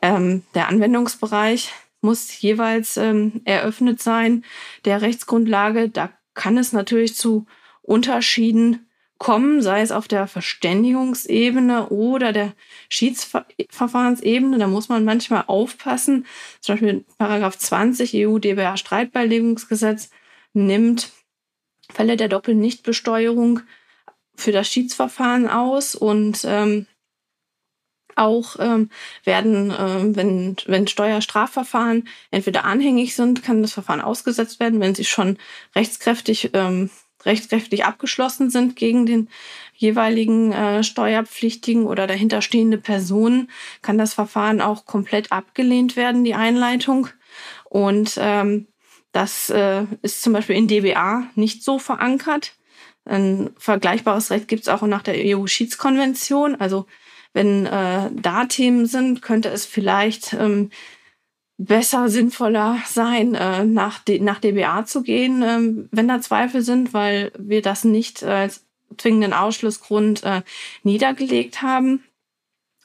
Ähm, 0.02 0.44
der 0.56 0.68
Anwendungsbereich 0.68 1.72
muss 2.04 2.42
jeweils 2.42 2.98
ähm, 2.98 3.42
eröffnet 3.46 4.02
sein 4.02 4.44
der 4.86 5.02
Rechtsgrundlage. 5.02 5.90
Da 5.90 6.12
kann 6.34 6.58
es 6.58 6.74
natürlich 6.74 7.16
zu 7.16 7.46
Unterschieden 7.82 8.88
kommen, 9.18 9.62
sei 9.62 9.82
es 9.82 9.92
auf 9.92 10.08
der 10.08 10.28
Verständigungsebene 10.28 11.90
oder 11.90 12.34
der 12.34 12.54
Schiedsverfahrensebene. 12.90 14.58
Da 14.58 14.68
muss 14.68 14.90
man 14.90 15.06
manchmal 15.06 15.46
aufpassen. 15.48 16.26
Zum 16.60 16.74
Beispiel 16.74 17.06
Paragraph 17.18 17.58
20 17.58 18.14
EU-DBA 18.16 18.76
Streitbeilegungsgesetz 18.76 20.10
nimmt 20.54 21.12
Fälle 21.90 22.18
der 22.18 22.28
Doppelnichtbesteuerung 22.28 23.62
für 24.36 24.52
das 24.52 24.68
Schiedsverfahren 24.68 25.48
aus 25.48 25.96
und 25.96 26.44
ähm, 26.46 26.88
auch 28.16 28.56
ähm, 28.60 28.90
werden, 29.24 29.72
äh, 29.72 30.16
wenn, 30.16 30.56
wenn 30.66 30.88
Steuerstrafverfahren 30.88 32.08
entweder 32.32 32.66
anhängig 32.66 33.16
sind, 33.16 33.44
kann 33.44 33.62
das 33.62 33.74
Verfahren 33.74 34.02
ausgesetzt 34.02 34.60
werden, 34.60 34.80
wenn 34.80 34.96
sie 34.96 35.06
schon 35.06 35.38
rechtskräftig 35.76 36.52
ähm, 36.54 36.90
rechtskräftig 37.26 37.86
abgeschlossen 37.86 38.50
sind 38.50 38.76
gegen 38.76 39.06
den 39.06 39.30
jeweiligen 39.76 40.52
äh, 40.52 40.84
Steuerpflichtigen 40.84 41.86
oder 41.86 42.08
dahinterstehende 42.08 42.78
Personen, 42.78 43.50
kann 43.82 43.98
das 43.98 44.14
Verfahren 44.14 44.62
auch 44.62 44.86
komplett 44.86 45.32
abgelehnt 45.32 45.96
werden, 45.96 46.24
die 46.24 46.36
Einleitung. 46.36 47.08
Und 47.66 48.18
ähm, 48.20 48.68
das 49.12 49.50
äh, 49.50 49.86
ist 50.02 50.22
zum 50.22 50.34
Beispiel 50.34 50.56
in 50.56 50.68
DBA 50.68 51.28
nicht 51.36 51.64
so 51.64 51.80
verankert. 51.80 52.56
Ein 53.06 53.52
vergleichbares 53.58 54.32
Recht 54.32 54.48
gibt 54.48 54.64
es 54.64 54.70
auch 54.70 54.82
nach 54.84 55.04
der 55.04 55.16
EU-Schiedskonvention. 55.18 56.56
Also 56.56 56.86
wenn 57.34 57.66
äh, 57.66 58.10
da 58.14 58.46
Themen 58.46 58.86
sind, 58.86 59.22
könnte 59.22 59.50
es 59.50 59.66
vielleicht 59.66 60.34
ähm, 60.34 60.70
besser, 61.58 62.10
sinnvoller 62.10 62.78
sein, 62.86 63.36
äh, 63.36 63.64
nach, 63.64 64.02
nach 64.20 64.40
DBA 64.40 64.86
zu 64.86 65.04
gehen, 65.04 65.42
äh, 65.42 65.88
wenn 65.92 66.08
da 66.08 66.22
Zweifel 66.22 66.62
sind, 66.62 66.94
weil 66.94 67.32
wir 67.38 67.62
das 67.62 67.84
nicht 67.84 68.24
als 68.24 68.66
zwingenden 68.98 69.34
Ausschlussgrund 69.34 70.24
äh, 70.24 70.42
niedergelegt 70.84 71.62
haben. 71.62 72.04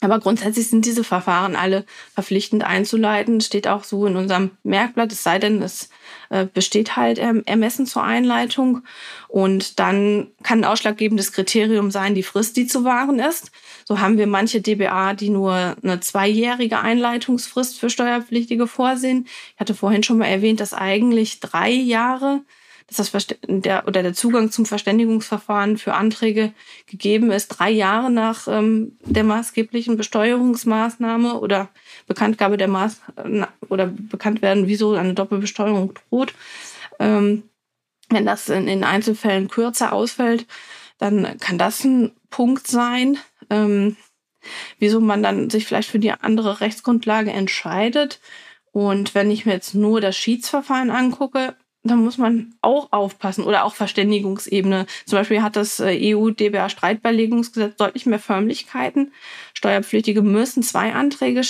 Aber 0.01 0.21
grundsätzlich 0.21 0.69
sind 0.69 0.85
diese 0.87 1.03
Verfahren 1.03 1.57
alle 1.57 1.85
verpflichtend 2.15 2.63
einzuleiten, 2.63 3.41
steht 3.41 3.67
auch 3.67 3.83
so 3.83 4.07
in 4.07 4.15
unserem 4.15 4.53
Merkblatt, 4.63 5.11
es 5.11 5.25
sei 5.25 5.41
denn, 5.41 5.61
es 5.61 5.91
äh, 6.31 6.47
besteht 6.47 6.97
halt 6.97 7.19
ähm, 7.19 7.43
Ermessen 7.47 7.85
zur 7.85 8.05
Einleitung. 8.05 8.85
Und 9.27 9.81
dann 9.81 10.29
kann 10.45 10.61
ein 10.61 10.71
ausschlaggebendes 10.71 11.33
Kriterium 11.33 11.91
sein, 11.91 12.15
die 12.15 12.23
Frist, 12.23 12.57
die 12.57 12.69
zu 12.69 12.85
wahren 12.85 13.19
ist. 13.19 13.51
So 13.89 14.01
haben 14.01 14.19
wir 14.19 14.27
manche 14.27 14.61
DBA, 14.61 15.15
die 15.15 15.31
nur 15.31 15.75
eine 15.83 15.99
zweijährige 16.01 16.79
Einleitungsfrist 16.79 17.81
für 17.81 17.89
Steuerpflichtige 17.89 18.67
vorsehen. 18.67 19.27
Ich 19.55 19.61
hatte 19.61 19.75
vorhin 19.75 20.03
schon 20.03 20.19
mal 20.19 20.27
erwähnt, 20.27 20.61
dass 20.61 20.75
eigentlich 20.75 21.41
drei 21.41 21.71
Jahre 21.71 22.43
dass 22.87 23.11
das 23.11 23.27
der, 23.47 23.87
oder 23.87 24.03
der 24.03 24.13
Zugang 24.13 24.51
zum 24.51 24.67
Verständigungsverfahren 24.67 25.79
für 25.79 25.95
Anträge 25.95 26.53
gegeben 26.87 27.31
ist, 27.31 27.49
drei 27.49 27.71
Jahre 27.71 28.11
nach 28.11 28.47
ähm, 28.47 28.99
der 29.05 29.25
maßgeblichen 29.25 29.97
Besteuerungsmaßnahme 29.97 31.41
oder 31.41 31.69
Bekanntgabe 32.07 32.59
der 32.59 32.69
Maß 32.69 33.01
oder 33.71 33.87
bekannt 33.87 34.43
werden, 34.43 34.69
wieso 34.69 34.95
eine 34.95 35.15
Doppelbesteuerung 35.15 35.95
droht. 36.11 36.35
Ähm, 36.99 37.45
wenn 38.11 38.27
das 38.27 38.51
in, 38.51 38.69
in 38.69 38.85
Einzelfällen 38.85 39.49
kürzer 39.49 39.93
ausfällt, 39.95 40.47
dann 40.99 41.39
kann 41.39 41.59
das 41.59 41.85
ein 41.85 42.13
Punkt 42.31 42.67
sein, 42.67 43.19
ähm, 43.51 43.97
wieso 44.79 45.01
man 45.01 45.23
dann 45.23 45.51
sich 45.51 45.67
vielleicht 45.67 45.91
für 45.91 45.99
die 45.99 46.13
andere 46.13 46.61
Rechtsgrundlage 46.61 47.33
entscheidet. 47.33 48.21
Und 48.73 49.15
wenn 49.15 49.31
ich 49.31 49.47
mir 49.47 49.53
jetzt 49.53 49.75
nur 49.75 50.01
das 50.01 50.17
Schiedsverfahren 50.17 50.91
angucke, 50.91 51.57
da 51.85 51.97
muss 51.97 52.19
man 52.19 52.55
auch 52.61 52.93
aufpassen 52.93 53.45
oder 53.45 53.65
auch 53.65 53.75
Verständigungsebene. 53.75 54.87
Zum 55.07 55.19
Beispiel 55.19 55.43
hat 55.43 55.57
das 55.57 55.81
äh, 55.81 56.15
EU-DBA-Streitbeilegungsgesetz 56.15 57.77
deutlich 57.77 58.05
mehr 58.05 58.19
Förmlichkeiten. 58.19 59.13
Steuerpflichtige 59.55 60.23
müssen 60.23 60.63
zwei 60.63 60.93
Anträge 60.93 61.43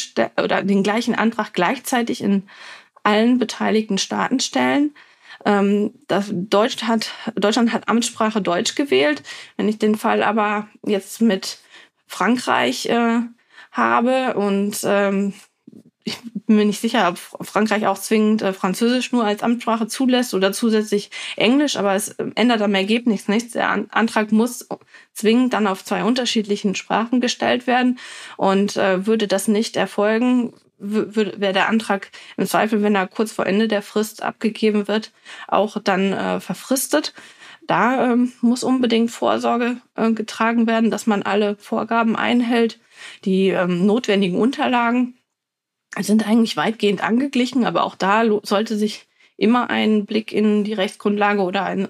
oder 0.42 0.62
den 0.62 0.82
gleichen 0.82 1.14
Antrag 1.14 1.52
gleichzeitig 1.54 2.22
in 2.22 2.44
allen 3.02 3.38
beteiligten 3.38 3.98
Staaten 3.98 4.38
stellen. 4.38 4.94
Ähm, 5.44 5.94
das 6.08 6.26
Deutsch 6.30 6.82
hat, 6.82 7.10
Deutschland 7.34 7.72
hat 7.72 7.88
Amtssprache 7.88 8.42
Deutsch 8.42 8.74
gewählt. 8.74 9.22
Wenn 9.56 9.68
ich 9.68 9.78
den 9.78 9.96
Fall 9.96 10.22
aber 10.22 10.68
jetzt 10.84 11.20
mit 11.20 11.58
Frankreich 12.08 12.86
äh, 12.86 13.20
habe 13.70 14.34
und 14.34 14.80
ähm, 14.84 15.34
ich 16.08 16.18
bin 16.46 16.56
mir 16.56 16.64
nicht 16.64 16.80
sicher, 16.80 17.08
ob 17.08 17.46
Frankreich 17.46 17.86
auch 17.86 17.98
zwingend 17.98 18.42
äh, 18.42 18.52
Französisch 18.52 19.12
nur 19.12 19.24
als 19.24 19.42
Amtssprache 19.42 19.86
zulässt 19.86 20.32
oder 20.34 20.52
zusätzlich 20.52 21.10
Englisch, 21.36 21.76
aber 21.76 21.94
es 21.94 22.08
äh, 22.10 22.24
ändert 22.34 22.62
am 22.62 22.74
Ergebnis 22.74 23.28
nichts. 23.28 23.52
Der 23.52 23.68
An 23.68 23.88
Antrag 23.90 24.32
muss 24.32 24.66
zwingend 25.12 25.52
dann 25.52 25.66
auf 25.66 25.84
zwei 25.84 26.04
unterschiedlichen 26.04 26.74
Sprachen 26.74 27.20
gestellt 27.20 27.66
werden 27.66 27.98
und 28.36 28.76
äh, 28.76 29.06
würde 29.06 29.28
das 29.28 29.48
nicht 29.48 29.76
erfolgen, 29.76 30.54
wäre 30.78 31.52
der 31.52 31.68
Antrag 31.68 32.10
im 32.36 32.46
Zweifel, 32.46 32.82
wenn 32.82 32.94
er 32.94 33.08
kurz 33.08 33.32
vor 33.32 33.46
Ende 33.46 33.68
der 33.68 33.82
Frist 33.82 34.22
abgegeben 34.22 34.88
wird, 34.88 35.12
auch 35.48 35.76
dann 35.82 36.12
äh, 36.12 36.40
verfristet. 36.40 37.14
Da 37.68 38.12
ähm, 38.12 38.32
muss 38.40 38.64
unbedingt 38.64 39.10
Vorsorge 39.10 39.76
äh, 39.94 40.10
getragen 40.12 40.66
werden, 40.66 40.90
dass 40.90 41.06
man 41.06 41.22
alle 41.22 41.54
Vorgaben 41.56 42.16
einhält, 42.16 42.80
die 43.26 43.50
ähm, 43.50 43.84
notwendigen 43.84 44.38
Unterlagen 44.38 45.18
sind 46.00 46.26
eigentlich 46.26 46.56
weitgehend 46.56 47.04
angeglichen, 47.04 47.64
aber 47.64 47.84
auch 47.84 47.94
da 47.94 48.24
sollte 48.42 48.76
sich 48.76 49.06
immer 49.36 49.68
ein 49.68 50.06
Blick 50.06 50.32
in 50.32 50.64
die 50.64 50.72
Rechtsgrundlage 50.72 51.42
oder 51.42 51.64
ein, 51.64 51.88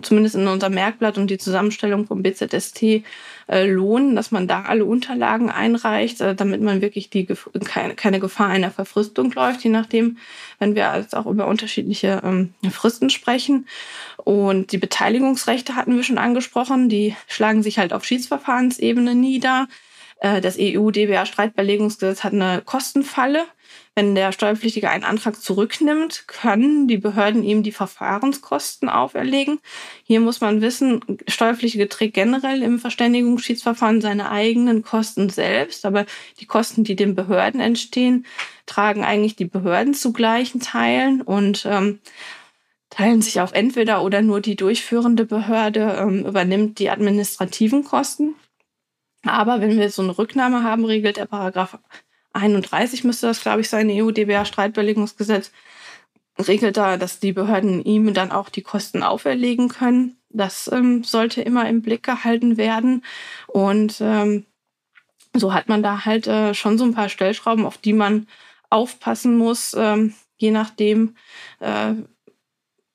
zumindest 0.00 0.36
in 0.36 0.48
unser 0.48 0.70
Merkblatt 0.70 1.18
und 1.18 1.30
die 1.30 1.38
Zusammenstellung 1.38 2.06
vom 2.06 2.22
BZST 2.22 3.04
äh, 3.48 3.66
lohnen, 3.66 4.16
dass 4.16 4.30
man 4.30 4.48
da 4.48 4.62
alle 4.62 4.84
Unterlagen 4.84 5.50
einreicht, 5.50 6.20
äh, 6.20 6.34
damit 6.34 6.60
man 6.60 6.80
wirklich 6.80 7.10
die 7.10 7.26
keine, 7.64 7.94
keine 7.94 8.20
Gefahr 8.20 8.48
einer 8.48 8.70
Verfristung 8.70 9.32
läuft, 9.32 9.64
je 9.64 9.70
nachdem, 9.70 10.18
wenn 10.58 10.74
wir 10.74 10.96
jetzt 10.96 11.16
auch 11.16 11.26
über 11.26 11.46
unterschiedliche 11.46 12.20
ähm, 12.24 12.54
Fristen 12.70 13.10
sprechen. 13.10 13.66
Und 14.16 14.72
die 14.72 14.78
Beteiligungsrechte 14.78 15.74
hatten 15.74 15.96
wir 15.96 16.04
schon 16.04 16.18
angesprochen, 16.18 16.88
die 16.88 17.16
schlagen 17.26 17.62
sich 17.62 17.78
halt 17.78 17.92
auf 17.92 18.04
Schiedsverfahrensebene 18.04 19.14
nieder. 19.14 19.68
Äh, 20.22 20.40
das 20.40 20.56
EU-DBA-Streitbeilegungsgesetz 20.58 22.22
hat 22.24 22.32
eine 22.32 22.62
Kostenfalle. 22.64 23.44
wenn 23.94 24.14
der 24.14 24.32
Steuerpflichtige 24.32 24.88
einen 24.88 25.04
Antrag 25.04 25.36
zurücknimmt, 25.42 26.24
können 26.26 26.88
die 26.88 26.96
Behörden 26.96 27.42
ihm 27.42 27.62
die 27.62 27.72
Verfahrenskosten 27.72 28.88
auferlegen. 28.88 29.58
Hier 30.04 30.20
muss 30.20 30.40
man 30.40 30.62
wissen, 30.62 31.04
Steuerpflichtige 31.28 31.88
trägt 31.88 32.14
generell 32.14 32.62
im 32.62 32.78
Verständigungsschiedsverfahren 32.78 34.00
seine 34.00 34.30
eigenen 34.30 34.82
Kosten 34.82 35.28
selbst, 35.28 35.84
aber 35.84 36.06
die 36.40 36.46
Kosten, 36.46 36.84
die 36.84 36.96
den 36.96 37.14
Behörden 37.14 37.60
entstehen, 37.60 38.24
tragen 38.64 39.04
eigentlich 39.04 39.36
die 39.36 39.44
Behörden 39.46 39.92
zu 39.92 40.12
gleichen 40.12 40.60
Teilen 40.60 41.20
und 41.20 41.66
ähm, 41.66 41.98
teilen 42.88 43.20
sich 43.20 43.40
auf 43.40 43.52
entweder 43.52 44.02
oder 44.02 44.22
nur 44.22 44.40
die 44.40 44.56
durchführende 44.56 45.26
Behörde 45.26 45.98
ähm, 46.00 46.24
übernimmt 46.24 46.78
die 46.78 46.88
administrativen 46.88 47.84
Kosten. 47.84 48.36
Aber 49.24 49.60
wenn 49.60 49.78
wir 49.78 49.90
so 49.90 50.02
eine 50.02 50.18
Rücknahme 50.18 50.64
haben, 50.64 50.84
regelt 50.84 51.16
der 51.16 51.26
Paragraph 51.26 51.78
31 52.32 53.04
müsste 53.04 53.26
das, 53.26 53.42
glaube 53.42 53.60
ich, 53.60 53.68
sein, 53.68 53.90
EU-DBA-Streitbelegung,Gesetz, 53.90 55.52
regelt 56.38 56.76
da, 56.76 56.96
dass 56.96 57.20
die 57.20 57.32
Behörden 57.32 57.84
ihm 57.84 58.14
dann 58.14 58.32
auch 58.32 58.48
die 58.48 58.62
Kosten 58.62 59.02
auferlegen 59.02 59.68
können. 59.68 60.16
Das 60.30 60.70
ähm, 60.72 61.04
sollte 61.04 61.42
immer 61.42 61.68
im 61.68 61.82
Blick 61.82 62.02
gehalten 62.02 62.56
werden. 62.56 63.04
Und 63.48 64.00
ähm, 64.00 64.46
so 65.34 65.52
hat 65.52 65.68
man 65.68 65.82
da 65.82 66.06
halt 66.06 66.26
äh, 66.26 66.54
schon 66.54 66.78
so 66.78 66.84
ein 66.84 66.94
paar 66.94 67.10
Stellschrauben, 67.10 67.66
auf 67.66 67.78
die 67.78 67.92
man 67.92 68.26
aufpassen 68.70 69.36
muss, 69.36 69.74
ähm, 69.76 70.14
je 70.36 70.50
nachdem, 70.50 71.16
äh, 71.60 71.92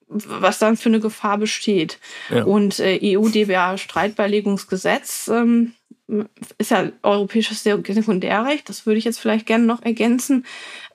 was 0.07 0.59
dann 0.59 0.77
für 0.77 0.89
eine 0.89 0.99
Gefahr 0.99 1.37
besteht. 1.37 1.99
Ja. 2.29 2.43
Und 2.43 2.79
äh, 2.79 3.17
EU-DBA-Streitbeilegungsgesetz 3.17 5.27
ähm, 5.27 5.73
ist 6.57 6.71
ja 6.71 6.89
europäisches 7.03 7.63
Sekundärrecht, 7.63 8.69
das 8.69 8.85
würde 8.85 8.97
ich 8.97 9.05
jetzt 9.05 9.19
vielleicht 9.19 9.45
gerne 9.45 9.65
noch 9.65 9.81
ergänzen. 9.81 10.45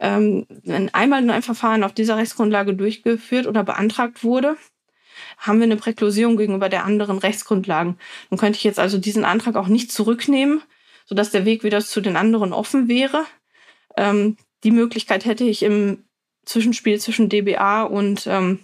Ähm, 0.00 0.46
wenn 0.64 0.92
einmal 0.94 1.28
ein 1.28 1.42
Verfahren 1.42 1.84
auf 1.84 1.92
dieser 1.92 2.16
Rechtsgrundlage 2.16 2.74
durchgeführt 2.74 3.46
oder 3.46 3.62
beantragt 3.62 4.24
wurde, 4.24 4.56
haben 5.36 5.58
wir 5.58 5.64
eine 5.64 5.76
Präklusierung 5.76 6.36
gegenüber 6.36 6.68
der 6.68 6.84
anderen 6.84 7.18
Rechtsgrundlagen. 7.18 7.98
Dann 8.30 8.38
könnte 8.38 8.56
ich 8.56 8.64
jetzt 8.64 8.78
also 8.78 8.98
diesen 8.98 9.24
Antrag 9.24 9.56
auch 9.56 9.68
nicht 9.68 9.92
zurücknehmen, 9.92 10.62
sodass 11.04 11.30
der 11.30 11.44
Weg 11.44 11.62
wieder 11.62 11.80
zu 11.80 12.00
den 12.00 12.16
anderen 12.16 12.52
offen 12.52 12.88
wäre. 12.88 13.24
Ähm, 13.96 14.36
die 14.64 14.70
Möglichkeit 14.70 15.24
hätte 15.24 15.44
ich 15.44 15.62
im 15.62 16.04
Zwischenspiel 16.44 16.98
zwischen 17.00 17.28
DBA 17.28 17.82
und 17.82 18.26
ähm, 18.26 18.60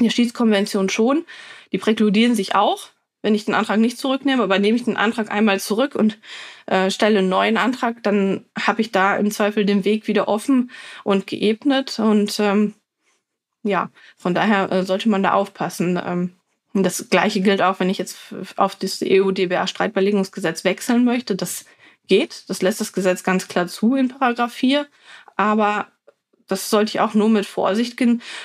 der 0.00 0.10
Schiedskonvention 0.10 0.88
schon. 0.88 1.24
Die 1.72 1.78
präkludieren 1.78 2.34
sich 2.34 2.54
auch 2.54 2.88
wenn 3.22 3.34
ich 3.34 3.44
den 3.44 3.54
Antrag 3.54 3.78
nicht 3.78 3.98
zurücknehme, 3.98 4.42
aber 4.42 4.58
nehme 4.58 4.76
ich 4.76 4.84
den 4.84 4.96
Antrag 4.96 5.30
einmal 5.30 5.60
zurück 5.60 5.94
und 5.94 6.18
äh, 6.66 6.90
stelle 6.90 7.20
einen 7.20 7.28
neuen 7.28 7.56
Antrag, 7.56 8.02
dann 8.02 8.44
habe 8.58 8.80
ich 8.82 8.92
da 8.92 9.16
im 9.16 9.30
Zweifel 9.30 9.64
den 9.64 9.84
Weg 9.84 10.08
wieder 10.08 10.28
offen 10.28 10.70
und 11.04 11.26
geebnet. 11.26 11.98
Und 11.98 12.38
ähm, 12.40 12.74
ja, 13.62 13.90
von 14.16 14.34
daher 14.34 14.70
äh, 14.72 14.84
sollte 14.84 15.08
man 15.08 15.22
da 15.22 15.32
aufpassen. 15.32 16.00
Ähm, 16.04 16.32
das 16.74 17.08
Gleiche 17.10 17.40
gilt 17.40 17.62
auch, 17.62 17.80
wenn 17.80 17.90
ich 17.90 17.98
jetzt 17.98 18.18
auf 18.56 18.74
das 18.76 19.00
EU-DBA-Streitbeilegungsgesetz 19.02 20.64
wechseln 20.64 21.04
möchte. 21.04 21.36
Das 21.36 21.64
geht. 22.08 22.44
Das 22.48 22.62
lässt 22.62 22.80
das 22.80 22.92
Gesetz 22.92 23.22
ganz 23.22 23.46
klar 23.46 23.68
zu 23.68 23.94
in 23.94 24.08
Paragraph 24.08 24.52
4. 24.52 24.86
Aber 25.36 25.86
das 26.48 26.70
sollte 26.70 26.90
ich 26.90 27.00
auch 27.00 27.14
nur 27.14 27.28
mit 27.28 27.46
Vorsicht 27.46 27.98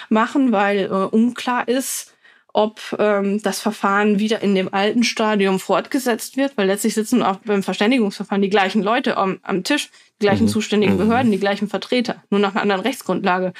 machen, 0.09 0.51
weil 0.51 0.85
äh, 0.85 0.89
unklar 0.89 1.67
ist, 1.67 2.13
ob 2.57 2.95
ähm, 2.97 3.39
das 3.43 3.59
Verfahren 3.59 4.17
wieder 4.17 4.41
in 4.41 4.55
dem 4.55 4.73
alten 4.73 5.03
Stadium 5.03 5.59
fortgesetzt 5.59 6.37
wird, 6.37 6.57
weil 6.57 6.65
letztlich 6.65 6.95
sitzen 6.95 7.21
auch 7.21 7.35
beim 7.45 7.61
Verständigungsverfahren 7.61 8.41
die 8.41 8.49
gleichen 8.49 8.81
Leute 8.81 9.15
am, 9.15 9.37
am 9.43 9.63
Tisch, 9.63 9.91
die 10.19 10.25
gleichen 10.25 10.45
mhm. 10.45 10.49
zuständigen 10.49 10.95
mhm. 10.95 10.97
Behörden, 10.97 11.31
die 11.31 11.39
gleichen 11.39 11.69
Vertreter, 11.69 12.23
nur 12.31 12.39
nach 12.39 12.55
einer 12.55 12.63
anderen 12.63 12.81
Rechtsgrundlage. 12.81 13.53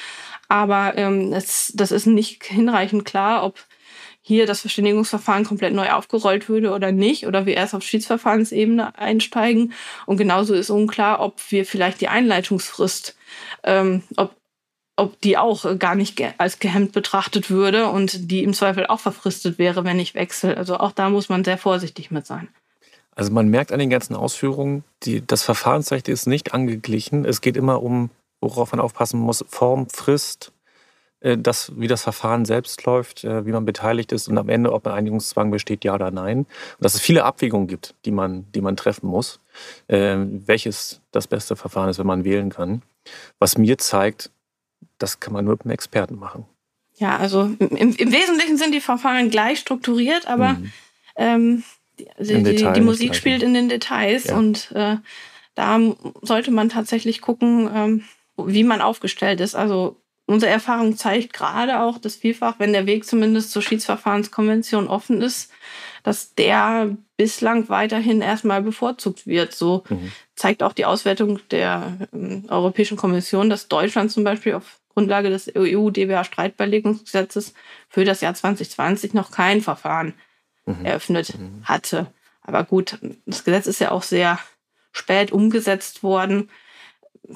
Aber 0.48 0.98
ähm, 0.98 1.32
es, 1.32 1.72
das 1.76 1.92
ist 1.92 2.08
nicht 2.08 2.44
hinreichend 2.44 3.06
klar, 3.06 3.44
ob 3.44 3.60
hier 4.24 4.48
das 4.48 4.62
Verständigungsverfahren 4.62 5.46
komplett 5.46 5.76
neu 5.76 5.92
aufgerollt 5.92 6.50
würde 6.50 6.72
oder 6.74 6.92
nicht, 6.92 7.28
oder 7.28 7.46
wir 7.46 7.54
erst 7.54 7.76
auf 7.76 7.84
Schiedsverfahrensebene 7.84 8.98
einsteigen. 8.98 9.74
Und 10.08 10.18
genauso 10.18 10.56
ist 10.56 10.72
unklar, 10.72 11.20
ob 11.20 11.40
wir 11.52 11.68
vielleicht 11.68 12.02
die 12.02 12.08
Einleitungsfrist, 12.08 13.16
ähm, 13.64 14.02
ob, 14.16 14.36
ob 14.98 15.22
die 15.22 15.38
auch 15.38 15.78
gar 15.80 15.96
nicht 15.96 16.22
als 16.38 16.60
gehemmt 16.60 16.92
betrachtet 16.92 17.50
würde 17.50 17.88
und 17.88 18.32
die 18.32 18.44
im 18.44 18.54
Zweifel 18.54 18.88
auch 18.88 19.00
verfristet 19.00 19.58
wäre, 19.58 19.86
wenn 19.86 20.00
ich 20.00 20.16
wechsle. 20.16 20.58
Also 20.58 20.78
auch 20.78 20.92
da 20.92 21.10
muss 21.10 21.30
man 21.30 21.44
sehr 21.44 21.58
vorsichtig 21.58 22.12
mit 22.12 22.26
sein. 22.26 22.50
Also 23.16 23.32
man 23.32 23.48
merkt 23.48 23.72
an 23.72 23.80
den 23.80 23.90
ganzen 23.90 24.16
Ausführungen, 24.16 24.84
die, 25.04 25.26
das 25.26 25.44
Verfahrensrecht 25.44 26.08
ist 26.08 26.28
nicht 26.28 26.54
angeglichen. 26.54 27.26
Es 27.26 27.42
geht 27.42 27.58
immer 27.58 27.82
um, 27.82 28.10
worauf 28.42 28.72
man 28.72 28.80
aufpassen 28.80 29.20
muss, 29.20 29.46
Form, 29.48 29.88
Frist, 29.90 30.52
äh, 31.20 31.38
das, 31.38 31.72
wie 31.76 31.88
das 31.88 32.04
Verfahren 32.04 32.46
selbst 32.46 32.84
läuft, 32.86 33.24
äh, 33.24 33.46
wie 33.46 33.52
man 33.52 33.66
beteiligt 33.66 34.12
ist 34.12 34.28
und 34.28 34.38
am 34.38 34.50
Ende, 34.50 34.72
ob 34.72 34.86
ein 34.86 34.94
Einigungszwang 34.94 35.52
besteht, 35.52 35.84
ja 35.84 35.96
oder 35.96 36.12
nein. 36.12 36.40
Und 36.40 36.48
dass 36.80 36.96
es 36.96 37.02
viele 37.02 37.24
Abwägungen 37.24 37.68
gibt, 37.68 37.96
die 38.06 38.12
man, 38.12 38.46
die 38.54 38.62
man 38.62 38.78
treffen 38.78 39.08
muss, 39.08 39.40
äh, 39.88 40.18
welches 40.18 41.02
das 41.12 41.28
beste 41.28 41.56
Verfahren 41.56 41.90
ist, 41.90 42.00
wenn 42.00 42.08
man 42.08 42.24
wählen 42.24 42.50
kann. 42.50 42.82
Was 43.40 43.58
mir 43.58 43.78
zeigt, 43.78 44.32
das 44.98 45.20
kann 45.20 45.34
man 45.34 45.46
nur 45.46 45.56
mit 45.56 45.64
einem 45.64 45.72
Experten 45.72 46.18
machen. 46.18 46.46
Ja, 46.96 47.18
also 47.18 47.44
im, 47.60 47.96
im 47.96 48.12
Wesentlichen 48.12 48.58
sind 48.58 48.74
die 48.74 48.82
Verfahren 48.82 49.30
gleich 49.30 49.60
strukturiert, 49.60 50.28
aber 50.28 50.54
mhm. 50.54 50.72
ähm, 51.16 51.64
die, 52.00 52.44
die, 52.44 52.74
die, 52.74 52.82
Musik 52.82 53.16
spielt 53.16 53.44
in 53.44 53.54
den 53.54 53.70
Details 53.70 54.26
ja. 54.26 54.38
und 54.38 54.72
äh, 54.74 54.98
da 55.56 55.80
sollte 56.22 56.52
man 56.52 56.70
tatsächlich 56.70 57.22
gucken, 57.22 57.70
ähm, 57.74 58.04
wie 58.38 58.64
man 58.64 58.82
aufgestellt 58.82 59.42
ist. 59.42 59.56
Also 59.56 59.98
unsere 60.28 60.52
Erfahrung 60.52 60.96
zeigt 60.96 61.34
gerade 61.34 61.80
auch, 61.82 61.98
dass 61.98 62.16
vielfach, 62.16 62.56
wenn 62.60 62.74
der 62.74 62.86
Weg 62.86 63.06
zumindest 63.06 63.52
zur 63.52 63.62
Schiedsverfahrenskonvention 63.62 64.88
offen 64.88 65.22
ist, 65.22 65.52
dass 66.04 66.36
der 66.36 66.96
bislang 67.18 67.70
weiterhin 67.70 68.22
erstmal 68.22 68.62
bevorzugt 68.62 69.26
wird. 69.28 69.54
So 69.54 69.84
mhm. 69.90 70.12
zeigt 70.36 70.64
auch 70.64 70.74
die 70.74 70.86
Auswertung 70.86 71.40
der 71.52 71.98
äh, 72.14 72.42
Europäischen 72.48 72.98
Kommission, 72.98 73.50
dass 73.50 73.68
Deutschland 73.68 74.12
zum 74.12 74.24
Beispiel 74.24 74.54
auf 74.54 74.80
Grundlage 74.94 75.30
des 75.30 75.52
EU-DBA-Streitbeilegungsgesetzes 75.56 77.54
für 77.88 78.04
das 78.06 78.22
Jahr 78.22 78.34
2020 78.34 79.14
noch 79.14 79.30
kein 79.32 79.62
Verfahren 79.62 80.14
mhm. 80.66 80.86
eröffnet 80.86 81.38
mhm. 81.38 81.64
hatte. 81.64 82.08
Aber 82.42 82.64
gut, 82.64 82.98
das 83.26 83.44
Gesetz 83.44 83.68
ist 83.68 83.80
ja 83.80 83.92
auch 83.92 84.04
sehr 84.04 84.40
spät 84.92 85.32
umgesetzt 85.32 86.02
worden. 86.02 86.50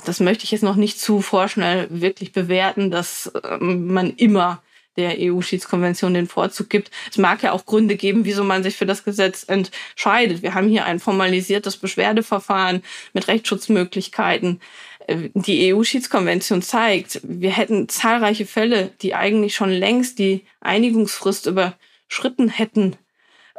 Das 0.06 0.20
möchte 0.20 0.44
ich 0.46 0.52
jetzt 0.52 0.64
noch 0.64 0.76
nicht 0.76 1.00
zu 1.00 1.22
vorschnell 1.22 1.88
wirklich 1.90 2.32
bewerten, 2.32 2.92
dass 2.92 3.32
ähm, 3.44 3.94
man 3.94 4.12
immer 4.12 4.64
der 4.98 5.16
EU-Schiedskonvention 5.20 6.14
den 6.14 6.28
Vorzug 6.28 6.70
gibt. 6.70 6.92
Es 7.10 7.18
mag 7.18 7.42
ja 7.44 7.52
auch 7.54 7.66
Gründe 7.66 7.96
geben, 7.96 8.26
wieso 8.26 8.44
man 8.44 8.64
sich 8.64 8.76
für 8.76 8.86
das 8.86 9.04
Gesetz 9.04 9.46
entscheidet. 9.48 10.42
Wir 10.42 10.54
haben 10.54 10.68
hier 10.68 10.86
ein 10.86 11.00
formalisiertes 11.00 11.78
Beschwerdeverfahren 11.78 12.84
mit 13.14 13.28
Rechtsschutzmöglichkeiten 13.28 14.60
die 15.08 15.74
EU-Schiedskonvention 15.74 16.62
zeigt, 16.62 17.22
wir 17.24 17.52
hätten 17.52 17.90
zahlreiche 17.90 18.46
Fälle, 18.46 18.92
die 19.02 19.16
eigentlich 19.16 19.56
schon 19.56 19.72
längst 19.72 20.20
die 20.20 20.46
Einigungsfrist 20.60 21.48
überschritten 21.48 22.50
hätten 22.50 22.96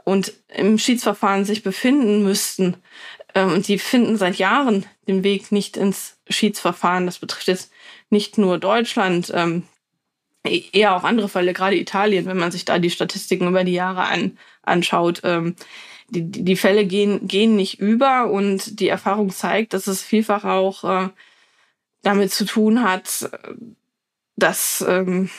und 0.05 0.33
im 0.49 0.79
Schiedsverfahren 0.79 1.45
sich 1.45 1.63
befinden 1.63 2.23
müssten. 2.23 2.77
Ähm, 3.35 3.53
und 3.53 3.69
die 3.69 3.79
finden 3.79 4.17
seit 4.17 4.37
Jahren 4.37 4.87
den 5.07 5.25
Weg 5.25 5.53
nicht 5.53 5.77
ins 5.77 6.19
Schiedsverfahren. 6.29 7.07
Das 7.07 7.19
betrifft 7.19 7.49
jetzt 7.49 7.71
nicht 8.11 8.39
nur 8.39 8.59
Deutschland, 8.59 9.33
ähm, 9.35 9.65
eher 10.45 10.97
auch 10.97 11.05
andere 11.05 11.29
Fälle, 11.29 11.53
gerade 11.53 11.77
Italien, 11.77 12.27
wenn 12.27 12.39
man 12.39 12.51
sich 12.51 12.65
da 12.65 12.79
die 12.79 12.91
Statistiken 12.91 13.49
über 13.49 13.65
die 13.65 13.73
Jahre 13.73 14.03
an, 14.03 14.39
anschaut. 14.63 15.21
Ähm, 15.25 15.55
die, 16.09 16.31
die 16.31 16.57
Fälle 16.57 16.85
gehen, 16.85 17.27
gehen 17.27 17.57
nicht 17.57 17.81
über 17.81 18.31
und 18.31 18.81
die 18.81 18.89
Erfahrung 18.89 19.31
zeigt, 19.31 19.73
dass 19.73 19.87
es 19.87 20.03
vielfach 20.03 20.45
auch 20.45 20.85
äh, 20.85 21.09
damit 22.03 22.33
zu 22.33 22.45
tun 22.45 22.83
hat, 22.83 23.31
dass 24.37 24.85
ähm, 24.87 25.31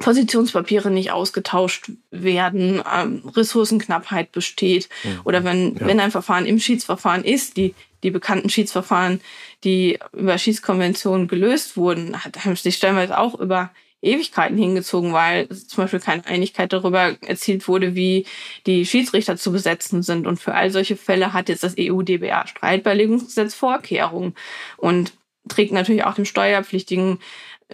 Positionspapiere 0.00 0.90
nicht 0.90 1.12
ausgetauscht 1.12 1.92
werden, 2.10 2.82
ähm, 2.92 3.22
Ressourcenknappheit 3.28 4.32
besteht 4.32 4.88
mhm. 5.04 5.20
oder 5.24 5.44
wenn, 5.44 5.76
ja. 5.76 5.86
wenn 5.86 6.00
ein 6.00 6.10
Verfahren 6.10 6.46
im 6.46 6.58
Schiedsverfahren 6.58 7.22
ist, 7.22 7.58
die, 7.58 7.74
die 8.02 8.10
bekannten 8.10 8.48
Schiedsverfahren, 8.48 9.20
die 9.62 9.98
über 10.12 10.38
Schiedskonventionen 10.38 11.28
gelöst 11.28 11.76
wurden, 11.76 12.24
hat, 12.24 12.44
haben 12.44 12.56
sich 12.56 12.76
stellenweise 12.76 13.18
auch 13.18 13.38
über 13.38 13.70
Ewigkeiten 14.02 14.56
hingezogen, 14.56 15.12
weil 15.12 15.48
zum 15.48 15.84
Beispiel 15.84 16.00
keine 16.00 16.26
Einigkeit 16.26 16.72
darüber 16.72 17.16
erzielt 17.22 17.68
wurde, 17.68 17.94
wie 17.94 18.26
die 18.66 18.86
Schiedsrichter 18.86 19.36
zu 19.36 19.52
besetzen 19.52 20.02
sind. 20.02 20.26
Und 20.26 20.38
für 20.38 20.54
all 20.54 20.70
solche 20.70 20.96
Fälle 20.96 21.32
hat 21.32 21.48
jetzt 21.48 21.64
das 21.64 21.76
EU-DBA-Streitbeilegungsgesetz 21.78 23.54
Vorkehrungen. 23.54 24.34
Und 24.76 25.12
trägt 25.48 25.72
natürlich 25.72 26.04
auch 26.04 26.14
dem 26.14 26.24
Steuerpflichtigen 26.24 27.18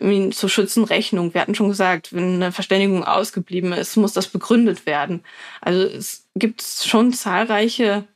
ihn 0.00 0.32
zu 0.32 0.48
schützen 0.48 0.84
Rechnung. 0.84 1.32
Wir 1.32 1.40
hatten 1.40 1.54
schon 1.54 1.68
gesagt, 1.68 2.12
wenn 2.12 2.34
eine 2.34 2.52
Verständigung 2.52 3.04
ausgeblieben 3.04 3.72
ist, 3.72 3.96
muss 3.96 4.12
das 4.12 4.28
begründet 4.28 4.86
werden. 4.86 5.22
Also 5.60 5.84
es 5.84 6.26
gibt 6.34 6.62
schon 6.62 7.12
zahlreiche 7.12 8.06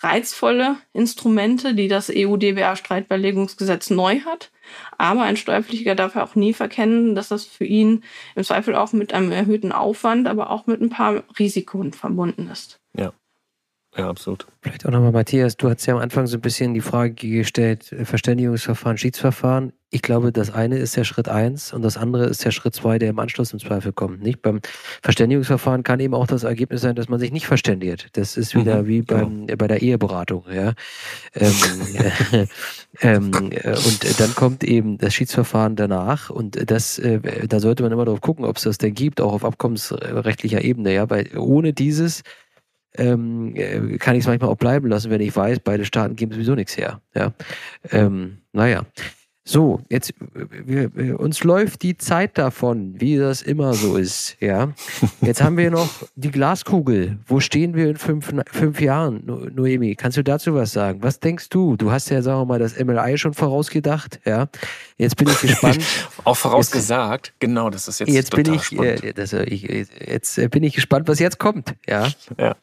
reizvolle 0.00 0.76
Instrumente, 0.92 1.74
die 1.74 1.88
das 1.88 2.10
EU-DBA-Streitbeilegungsgesetz 2.14 3.90
neu 3.90 4.20
hat. 4.20 4.50
Aber 4.96 5.22
ein 5.22 5.36
Steuerpflichtiger 5.36 5.94
darf 5.94 6.14
ja 6.14 6.24
auch 6.24 6.34
nie 6.34 6.52
verkennen, 6.52 7.14
dass 7.14 7.28
das 7.28 7.44
für 7.44 7.64
ihn 7.64 8.04
im 8.34 8.44
Zweifel 8.44 8.74
auch 8.74 8.92
mit 8.92 9.12
einem 9.12 9.32
erhöhten 9.32 9.72
Aufwand, 9.72 10.28
aber 10.28 10.50
auch 10.50 10.66
mit 10.66 10.80
ein 10.80 10.90
paar 10.90 11.24
Risiken 11.38 11.92
verbunden 11.92 12.48
ist. 12.50 12.80
Ja. 12.96 13.12
Ja, 13.96 14.08
absolut. 14.08 14.46
Vielleicht 14.60 14.86
auch 14.86 14.90
nochmal, 14.90 15.12
Matthias, 15.12 15.56
du 15.56 15.70
hast 15.70 15.86
ja 15.86 15.94
am 15.94 16.00
Anfang 16.00 16.26
so 16.26 16.36
ein 16.36 16.40
bisschen 16.42 16.74
die 16.74 16.80
Frage 16.80 17.14
gestellt, 17.14 17.90
äh, 17.90 18.04
Verständigungsverfahren, 18.04 18.98
Schiedsverfahren. 18.98 19.72
Ich 19.90 20.02
glaube, 20.02 20.32
das 20.32 20.52
eine 20.52 20.76
ist 20.76 20.96
der 20.96 21.04
Schritt 21.04 21.30
eins 21.30 21.72
und 21.72 21.80
das 21.80 21.96
andere 21.96 22.26
ist 22.26 22.44
der 22.44 22.50
Schritt 22.50 22.74
zwei, 22.74 22.98
der 22.98 23.08
im 23.08 23.18
Anschluss 23.18 23.54
im 23.54 23.58
Zweifel 23.58 23.92
kommt. 23.92 24.22
Nicht? 24.22 24.42
Beim 24.42 24.60
Verständigungsverfahren 25.02 25.82
kann 25.82 25.98
eben 25.98 26.12
auch 26.12 26.26
das 26.26 26.44
Ergebnis 26.44 26.82
sein, 26.82 26.94
dass 26.94 27.08
man 27.08 27.18
sich 27.18 27.32
nicht 27.32 27.46
verständigt. 27.46 28.10
Das 28.12 28.36
ist 28.36 28.54
wieder 28.54 28.82
mhm, 28.82 28.86
wie 28.86 28.98
genau. 29.02 29.20
beim, 29.20 29.46
genau. 29.46 29.56
bei 29.56 29.66
der 29.66 29.80
Eheberatung. 29.80 30.44
Ja? 30.52 30.74
Ähm, 31.34 31.54
äh, 31.94 32.46
ähm, 33.00 33.32
äh, 33.50 33.70
und 33.70 34.20
dann 34.20 34.34
kommt 34.34 34.62
eben 34.62 34.98
das 34.98 35.14
Schiedsverfahren 35.14 35.74
danach 35.74 36.28
und 36.28 36.70
das, 36.70 36.98
äh, 36.98 37.46
da 37.48 37.58
sollte 37.58 37.82
man 37.82 37.90
immer 37.90 38.04
darauf 38.04 38.20
gucken, 38.20 38.44
ob 38.44 38.58
es 38.58 38.64
das 38.64 38.76
denn 38.76 38.92
gibt, 38.92 39.22
auch 39.22 39.32
auf 39.32 39.44
abkommensrechtlicher 39.44 40.62
Ebene. 40.62 40.92
Ja? 40.92 41.08
Weil 41.08 41.30
ohne 41.38 41.72
dieses 41.72 42.24
ähm, 42.94 43.54
äh, 43.56 43.96
kann 43.96 44.16
ich 44.16 44.20
es 44.20 44.26
manchmal 44.26 44.50
auch 44.50 44.56
bleiben 44.56 44.88
lassen, 44.88 45.10
wenn 45.10 45.22
ich 45.22 45.34
weiß, 45.34 45.60
beide 45.60 45.86
Staaten 45.86 46.14
geben 46.14 46.32
sowieso 46.32 46.54
nichts 46.54 46.76
her. 46.76 47.00
Ja? 47.14 47.32
Ähm, 47.90 48.38
naja. 48.52 48.84
So, 49.48 49.80
jetzt 49.88 50.12
wir, 50.66 50.94
wir, 50.94 51.18
uns 51.18 51.42
läuft 51.42 51.80
die 51.82 51.96
Zeit 51.96 52.36
davon, 52.36 53.00
wie 53.00 53.16
das 53.16 53.40
immer 53.40 53.72
so 53.72 53.96
ist. 53.96 54.36
Ja, 54.40 54.74
jetzt 55.22 55.42
haben 55.42 55.56
wir 55.56 55.70
noch 55.70 55.88
die 56.16 56.30
Glaskugel. 56.30 57.18
Wo 57.24 57.40
stehen 57.40 57.74
wir 57.74 57.88
in 57.88 57.96
fünf, 57.96 58.30
fünf 58.52 58.78
Jahren, 58.78 59.22
Noemi? 59.24 59.94
Kannst 59.94 60.18
du 60.18 60.22
dazu 60.22 60.54
was 60.54 60.74
sagen? 60.74 61.02
Was 61.02 61.20
denkst 61.20 61.48
du? 61.48 61.78
Du 61.78 61.90
hast 61.90 62.10
ja, 62.10 62.20
sagen 62.20 62.42
wir 62.42 62.44
mal, 62.44 62.58
das 62.58 62.78
MLI 62.78 63.16
schon 63.16 63.32
vorausgedacht. 63.32 64.20
Ja, 64.26 64.50
jetzt 64.98 65.16
bin 65.16 65.28
ich 65.28 65.40
gespannt. 65.40 65.82
Auch 66.24 66.36
vorausgesagt. 66.36 67.28
Jetzt, 67.28 67.40
genau, 67.40 67.70
das 67.70 67.88
ist 67.88 68.00
jetzt. 68.00 68.10
Jetzt 68.10 68.36
bin 68.36 68.52
ich, 68.52 68.78
äh, 68.78 69.14
das, 69.14 69.32
ich, 69.32 69.62
jetzt 69.62 70.50
bin 70.50 70.62
ich 70.62 70.74
gespannt, 70.74 71.08
was 71.08 71.20
jetzt 71.20 71.38
kommt. 71.38 71.74
Ja. 71.88 72.08
Ja. 72.38 72.54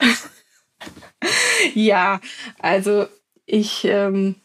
ja, 1.73 2.19
also 2.59 3.07
ich. 3.47 3.85
Ähm 3.85 4.35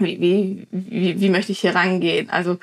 wie, 0.00 0.20
wie, 0.20 0.66
wie, 0.70 1.20
wie 1.20 1.28
möchte 1.28 1.52
ich 1.52 1.60
hier 1.60 1.74
rangehen? 1.74 2.30
Also 2.30 2.58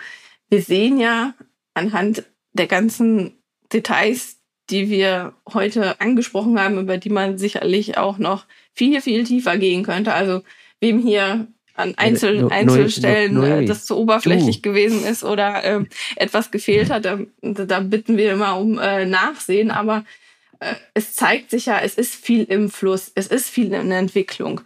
wir 0.49 0.61
sehen 0.61 0.99
ja 0.99 1.33
anhand 1.73 2.23
der 2.53 2.67
ganzen 2.67 3.33
Details, 3.71 4.37
die 4.69 4.89
wir 4.89 5.33
heute 5.51 5.99
angesprochen 6.01 6.59
haben, 6.59 6.77
über 6.79 6.97
die 6.97 7.09
man 7.09 7.37
sicherlich 7.37 7.97
auch 7.97 8.17
noch 8.17 8.45
viel, 8.73 9.01
viel 9.01 9.23
tiefer 9.23 9.57
gehen 9.57 9.83
könnte. 9.83 10.13
Also 10.13 10.43
wem 10.79 10.99
hier 10.99 11.47
an 11.77 11.93
Einzel 11.95 12.41
no, 12.41 12.49
Einzelstellen 12.49 13.33
no, 13.33 13.45
no, 13.45 13.65
das 13.65 13.85
zu 13.85 13.97
oberflächlich 13.97 14.61
du. 14.61 14.69
gewesen 14.69 15.05
ist 15.05 15.23
oder 15.23 15.63
äh, 15.63 15.85
etwas 16.15 16.51
gefehlt 16.51 16.89
hat, 16.89 17.05
da, 17.05 17.19
da, 17.41 17.79
bitten 17.81 18.17
wir 18.17 18.33
immer 18.33 18.57
um 18.57 18.79
äh, 18.79 19.05
Nachsehen. 19.05 19.69
Aber 19.69 20.03
äh, 20.59 20.73
es 20.95 21.15
zeigt 21.15 21.51
sich 21.51 21.67
ja, 21.67 21.79
es 21.79 21.93
ist 21.93 22.15
viel 22.15 22.43
im 22.45 22.69
Fluss, 22.69 23.11
es 23.13 23.27
ist 23.27 23.49
viel 23.49 23.71
in 23.73 23.89
der 23.89 23.99
Entwicklung. 23.99 24.61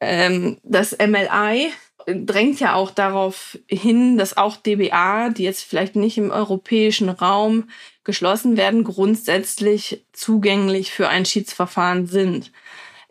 Ähm, 0.00 0.58
das 0.62 0.96
MLI 0.98 1.72
drängt 2.06 2.60
ja 2.60 2.74
auch 2.74 2.90
darauf 2.90 3.58
hin, 3.66 4.18
dass 4.18 4.36
auch 4.36 4.56
DBA, 4.56 5.30
die 5.30 5.44
jetzt 5.44 5.62
vielleicht 5.62 5.96
nicht 5.96 6.18
im 6.18 6.30
europäischen 6.30 7.08
Raum 7.08 7.68
geschlossen 8.04 8.56
werden, 8.56 8.84
grundsätzlich 8.84 10.04
zugänglich 10.12 10.90
für 10.92 11.08
ein 11.08 11.24
Schiedsverfahren 11.24 12.06
sind. 12.06 12.52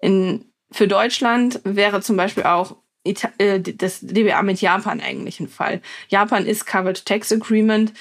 In, 0.02 0.46
für 0.72 0.88
Deutschland 0.88 1.62
wäre 1.64 2.02
zum 2.02 2.18
Beispiel 2.18 2.44
auch 2.44 2.76
äh, 3.04 3.60
das 3.60 4.00
DBA 4.02 4.42
mit 4.44 4.62
Japan 4.62 5.02
eigentlich 5.02 5.40
ein 5.40 5.48
Fall. 5.48 5.82
Japan 6.10 6.46
ist 6.46 6.66
Covered 6.66 7.06
Tax 7.06 7.32
Agreement. 7.32 7.94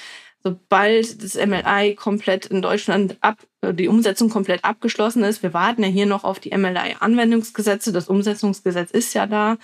Sobald 0.43 1.23
das 1.23 1.35
MLI 1.35 1.93
komplett 1.95 2.47
in 2.47 2.63
Deutschland 2.63 3.17
ab, 3.21 3.37
äh, 3.61 3.73
die 3.73 3.87
Umsetzung 3.87 4.29
komplett 4.29 4.63
abgeschlossen 4.65 5.23
ist, 5.23 5.43
wir 5.43 5.53
warten 5.53 5.83
ja 5.83 5.89
hier 5.89 6.07
noch 6.07 6.23
auf 6.23 6.39
die 6.39 6.55
MLI-Anwendungsgesetze, 6.55 7.91
das 7.91 8.07
Umsetzungsgesetz 8.07 8.89
ist 8.91 9.13
ja 9.13 9.27
da, 9.27 9.57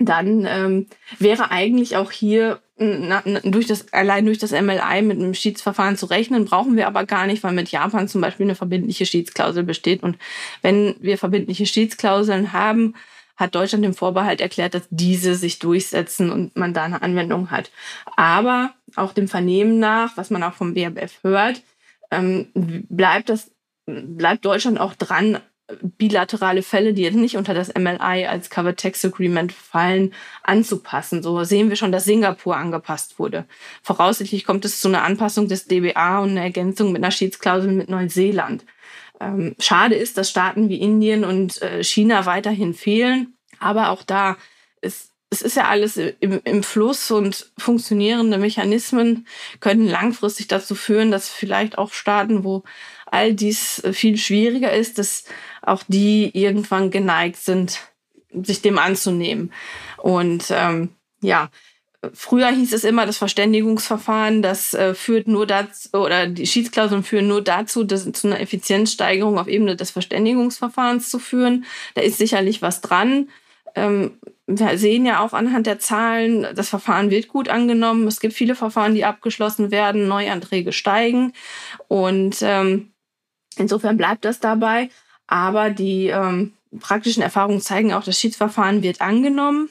dann 0.00 0.46
ähm, 0.46 0.86
wäre 1.18 1.50
eigentlich 1.50 1.96
auch 1.96 2.10
hier 2.10 2.60
na, 2.78 3.22
durch 3.44 3.66
das, 3.66 3.92
allein 3.92 4.24
durch 4.24 4.38
das 4.38 4.52
MLI 4.52 5.02
mit 5.02 5.18
einem 5.18 5.34
Schiedsverfahren 5.34 5.98
zu 5.98 6.06
rechnen, 6.06 6.46
brauchen 6.46 6.76
wir 6.76 6.86
aber 6.86 7.04
gar 7.04 7.26
nicht, 7.26 7.42
weil 7.42 7.52
mit 7.52 7.70
Japan 7.70 8.08
zum 8.08 8.22
Beispiel 8.22 8.46
eine 8.46 8.54
verbindliche 8.54 9.04
Schiedsklausel 9.04 9.62
besteht. 9.62 10.02
Und 10.02 10.16
wenn 10.62 10.96
wir 11.00 11.18
verbindliche 11.18 11.66
Schiedsklauseln 11.66 12.54
haben, 12.54 12.94
hat 13.36 13.54
Deutschland 13.54 13.84
den 13.84 13.94
Vorbehalt 13.94 14.40
erklärt, 14.40 14.74
dass 14.74 14.82
diese 14.90 15.34
sich 15.34 15.58
durchsetzen 15.58 16.30
und 16.30 16.56
man 16.56 16.72
da 16.72 16.84
eine 16.84 17.02
Anwendung 17.02 17.50
hat. 17.50 17.70
Aber 18.16 18.72
auch 18.96 19.12
dem 19.12 19.28
Vernehmen 19.28 19.78
nach, 19.78 20.16
was 20.16 20.30
man 20.30 20.42
auch 20.42 20.54
vom 20.54 20.72
BMF 20.72 21.22
hört, 21.22 21.62
ähm, 22.10 22.48
bleibt 22.54 23.28
das 23.28 23.50
bleibt 23.86 24.44
Deutschland 24.44 24.78
auch 24.78 24.94
dran, 24.94 25.38
bilaterale 25.82 26.62
Fälle, 26.62 26.92
die 26.92 27.02
jetzt 27.02 27.16
nicht 27.16 27.36
unter 27.36 27.54
das 27.54 27.72
MLI 27.74 28.26
als 28.26 28.50
Covered 28.50 28.78
Tax 28.78 29.04
Agreement 29.04 29.52
fallen, 29.52 30.14
anzupassen. 30.42 31.22
So 31.22 31.42
sehen 31.44 31.68
wir 31.68 31.76
schon, 31.76 31.92
dass 31.92 32.04
Singapur 32.04 32.56
angepasst 32.56 33.18
wurde. 33.18 33.46
Voraussichtlich 33.82 34.44
kommt 34.44 34.64
es 34.64 34.80
zu 34.80 34.88
einer 34.88 35.04
Anpassung 35.04 35.48
des 35.48 35.66
DBA 35.66 36.20
und 36.20 36.30
einer 36.30 36.42
Ergänzung 36.42 36.92
mit 36.92 37.02
einer 37.02 37.10
Schiedsklausel 37.10 37.72
mit 37.72 37.88
Neuseeland. 37.88 38.64
Ähm, 39.20 39.54
schade 39.58 39.94
ist, 39.94 40.16
dass 40.16 40.30
Staaten 40.30 40.68
wie 40.68 40.80
Indien 40.80 41.24
und 41.24 41.60
äh, 41.62 41.84
China 41.84 42.26
weiterhin 42.26 42.74
fehlen. 42.74 43.34
Aber 43.58 43.90
auch 43.90 44.02
da 44.02 44.36
ist 44.80 45.10
es 45.30 45.42
ist 45.42 45.56
ja 45.56 45.68
alles 45.68 45.96
im, 45.96 46.40
im 46.42 46.62
Fluss 46.64 47.12
und 47.12 47.52
funktionierende 47.56 48.36
Mechanismen 48.36 49.28
können 49.60 49.86
langfristig 49.86 50.48
dazu 50.48 50.74
führen, 50.74 51.12
dass 51.12 51.28
vielleicht 51.28 51.78
auch 51.78 51.92
Staaten, 51.92 52.42
wo 52.42 52.64
all 53.10 53.34
dies 53.34 53.82
viel 53.92 54.16
schwieriger 54.16 54.72
ist, 54.72 54.98
dass 54.98 55.24
auch 55.62 55.82
die 55.88 56.30
irgendwann 56.32 56.90
geneigt 56.90 57.36
sind, 57.36 57.80
sich 58.32 58.62
dem 58.62 58.78
anzunehmen. 58.78 59.52
Und 59.98 60.46
ähm, 60.50 60.90
ja, 61.20 61.50
früher 62.14 62.48
hieß 62.48 62.72
es 62.72 62.84
immer, 62.84 63.06
das 63.06 63.18
Verständigungsverfahren, 63.18 64.42
das 64.42 64.74
äh, 64.74 64.94
führt 64.94 65.28
nur 65.28 65.46
dazu, 65.46 65.90
oder 65.92 66.26
die 66.26 66.46
Schiedsklauseln 66.46 67.02
führen 67.02 67.28
nur 67.28 67.42
dazu, 67.42 67.84
das, 67.84 68.10
zu 68.12 68.26
einer 68.26 68.40
Effizienzsteigerung 68.40 69.38
auf 69.38 69.48
Ebene 69.48 69.76
des 69.76 69.90
Verständigungsverfahrens 69.90 71.10
zu 71.10 71.18
führen. 71.18 71.64
Da 71.94 72.02
ist 72.02 72.18
sicherlich 72.18 72.62
was 72.62 72.80
dran. 72.80 73.28
Ähm, 73.74 74.18
wir 74.46 74.78
sehen 74.78 75.06
ja 75.06 75.20
auch 75.20 75.32
anhand 75.32 75.66
der 75.66 75.78
Zahlen, 75.78 76.46
das 76.54 76.68
Verfahren 76.68 77.10
wird 77.10 77.28
gut 77.28 77.48
angenommen. 77.48 78.08
Es 78.08 78.18
gibt 78.18 78.34
viele 78.34 78.56
Verfahren, 78.56 78.94
die 78.94 79.04
abgeschlossen 79.04 79.70
werden, 79.70 80.08
Neuanträge 80.08 80.72
steigen. 80.72 81.32
Und 81.86 82.38
ähm, 82.40 82.90
insofern 83.60 83.96
bleibt 83.96 84.24
das 84.24 84.40
dabei. 84.40 84.90
Aber 85.26 85.70
die 85.70 86.06
ähm, 86.06 86.54
praktischen 86.78 87.22
Erfahrungen 87.22 87.60
zeigen 87.60 87.92
auch, 87.92 88.04
das 88.04 88.18
Schiedsverfahren 88.18 88.82
wird 88.82 89.00
angenommen. 89.00 89.68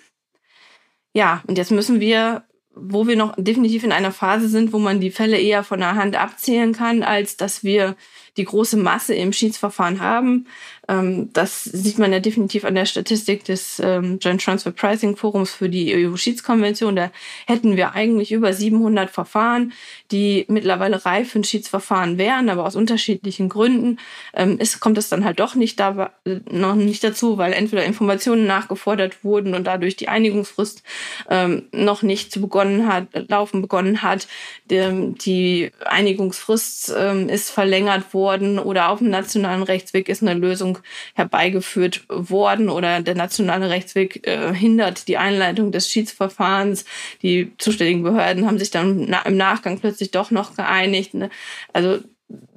Ja, 1.13 1.43
und 1.47 1.57
jetzt 1.57 1.71
müssen 1.71 1.99
wir, 1.99 2.43
wo 2.75 3.07
wir 3.07 3.15
noch 3.15 3.35
definitiv 3.37 3.83
in 3.83 3.91
einer 3.91 4.11
Phase 4.11 4.47
sind, 4.47 4.71
wo 4.71 4.79
man 4.79 4.99
die 4.99 5.11
Fälle 5.11 5.37
eher 5.37 5.63
von 5.63 5.79
der 5.79 5.95
Hand 5.95 6.15
abzählen 6.15 6.73
kann, 6.73 7.03
als 7.03 7.35
dass 7.35 7.63
wir 7.63 7.95
die 8.37 8.45
große 8.45 8.77
Masse 8.77 9.15
im 9.15 9.33
Schiedsverfahren 9.33 9.99
haben, 9.99 10.45
ähm, 10.89 11.31
das 11.33 11.63
sieht 11.63 11.99
man 11.99 12.11
ja 12.11 12.19
definitiv 12.19 12.65
an 12.65 12.73
der 12.73 12.85
Statistik 12.85 13.45
des 13.45 13.79
ähm, 13.79 14.17
Joint 14.19 14.43
Transfer 14.43 14.71
Pricing 14.71 15.15
Forums 15.15 15.51
für 15.51 15.69
die 15.69 15.93
EU-Schiedskonvention. 15.95 16.95
Da 16.95 17.11
hätten 17.45 17.77
wir 17.77 17.93
eigentlich 17.93 18.31
über 18.31 18.51
700 18.53 19.09
Verfahren, 19.09 19.71
die 20.11 20.45
mittlerweile 20.47 21.05
reif 21.05 21.31
für 21.31 21.39
ein 21.39 21.43
Schiedsverfahren 21.43 22.17
wären, 22.17 22.49
aber 22.49 22.65
aus 22.65 22.75
unterschiedlichen 22.75 23.49
Gründen 23.49 23.99
ähm, 24.33 24.57
ist, 24.57 24.79
kommt 24.79 24.97
es 24.97 25.09
dann 25.09 25.23
halt 25.23 25.39
doch 25.39 25.53
nicht 25.53 25.79
da, 25.79 26.11
noch 26.49 26.75
nicht 26.75 27.03
dazu, 27.03 27.37
weil 27.37 27.53
entweder 27.53 27.85
Informationen 27.85 28.47
nachgefordert 28.47 29.23
wurden 29.23 29.53
und 29.53 29.67
dadurch 29.67 29.95
die 29.95 30.09
Einigungsfrist 30.09 30.81
ähm, 31.29 31.67
noch 31.71 32.01
nicht 32.01 32.41
begonnen 32.41 32.91
hat, 32.91 33.07
laufen 33.29 33.61
begonnen 33.61 34.01
hat. 34.01 34.27
Die, 34.71 35.13
die 35.23 35.71
Einigungsfrist 35.85 36.95
ähm, 36.97 37.29
ist 37.29 37.51
verlängert 37.51 38.11
worden 38.15 38.18
oder 38.59 38.89
auf 38.89 38.99
dem 38.99 39.09
nationalen 39.09 39.63
Rechtsweg 39.63 40.09
ist 40.09 40.21
eine 40.21 40.33
Lösung 40.33 40.79
herbeigeführt 41.15 42.03
worden 42.07 42.69
oder 42.69 43.01
der 43.01 43.15
nationale 43.15 43.69
Rechtsweg 43.69 44.27
äh, 44.27 44.53
hindert 44.53 45.07
die 45.07 45.17
Einleitung 45.17 45.71
des 45.71 45.89
Schiedsverfahrens. 45.89 46.85
Die 47.21 47.51
zuständigen 47.57 48.03
Behörden 48.03 48.45
haben 48.45 48.59
sich 48.59 48.71
dann 48.71 49.05
na 49.09 49.21
im 49.23 49.37
Nachgang 49.37 49.79
plötzlich 49.79 50.11
doch 50.11 50.31
noch 50.31 50.55
geeinigt. 50.55 51.13
Ne? 51.13 51.29
Also 51.73 51.99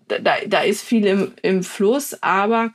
da, 0.09 0.37
da 0.47 0.61
ist 0.63 0.83
viel 0.83 1.07
im, 1.07 1.33
im 1.43 1.63
Fluss, 1.63 2.23
aber 2.23 2.73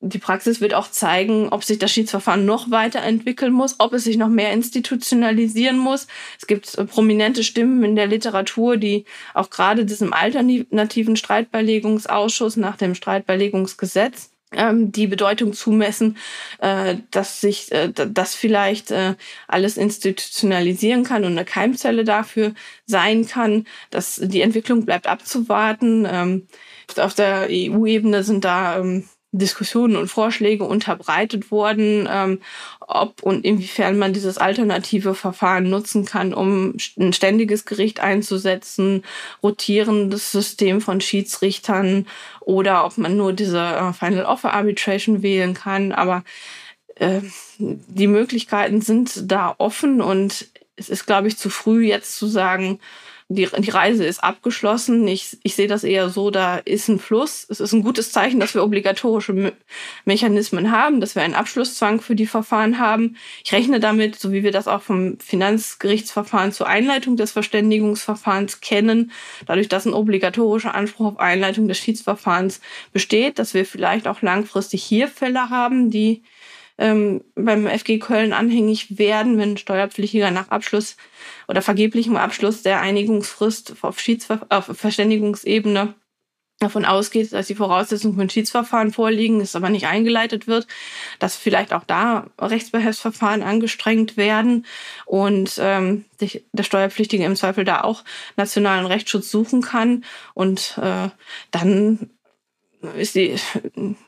die 0.00 0.18
Praxis 0.18 0.60
wird 0.60 0.74
auch 0.74 0.90
zeigen, 0.90 1.50
ob 1.50 1.62
sich 1.62 1.78
das 1.78 1.92
Schiedsverfahren 1.92 2.46
noch 2.46 2.70
weiterentwickeln 2.70 3.52
muss, 3.52 3.76
ob 3.78 3.92
es 3.92 4.04
sich 4.04 4.16
noch 4.16 4.28
mehr 4.28 4.52
institutionalisieren 4.52 5.78
muss. 5.78 6.06
Es 6.38 6.46
gibt 6.46 6.76
äh, 6.76 6.84
prominente 6.84 7.44
Stimmen 7.44 7.84
in 7.84 7.96
der 7.96 8.06
Literatur, 8.06 8.78
die 8.78 9.04
auch 9.34 9.50
gerade 9.50 9.84
diesem 9.84 10.12
alternativen 10.12 11.16
Streitbeilegungsausschuss 11.16 12.56
nach 12.56 12.76
dem 12.76 12.94
Streitbeilegungsgesetz 12.94 14.30
ähm, 14.52 14.90
die 14.90 15.06
Bedeutung 15.06 15.52
zumessen, 15.52 16.16
äh, 16.60 16.96
dass 17.10 17.42
sich 17.42 17.70
äh, 17.70 17.92
das 17.92 18.34
vielleicht 18.34 18.92
alles 19.48 19.76
institutionalisieren 19.76 21.04
kann 21.04 21.24
und 21.24 21.32
eine 21.32 21.44
Keimzelle 21.44 22.04
dafür 22.04 22.54
sein 22.86 23.26
kann, 23.26 23.66
dass 23.90 24.16
die 24.16 24.40
Entwicklung 24.40 24.86
bleibt 24.86 25.06
abzuwarten. 25.06 26.08
Ähm, 26.10 26.48
auf 26.96 27.14
der 27.14 27.48
EU-Ebene 27.50 28.24
sind 28.24 28.44
da 28.44 28.80
ähm, 28.80 29.04
Diskussionen 29.32 29.96
und 29.96 30.08
Vorschläge 30.08 30.64
unterbreitet 30.64 31.50
worden, 31.50 32.08
ähm, 32.10 32.40
ob 32.80 33.22
und 33.22 33.44
inwiefern 33.44 33.96
man 33.96 34.12
dieses 34.12 34.38
alternative 34.38 35.14
Verfahren 35.14 35.70
nutzen 35.70 36.04
kann, 36.04 36.34
um 36.34 36.74
ein 36.98 37.12
ständiges 37.12 37.64
Gericht 37.64 38.00
einzusetzen, 38.00 39.04
rotierendes 39.42 40.32
System 40.32 40.80
von 40.80 41.00
Schiedsrichtern 41.00 42.08
oder 42.40 42.84
ob 42.84 42.98
man 42.98 43.16
nur 43.16 43.32
diese 43.32 43.60
äh, 43.60 43.92
Final 43.92 44.24
Offer 44.24 44.52
Arbitration 44.52 45.22
wählen 45.22 45.54
kann. 45.54 45.92
Aber 45.92 46.24
äh, 46.96 47.20
die 47.58 48.08
Möglichkeiten 48.08 48.80
sind 48.80 49.30
da 49.30 49.54
offen 49.58 50.00
und 50.00 50.48
es 50.74 50.88
ist, 50.88 51.06
glaube 51.06 51.28
ich, 51.28 51.36
zu 51.36 51.50
früh 51.50 51.86
jetzt 51.86 52.16
zu 52.16 52.26
sagen, 52.26 52.80
die, 53.32 53.48
die 53.58 53.70
Reise 53.70 54.04
ist 54.04 54.24
abgeschlossen. 54.24 55.06
Ich, 55.06 55.38
ich 55.44 55.54
sehe 55.54 55.68
das 55.68 55.84
eher 55.84 56.08
so, 56.08 56.32
da 56.32 56.56
ist 56.56 56.88
ein 56.88 56.98
Fluss. 56.98 57.46
Es 57.48 57.60
ist 57.60 57.72
ein 57.72 57.84
gutes 57.84 58.10
Zeichen, 58.10 58.40
dass 58.40 58.54
wir 58.54 58.64
obligatorische 58.64 59.32
Me 59.32 59.52
Mechanismen 60.04 60.72
haben, 60.72 61.00
dass 61.00 61.14
wir 61.14 61.22
einen 61.22 61.34
Abschlusszwang 61.34 62.00
für 62.00 62.16
die 62.16 62.26
Verfahren 62.26 62.80
haben. 62.80 63.16
Ich 63.44 63.52
rechne 63.52 63.78
damit, 63.78 64.18
so 64.18 64.32
wie 64.32 64.42
wir 64.42 64.50
das 64.50 64.66
auch 64.66 64.82
vom 64.82 65.16
Finanzgerichtsverfahren 65.20 66.50
zur 66.50 66.66
Einleitung 66.66 67.16
des 67.16 67.30
Verständigungsverfahrens 67.30 68.60
kennen, 68.60 69.12
dadurch, 69.46 69.68
dass 69.68 69.86
ein 69.86 69.94
obligatorischer 69.94 70.74
Anspruch 70.74 71.06
auf 71.06 71.20
Einleitung 71.20 71.68
des 71.68 71.78
Schiedsverfahrens 71.78 72.60
besteht, 72.92 73.38
dass 73.38 73.54
wir 73.54 73.64
vielleicht 73.64 74.08
auch 74.08 74.22
langfristig 74.22 74.82
hier 74.82 75.06
Fälle 75.06 75.50
haben, 75.50 75.90
die 75.90 76.22
ähm, 76.80 77.22
beim 77.36 77.66
FG 77.66 77.98
Köln 77.98 78.32
anhängig 78.32 78.98
werden, 78.98 79.38
wenn 79.38 79.58
Steuerpflichtiger 79.58 80.30
nach 80.30 80.48
Abschluss 80.48 80.96
oder 81.46 81.62
vergeblichem 81.62 82.16
Abschluss 82.16 82.62
der 82.62 82.80
Einigungsfrist 82.80 83.76
auf, 83.82 84.00
Schiedsver 84.00 84.46
auf 84.48 84.64
Verständigungsebene 84.64 85.94
davon 86.58 86.84
ausgeht, 86.84 87.32
dass 87.32 87.46
die 87.46 87.54
Voraussetzungen 87.54 88.14
für 88.14 88.22
ein 88.22 88.30
Schiedsverfahren 88.30 88.92
vorliegen, 88.92 89.40
es 89.40 89.56
aber 89.56 89.70
nicht 89.70 89.86
eingeleitet 89.86 90.46
wird, 90.46 90.66
dass 91.18 91.36
vielleicht 91.36 91.72
auch 91.72 91.84
da 91.84 92.26
Rechtsbehelfsverfahren 92.38 93.42
angestrengt 93.42 94.16
werden 94.16 94.66
und 95.06 95.58
ähm, 95.58 96.04
der 96.20 96.62
Steuerpflichtige 96.62 97.24
im 97.24 97.36
Zweifel 97.36 97.64
da 97.64 97.82
auch 97.82 98.04
nationalen 98.36 98.86
Rechtsschutz 98.86 99.30
suchen 99.30 99.62
kann 99.62 100.04
und 100.34 100.78
äh, 100.82 101.08
dann 101.50 102.10
ist 102.96 103.14
die, 103.14 103.36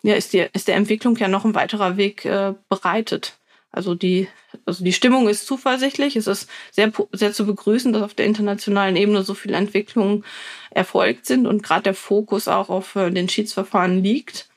ja, 0.03 0.15
ist 0.15 0.33
die, 0.33 0.47
ist 0.53 0.69
der 0.69 0.77
Entwicklung 0.77 1.17
ja 1.17 1.29
noch 1.29 1.45
ein 1.45 1.55
weiterer 1.55 1.97
Weg 1.97 2.25
äh, 2.25 2.55
bereitet. 2.69 3.39
Also 3.71 3.95
die, 3.95 4.29
also 4.67 4.85
die 4.85 4.93
Stimmung 4.93 5.29
ist 5.29 5.47
zuversichtlich. 5.47 6.17
Es 6.17 6.27
ist 6.27 6.49
sehr, 6.71 6.93
sehr 7.13 7.33
zu 7.33 7.47
begrüßen, 7.47 7.93
dass 7.93 8.03
auf 8.03 8.15
der 8.15 8.27
internationalen 8.27 8.97
Ebene 8.97 9.23
so 9.23 9.33
viele 9.35 9.57
Entwicklungen 9.57 10.25
erfolgt 10.71 11.27
sind 11.27 11.47
und 11.47 11.63
gerade 11.63 11.85
der 11.85 11.95
Fokus 11.95 12.49
auch 12.49 12.69
auf 12.69 12.97
äh, 12.97 13.11
den 13.11 13.29
Schiedsverfahren 13.29 14.03
liegt. 14.03 14.49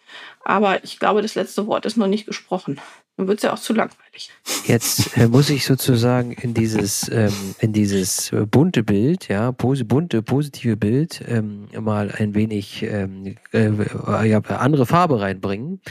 Aber 0.43 0.83
ich 0.83 0.99
glaube, 0.99 1.21
das 1.21 1.35
letzte 1.35 1.65
Wort 1.65 1.85
ist 1.85 1.97
noch 1.97 2.07
nicht 2.07 2.25
gesprochen. 2.25 2.79
Dann 3.17 3.27
wird 3.27 3.39
es 3.39 3.43
ja 3.43 3.53
auch 3.53 3.59
zu 3.59 3.73
langweilig. 3.73 4.29
Jetzt 4.65 5.15
äh, 5.17 5.27
muss 5.27 5.49
ich 5.49 5.65
sozusagen 5.65 6.33
in 6.33 6.53
dieses, 6.53 7.09
ähm, 7.09 7.55
in 7.59 7.71
dieses 7.71 8.33
äh, 8.33 8.45
bunte 8.45 8.83
Bild, 8.83 9.29
ja, 9.29 9.53
pos 9.53 9.85
bunte, 9.85 10.21
positive 10.21 10.75
Bild, 10.75 11.23
ähm, 11.27 11.67
mal 11.79 12.11
ein 12.11 12.35
wenig 12.35 12.83
ähm, 12.83 13.37
äh, 13.53 14.27
ja, 14.27 14.39
andere 14.39 14.85
Farbe 14.85 15.21
reinbringen. 15.21 15.81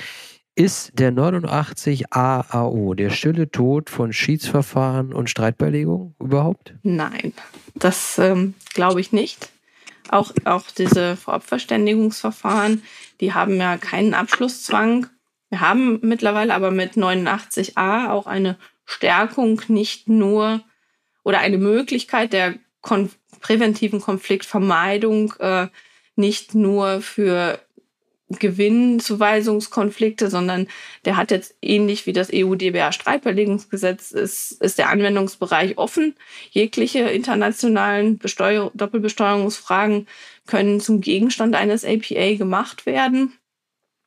Ist 0.57 0.93
der 0.99 1.11
89 1.11 2.13
AAO 2.13 2.95
der 2.95 3.11
stille 3.11 3.51
Tod 3.51 3.91
von 3.91 4.13
Schiedsverfahren 4.13 5.13
und 5.13 5.29
Streitbeilegung 5.29 6.15
überhaupt? 6.21 6.75
Nein, 6.83 7.33
das 7.75 8.19
ähm, 8.19 8.55
glaube 8.73 9.01
ich 9.01 9.13
nicht. 9.13 9.49
Auch, 10.11 10.33
auch 10.45 10.65
diese 10.71 11.17
Vorabverständigungsverfahren, 11.17 12.83
die 13.21 13.33
haben 13.33 13.57
ja 13.57 13.79
keinen 13.79 14.15
Abschlusszwang 14.15 15.09
wir 15.51 15.61
haben 15.61 16.01
mittlerweile 16.03 16.55
aber 16.55 16.71
mit 16.71 16.95
89a 16.95 18.11
auch 18.11 18.27
eine 18.27 18.57
Stärkung 18.85 19.61
nicht 19.69 20.09
nur 20.09 20.63
oder 21.23 21.39
eine 21.39 21.59
Möglichkeit 21.59 22.33
der 22.33 22.55
kon 22.81 23.11
präventiven 23.41 24.01
Konfliktvermeidung 24.01 25.35
äh, 25.39 25.69
nicht 26.17 26.55
nur 26.55 27.03
für 27.03 27.61
Gewinnzuweisungskonflikte, 28.31 30.31
sondern 30.31 30.67
der 31.05 31.17
hat 31.17 31.31
jetzt 31.31 31.57
ähnlich 31.61 32.07
wie 32.07 32.13
das 32.13 32.31
EU-DBA-Streitbeilegungsgesetz 32.33 34.13
ist, 34.13 34.53
ist 34.63 34.79
der 34.79 34.89
Anwendungsbereich 34.89 35.77
offen. 35.77 36.15
Jegliche 36.51 37.01
internationalen 37.01 38.19
Besteuer 38.19 38.71
Doppelbesteuerungsfragen 38.75 40.07
können 40.47 40.81
zum 40.81 41.01
Gegenstand 41.01 41.55
eines 41.55 41.85
APA 41.85 42.35
gemacht 42.35 42.87
werden. 42.87 43.35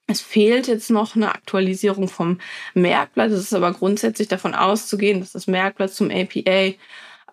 Es 0.08 0.22
fehlt 0.22 0.68
jetzt 0.68 0.90
noch 0.90 1.16
eine 1.16 1.30
Aktualisierung 1.30 2.08
vom 2.08 2.40
Merkblatt. 2.74 3.32
Es 3.32 3.44
ist 3.44 3.54
aber 3.54 3.74
grundsätzlich 3.74 4.30
davon 4.30 4.56
auszugehen, 4.56 5.20
dass 5.20 5.34
das 5.34 5.48
Merkblatt 5.48 5.94
zum 5.94 6.10
APA 6.10 6.74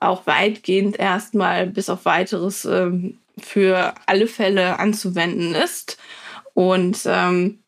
auch 0.01 0.27
weitgehend 0.27 0.99
erstmal 0.99 1.68
bis 1.68 1.89
auf 1.89 2.05
weiteres 2.05 2.64
ähm, 2.64 3.18
für 3.39 3.95
alle 4.07 4.27
Fälle 4.27 4.79
anzuwenden 4.81 5.55
ist. 5.55 5.99
Und 6.55 7.03
ähm, 7.07 7.61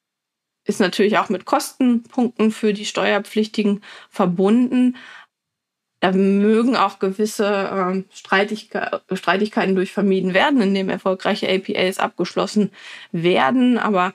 ist 0.65 0.81
natürlich 0.81 1.19
auch 1.19 1.29
mit 1.29 1.45
Kostenpunkten 1.45 2.51
für 2.51 2.73
die 2.73 2.85
Steuerpflichtigen 2.85 3.83
verbunden. 4.11 4.97
Da 6.01 6.13
mögen 6.13 6.77
auch 6.77 6.99
gewisse 6.99 7.47
äh, 7.47 8.15
Streitigke 8.15 9.01
Streitigkeiten 9.13 9.77
durch 9.77 9.93
vermieden 9.93 10.35
werden, 10.35 10.61
indem 10.61 10.89
erfolgreiche 10.89 11.49
APAs 11.49 11.99
abgeschlossen 11.99 12.73
werden. 13.13 13.79
Aber 13.79 14.13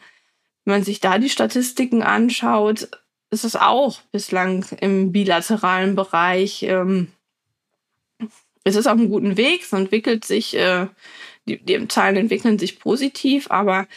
wenn 0.65 0.75
man 0.75 0.83
sich 0.83 0.99
da 0.99 1.17
die 1.17 1.29
Statistiken 1.29 2.03
anschaut, 2.03 2.89
ist 3.31 3.45
es 3.45 3.55
auch 3.55 4.01
bislang 4.11 4.65
im 4.79 5.11
bilateralen 5.11 5.95
Bereich. 5.95 6.63
Ähm, 6.63 7.07
es 8.63 8.75
ist 8.75 8.87
auf 8.87 8.97
einem 8.97 9.09
guten 9.09 9.37
Weg, 9.37 9.63
es 9.63 9.73
entwickelt 9.73 10.25
sich, 10.25 10.55
äh, 10.55 10.87
die, 11.47 11.57
die 11.63 11.87
Zahlen 11.87 12.17
entwickeln 12.17 12.59
sich 12.59 12.79
positiv, 12.79 13.49
aber 13.49 13.87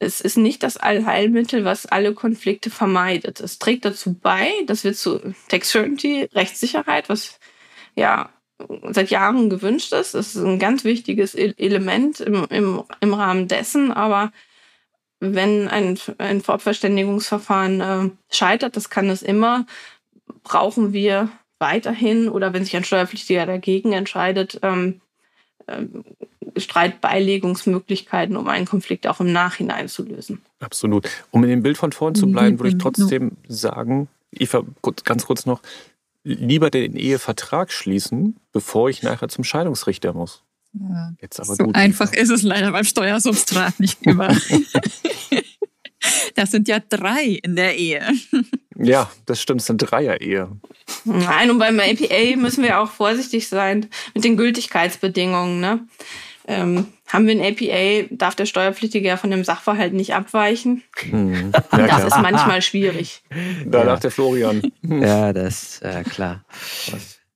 es 0.00 0.20
ist 0.20 0.36
nicht 0.36 0.62
das 0.62 0.76
Allheilmittel, 0.76 1.64
was 1.64 1.86
alle 1.86 2.14
Konflikte 2.14 2.70
vermeidet. 2.70 3.40
Es 3.40 3.58
trägt 3.58 3.84
dazu 3.84 4.14
bei, 4.14 4.52
dass 4.66 4.84
wir 4.84 4.94
zu 4.94 5.34
Tax 5.48 5.70
Certainty, 5.70 6.28
Rechtssicherheit, 6.32 7.08
was 7.08 7.38
ja 7.96 8.30
seit 8.90 9.10
Jahren 9.10 9.50
gewünscht 9.50 9.92
ist. 9.92 10.14
Das 10.14 10.34
ist 10.34 10.42
ein 10.42 10.58
ganz 10.58 10.84
wichtiges 10.84 11.34
Element 11.34 12.20
im, 12.20 12.46
im, 12.50 12.82
im 13.00 13.14
Rahmen 13.14 13.48
dessen, 13.48 13.92
aber 13.92 14.32
wenn 15.20 15.68
ein, 15.68 15.98
ein 16.18 16.40
Vorabverständigungsverfahren 16.40 17.80
äh, 17.80 18.10
scheitert, 18.30 18.76
das 18.76 18.90
kann 18.90 19.08
es 19.10 19.22
immer, 19.22 19.66
brauchen 20.44 20.92
wir 20.92 21.28
weiterhin 21.58 22.28
oder 22.28 22.52
wenn 22.52 22.64
sich 22.64 22.76
ein 22.76 22.84
Steuerpflichtiger 22.84 23.46
dagegen 23.46 23.92
entscheidet, 23.92 24.60
ähm, 24.62 25.00
äh, 25.66 25.84
Streitbeilegungsmöglichkeiten, 26.56 28.36
um 28.36 28.48
einen 28.48 28.66
Konflikt 28.66 29.06
auch 29.06 29.20
im 29.20 29.32
Nachhinein 29.32 29.88
zu 29.88 30.04
lösen. 30.04 30.42
Absolut. 30.60 31.08
Um 31.30 31.44
in 31.44 31.50
dem 31.50 31.62
Bild 31.62 31.78
von 31.78 31.92
vorn 31.92 32.14
zu 32.14 32.26
bleiben, 32.30 32.58
würde 32.58 32.70
ich 32.70 32.78
trotzdem 32.78 33.32
sagen, 33.46 34.08
Eva, 34.32 34.62
ganz 35.04 35.26
kurz 35.26 35.46
noch, 35.46 35.62
lieber 36.24 36.70
den 36.70 36.96
Ehevertrag 36.96 37.72
schließen, 37.72 38.36
bevor 38.52 38.90
ich 38.90 39.02
nachher 39.02 39.28
zum 39.28 39.44
Scheidungsrichter 39.44 40.12
muss. 40.12 40.42
Ja. 40.72 41.12
Jetzt 41.20 41.40
aber 41.40 41.54
so 41.54 41.64
gut. 41.64 41.74
einfach 41.74 42.12
ist 42.12 42.30
es 42.30 42.42
leider 42.42 42.72
beim 42.72 42.84
Steuersubstrat 42.84 43.80
nicht 43.80 43.98
immer. 44.06 44.36
das 46.34 46.50
sind 46.50 46.68
ja 46.68 46.78
drei 46.80 47.40
in 47.42 47.56
der 47.56 47.76
Ehe. 47.76 48.02
Ja, 48.76 49.10
das 49.26 49.42
stimmt, 49.42 49.60
es 49.60 49.66
sind 49.66 49.78
Dreier-Ehe. 49.78 50.48
Nein, 51.04 51.50
und 51.50 51.58
beim 51.58 51.80
APA 51.80 52.36
müssen 52.36 52.62
wir 52.62 52.80
auch 52.80 52.90
vorsichtig 52.90 53.48
sein 53.48 53.86
mit 54.14 54.24
den 54.24 54.36
Gültigkeitsbedingungen. 54.36 55.60
Ne? 55.60 55.80
Ähm, 56.46 56.86
haben 57.08 57.26
wir 57.26 57.34
ein 57.34 57.40
APA, 57.40 58.06
darf 58.10 58.34
der 58.36 58.46
Steuerpflichtige 58.46 59.08
ja 59.08 59.16
von 59.16 59.30
dem 59.30 59.42
Sachverhalt 59.42 59.94
nicht 59.94 60.14
abweichen. 60.14 60.82
Hm. 61.10 61.52
Ja, 61.72 61.86
das 61.86 62.04
ist 62.04 62.22
manchmal 62.22 62.62
schwierig. 62.62 63.22
Da 63.66 63.78
ja. 63.78 63.84
lacht 63.84 64.04
der 64.04 64.10
Florian. 64.10 64.62
Ja, 64.82 65.32
das 65.32 65.62
ist 65.62 65.82
äh, 65.82 66.02
klar. 66.04 66.44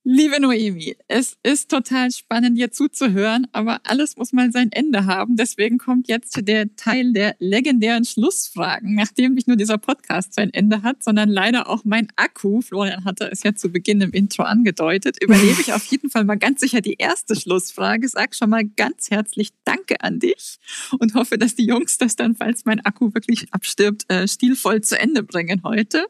Liebe 0.05 0.41
Noemi, 0.41 0.97
es 1.07 1.37
ist 1.45 1.71
total 1.71 2.11
spannend, 2.11 2.59
dir 2.59 2.73
zuzuhören, 2.73 3.47
aber 3.53 3.79
alles 3.85 4.17
muss 4.17 4.33
mal 4.33 4.51
sein 4.51 4.73
Ende 4.73 5.07
haben. 5.07 5.37
Deswegen 5.37 5.79
kommt 5.79 6.09
jetzt 6.09 6.37
der 6.49 6.75
Teil 6.75 7.13
der 7.13 7.37
legendären 7.39 8.05
Schlussfragen, 8.05 8.97
nachdem 8.97 9.35
nicht 9.35 9.47
nur 9.47 9.57
dieser 9.57 9.79
Podcast 9.79 10.35
sein 10.35 10.53
Ende 10.53 10.83
hat, 10.83 11.05
sondern 11.05 11.29
leider 11.29 11.69
auch 11.69 11.85
mein 11.85 12.09
Akku, 12.17 12.63
Florian 12.63 13.05
hatte 13.05 13.31
es 13.31 13.45
ja 13.45 13.55
zu 13.55 13.69
Beginn 13.69 14.01
im 14.01 14.11
Intro 14.11 14.43
angedeutet, 14.43 15.23
überlebe 15.23 15.61
ich 15.61 15.73
auf 15.73 15.85
jeden 15.85 16.11
Fall 16.11 16.25
mal 16.25 16.35
ganz 16.35 16.63
sicher 16.63 16.81
die 16.81 16.95
erste 16.95 17.37
Schlussfrage. 17.37 18.09
Sag 18.09 18.35
schon 18.35 18.51
mal 18.51 18.65
ganz 18.65 19.09
herzlich 19.09 19.51
Danke 19.63 20.01
an 20.01 20.19
dich 20.19 20.59
und 20.99 21.15
hoffe, 21.15 21.39
dass 21.39 21.55
die 21.55 21.67
Jungs 21.67 21.99
das 21.99 22.17
dann, 22.17 22.35
falls 22.35 22.65
mein 22.65 22.81
Akku 22.81 23.15
wirklich 23.15 23.47
abstirbt, 23.53 24.11
äh, 24.11 24.27
stilvoll 24.27 24.81
zu 24.81 24.99
Ende 24.99 25.23
bringen 25.23 25.63
heute. 25.63 26.07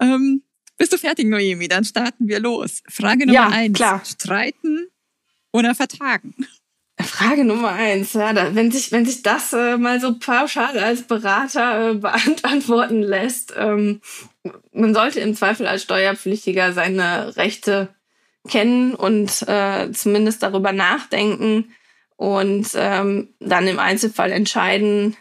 Ähm, 0.00 0.42
bist 0.76 0.92
du 0.92 0.98
fertig, 0.98 1.26
Noemi? 1.26 1.68
Dann 1.68 1.84
starten 1.84 2.28
wir 2.28 2.40
los. 2.40 2.82
Frage 2.88 3.26
Nummer 3.26 3.32
ja, 3.32 3.48
eins. 3.48 3.76
Klar. 3.76 4.02
Streiten 4.04 4.88
oder 5.52 5.74
vertragen? 5.74 6.34
Frage 7.00 7.44
Nummer 7.44 7.72
eins, 7.72 8.12
ja, 8.12 8.32
da, 8.32 8.54
wenn 8.54 8.70
sich 8.70 8.92
wenn 8.92 9.04
sich 9.04 9.22
das 9.22 9.52
äh, 9.52 9.76
mal 9.76 10.00
so 10.00 10.16
pauschal 10.16 10.78
als 10.78 11.02
Berater 11.02 11.90
äh, 11.90 11.94
beantworten 12.42 13.02
lässt, 13.02 13.52
ähm, 13.56 14.00
man 14.72 14.94
sollte 14.94 15.18
im 15.20 15.34
Zweifel 15.34 15.66
als 15.66 15.82
Steuerpflichtiger 15.82 16.72
seine 16.72 17.36
Rechte 17.36 17.88
kennen 18.48 18.94
und 18.94 19.42
äh, 19.48 19.90
zumindest 19.92 20.42
darüber 20.42 20.72
nachdenken 20.72 21.74
und 22.16 22.68
ähm, 22.76 23.34
dann 23.40 23.66
im 23.66 23.80
Einzelfall 23.80 24.30
entscheiden, 24.30 25.16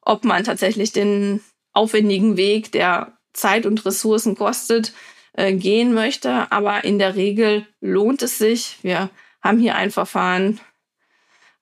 ob 0.00 0.24
man 0.24 0.42
tatsächlich 0.42 0.92
den 0.92 1.40
aufwendigen 1.72 2.36
Weg, 2.36 2.72
der 2.72 3.16
Zeit 3.32 3.66
und 3.66 3.84
Ressourcen 3.84 4.34
kostet, 4.34 4.92
äh, 5.32 5.52
gehen 5.54 5.94
möchte. 5.94 6.50
Aber 6.50 6.84
in 6.84 6.98
der 6.98 7.16
Regel 7.16 7.66
lohnt 7.80 8.22
es 8.22 8.38
sich. 8.38 8.78
Wir 8.82 9.10
haben 9.40 9.58
hier 9.58 9.74
ein 9.74 9.90
Verfahren, 9.90 10.60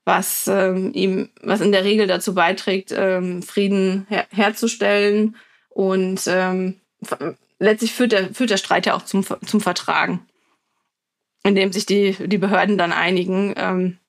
was 0.04 0.48
ähm, 0.48 0.92
ihm, 0.92 1.30
was 1.42 1.60
in 1.60 1.72
der 1.72 1.84
Regel 1.84 2.06
dazu 2.06 2.34
beiträgt, 2.34 2.92
ähm, 2.96 3.42
Frieden 3.42 4.06
her 4.08 4.26
herzustellen. 4.30 5.36
Und 5.68 6.22
ähm, 6.26 6.80
letztlich 7.58 7.92
führt 7.92 8.12
der, 8.12 8.34
führt 8.34 8.50
der 8.50 8.56
Streit 8.56 8.86
ja 8.86 8.94
auch 8.94 9.02
zum, 9.02 9.24
zum 9.46 9.60
Vertragen, 9.60 10.26
indem 11.44 11.72
sich 11.72 11.86
die, 11.86 12.16
die 12.26 12.38
Behörden 12.38 12.76
dann 12.76 12.92
einigen. 12.92 13.54
Ähm, 13.56 13.99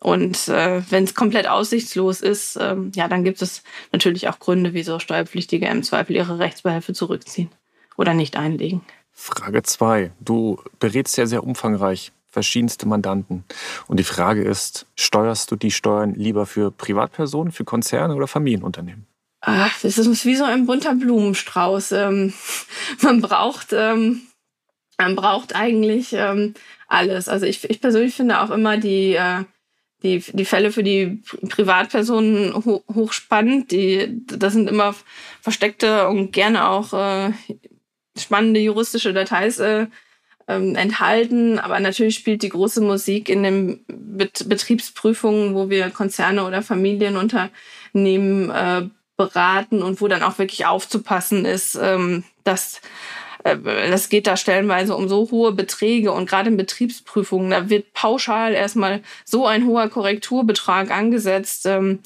und 0.00 0.48
äh, 0.48 0.82
wenn 0.90 1.04
es 1.04 1.14
komplett 1.14 1.48
aussichtslos 1.48 2.20
ist, 2.20 2.58
ähm, 2.60 2.92
ja, 2.94 3.08
dann 3.08 3.24
gibt 3.24 3.40
es 3.42 3.62
natürlich 3.92 4.28
auch 4.28 4.38
Gründe, 4.38 4.74
wieso 4.74 4.98
Steuerpflichtige 4.98 5.66
im 5.66 5.82
Zweifel 5.82 6.16
ihre 6.16 6.38
Rechtsbehelfe 6.38 6.92
zurückziehen 6.92 7.50
oder 7.96 8.14
nicht 8.14 8.36
einlegen. 8.36 8.82
Frage 9.12 9.62
zwei: 9.62 10.12
Du 10.20 10.60
berätst 10.78 11.16
ja 11.16 11.26
sehr 11.26 11.44
umfangreich 11.44 12.12
verschiedenste 12.36 12.86
Mandanten. 12.86 13.44
Und 13.86 13.98
die 13.98 14.04
Frage 14.04 14.42
ist, 14.42 14.84
steuerst 14.94 15.50
du 15.50 15.56
die 15.56 15.70
Steuern 15.70 16.14
lieber 16.14 16.44
für 16.44 16.70
Privatpersonen, 16.70 17.50
für 17.50 17.64
Konzerne 17.64 18.14
oder 18.14 18.26
Familienunternehmen? 18.26 19.06
Ach, 19.40 19.80
das 19.80 19.96
ist 19.96 20.24
wie 20.26 20.36
so 20.36 20.44
ein 20.44 20.66
bunter 20.66 20.94
Blumenstrauß. 20.94 21.92
Ähm, 21.92 22.34
man 23.00 23.22
braucht, 23.22 23.68
ähm, 23.72 24.20
man 24.98 25.16
braucht 25.16 25.56
eigentlich 25.56 26.12
ähm, 26.12 26.52
alles. 26.88 27.30
Also 27.30 27.46
ich, 27.46 27.68
ich 27.70 27.80
persönlich 27.80 28.14
finde 28.14 28.42
auch 28.42 28.50
immer 28.50 28.76
die 28.76 29.14
äh, 29.14 29.44
die, 30.06 30.24
die 30.32 30.44
Fälle 30.44 30.72
für 30.72 30.82
die 30.82 31.22
Privatpersonen 31.48 32.54
ho 32.64 32.82
hochspannend. 32.94 33.72
Die, 33.72 34.22
das 34.26 34.52
sind 34.52 34.68
immer 34.68 34.94
versteckte 35.40 36.08
und 36.08 36.32
gerne 36.32 36.68
auch 36.68 36.92
äh, 36.92 37.32
spannende 38.16 38.60
juristische 38.60 39.12
Details 39.12 39.58
äh, 39.58 39.86
ähm, 40.48 40.74
enthalten. 40.76 41.58
Aber 41.58 41.80
natürlich 41.80 42.14
spielt 42.14 42.42
die 42.42 42.48
große 42.48 42.80
Musik 42.80 43.28
in 43.28 43.42
den 43.42 43.84
Bet 43.88 44.48
Betriebsprüfungen, 44.48 45.54
wo 45.54 45.68
wir 45.70 45.90
Konzerne 45.90 46.44
oder 46.44 46.62
Familienunternehmen 46.62 48.50
äh, 48.50 48.88
beraten 49.16 49.82
und 49.82 50.00
wo 50.00 50.08
dann 50.08 50.22
auch 50.22 50.38
wirklich 50.38 50.66
aufzupassen 50.66 51.44
ist, 51.44 51.74
ähm, 51.80 52.24
dass 52.44 52.80
das 53.54 54.06
äh, 54.06 54.08
geht 54.08 54.26
da 54.26 54.36
stellenweise 54.36 54.96
um 54.96 55.08
so 55.08 55.30
hohe 55.30 55.52
Beträge 55.52 56.12
und 56.12 56.28
gerade 56.28 56.50
in 56.50 56.56
Betriebsprüfungen, 56.56 57.50
da 57.50 57.68
wird 57.70 57.92
pauschal 57.92 58.52
erstmal 58.52 59.02
so 59.24 59.46
ein 59.46 59.66
hoher 59.66 59.88
Korrekturbetrag 59.88 60.90
angesetzt. 60.90 61.66
Ähm, 61.66 62.00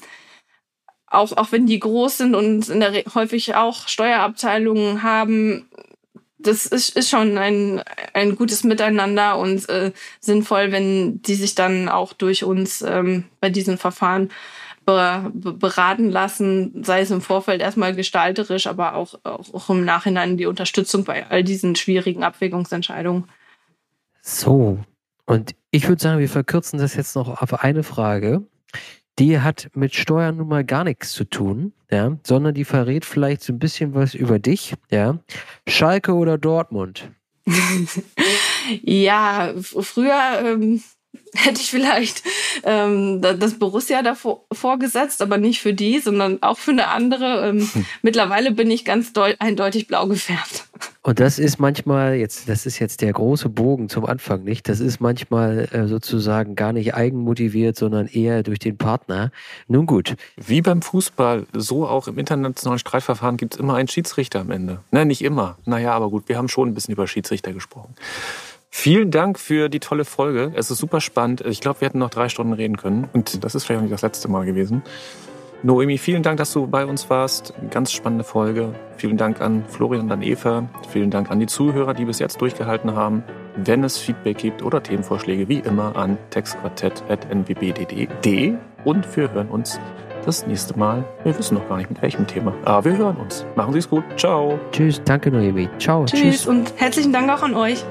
auch, 1.07 1.35
auch 1.35 1.51
wenn 1.51 1.67
die 1.67 1.79
groß 1.79 2.19
sind 2.19 2.35
und 2.35 2.69
in 2.69 2.79
der 2.79 2.93
häufig 3.15 3.55
auch 3.55 3.87
Steuerabteilungen 3.87 5.03
haben, 5.03 5.69
das 6.37 6.65
ist, 6.65 6.95
ist 6.95 7.09
schon 7.09 7.37
ein, 7.37 7.83
ein 8.13 8.35
gutes 8.35 8.63
Miteinander 8.63 9.37
und 9.37 9.67
äh, 9.69 9.91
sinnvoll, 10.19 10.71
wenn 10.71 11.21
die 11.21 11.35
sich 11.35 11.53
dann 11.53 11.89
auch 11.89 12.13
durch 12.13 12.43
uns 12.43 12.81
ähm, 12.81 13.25
bei 13.39 13.49
diesen 13.49 13.77
Verfahren 13.77 14.31
beraten 14.85 16.09
lassen, 16.09 16.83
sei 16.83 17.01
es 17.01 17.11
im 17.11 17.21
Vorfeld 17.21 17.61
erstmal 17.61 17.95
gestalterisch, 17.95 18.67
aber 18.67 18.95
auch, 18.95 19.15
auch 19.23 19.69
im 19.69 19.85
Nachhinein 19.85 20.37
die 20.37 20.47
Unterstützung 20.47 21.03
bei 21.03 21.27
all 21.27 21.43
diesen 21.43 21.75
schwierigen 21.75 22.23
Abwägungsentscheidungen. 22.23 23.25
So, 24.21 24.79
und 25.25 25.55
ich 25.71 25.87
würde 25.87 26.01
sagen, 26.01 26.19
wir 26.19 26.29
verkürzen 26.29 26.79
das 26.79 26.95
jetzt 26.95 27.15
noch 27.15 27.41
auf 27.41 27.63
eine 27.63 27.83
Frage. 27.83 28.43
Die 29.19 29.39
hat 29.39 29.69
mit 29.75 29.93
Steuern 29.93 30.37
nun 30.37 30.47
mal 30.47 30.63
gar 30.63 30.83
nichts 30.83 31.11
zu 31.11 31.25
tun, 31.25 31.73
ja, 31.91 32.17
sondern 32.23 32.53
die 32.53 32.65
verrät 32.65 33.05
vielleicht 33.05 33.43
so 33.43 33.53
ein 33.53 33.59
bisschen 33.59 33.93
was 33.93 34.13
über 34.13 34.39
dich, 34.39 34.73
ja. 34.89 35.19
Schalke 35.67 36.13
oder 36.13 36.37
Dortmund? 36.37 37.11
ja, 38.81 39.53
früher 39.57 40.41
ähm, 40.43 40.81
hätte 41.33 41.61
ich 41.61 41.69
vielleicht 41.69 42.23
ähm, 42.63 43.21
das 43.21 43.57
Borussia 43.57 44.01
davor 44.01 44.45
vorgesetzt, 44.51 45.21
aber 45.21 45.37
nicht 45.37 45.61
für 45.61 45.73
die, 45.73 45.99
sondern 45.99 46.41
auch 46.41 46.57
für 46.57 46.71
eine 46.71 46.87
andere. 46.87 47.49
Ähm, 47.49 47.69
hm. 47.71 47.85
Mittlerweile 48.01 48.51
bin 48.51 48.69
ich 48.69 48.85
ganz 48.85 49.11
eindeutig 49.39 49.87
blau 49.87 50.07
gefärbt. 50.07 50.65
Und 51.03 51.19
das 51.19 51.39
ist 51.39 51.59
manchmal, 51.59 52.15
jetzt, 52.15 52.47
das 52.47 52.65
ist 52.65 52.79
jetzt 52.79 53.01
der 53.01 53.11
große 53.13 53.49
Bogen 53.49 53.89
zum 53.89 54.05
Anfang, 54.05 54.43
nicht? 54.43 54.69
Das 54.69 54.79
ist 54.79 54.99
manchmal 54.99 55.67
äh, 55.71 55.87
sozusagen 55.87 56.55
gar 56.55 56.73
nicht 56.73 56.93
eigenmotiviert, 56.93 57.75
sondern 57.75 58.07
eher 58.07 58.43
durch 58.43 58.59
den 58.59 58.77
Partner. 58.77 59.31
Nun 59.67 59.87
gut. 59.87 60.15
Wie 60.37 60.61
beim 60.61 60.81
Fußball, 60.81 61.47
so 61.53 61.87
auch 61.87 62.07
im 62.07 62.19
internationalen 62.19 62.79
Streitverfahren 62.79 63.37
gibt 63.37 63.55
es 63.55 63.59
immer 63.59 63.75
einen 63.75 63.87
Schiedsrichter 63.87 64.41
am 64.41 64.51
Ende. 64.51 64.79
Nein, 64.91 65.07
nicht 65.07 65.23
immer. 65.23 65.57
Naja, 65.65 65.93
aber 65.93 66.09
gut, 66.09 66.29
wir 66.29 66.37
haben 66.37 66.49
schon 66.49 66.69
ein 66.69 66.73
bisschen 66.73 66.93
über 66.93 67.07
Schiedsrichter 67.07 67.51
gesprochen. 67.51 67.95
Vielen 68.73 69.11
Dank 69.11 69.37
für 69.37 69.67
die 69.69 69.81
tolle 69.81 70.05
Folge. 70.05 70.53
Es 70.55 70.71
ist 70.71 70.77
super 70.79 71.01
spannend. 71.01 71.41
Ich 71.41 71.59
glaube, 71.59 71.81
wir 71.81 71.87
hätten 71.87 71.99
noch 71.99 72.09
drei 72.09 72.29
Stunden 72.29 72.53
reden 72.53 72.77
können. 72.77 73.09
Und 73.13 73.43
das 73.43 73.53
ist 73.53 73.65
vielleicht 73.65 73.79
auch 73.79 73.83
nicht 73.83 73.93
das 73.93 74.01
letzte 74.01 74.29
Mal 74.29 74.45
gewesen. 74.45 74.81
Noemi, 75.61 75.99
vielen 75.99 76.23
Dank, 76.23 76.37
dass 76.37 76.53
du 76.53 76.65
bei 76.65 76.85
uns 76.85 77.07
warst. 77.09 77.53
Ganz 77.69 77.91
spannende 77.91 78.23
Folge. 78.23 78.73
Vielen 78.97 79.17
Dank 79.17 79.41
an 79.41 79.65
Florian 79.67 80.05
und 80.05 80.11
an 80.11 80.23
Eva. 80.23 80.67
Vielen 80.89 81.11
Dank 81.11 81.29
an 81.29 81.39
die 81.39 81.45
Zuhörer, 81.45 81.93
die 81.93 82.05
bis 82.05 82.17
jetzt 82.17 82.41
durchgehalten 82.41 82.95
haben. 82.95 83.23
Wenn 83.57 83.83
es 83.83 83.97
Feedback 83.97 84.39
gibt 84.39 84.63
oder 84.63 84.81
Themenvorschläge, 84.81 85.47
wie 85.49 85.59
immer 85.59 85.95
an 85.95 86.17
textquartett.nwb.de. 86.31 88.53
Und 88.85 89.15
wir 89.15 89.31
hören 89.31 89.49
uns 89.49 89.79
das 90.25 90.47
nächste 90.47 90.79
Mal. 90.79 91.03
Wir 91.23 91.37
wissen 91.37 91.53
noch 91.55 91.67
gar 91.67 91.77
nicht 91.77 91.91
mit 91.91 92.01
welchem 92.01 92.25
Thema. 92.25 92.55
Aber 92.65 92.85
wir 92.85 92.97
hören 92.97 93.17
uns. 93.17 93.45
Machen 93.55 93.73
Sie 93.73 93.79
es 93.79 93.89
gut. 93.89 94.03
Ciao. 94.17 94.57
Tschüss. 94.71 94.99
Danke, 95.05 95.29
Noemi. 95.29 95.69
Ciao. 95.77 96.05
Tschüss. 96.05 96.21
Tschüss. 96.21 96.47
Und 96.47 96.73
herzlichen 96.77 97.13
Dank 97.13 97.29
auch 97.29 97.43
an 97.43 97.53
euch. 97.53 97.85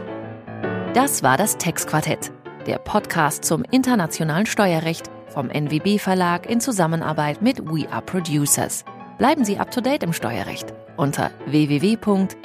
Das 0.95 1.23
war 1.23 1.37
das 1.37 1.57
Textquartett, 1.57 2.33
der 2.67 2.79
Podcast 2.79 3.45
zum 3.45 3.63
internationalen 3.71 4.47
Steuerrecht 4.47 5.09
vom 5.29 5.49
NWB 5.49 5.99
Verlag 6.01 6.51
in 6.51 6.61
Zusammenarbeit 6.61 7.41
mit 7.41 7.65
We 7.65 7.89
Are 7.93 8.03
Producers. 8.03 8.85
Bleiben 9.17 9.45
Sie 9.45 9.57
up 9.59 9.71
to 9.71 9.81
date 9.81 10.03
im 10.03 10.13
Steuerrecht 10.13 10.75
unter 10.97 11.31
www.nwb.de. 11.47 12.41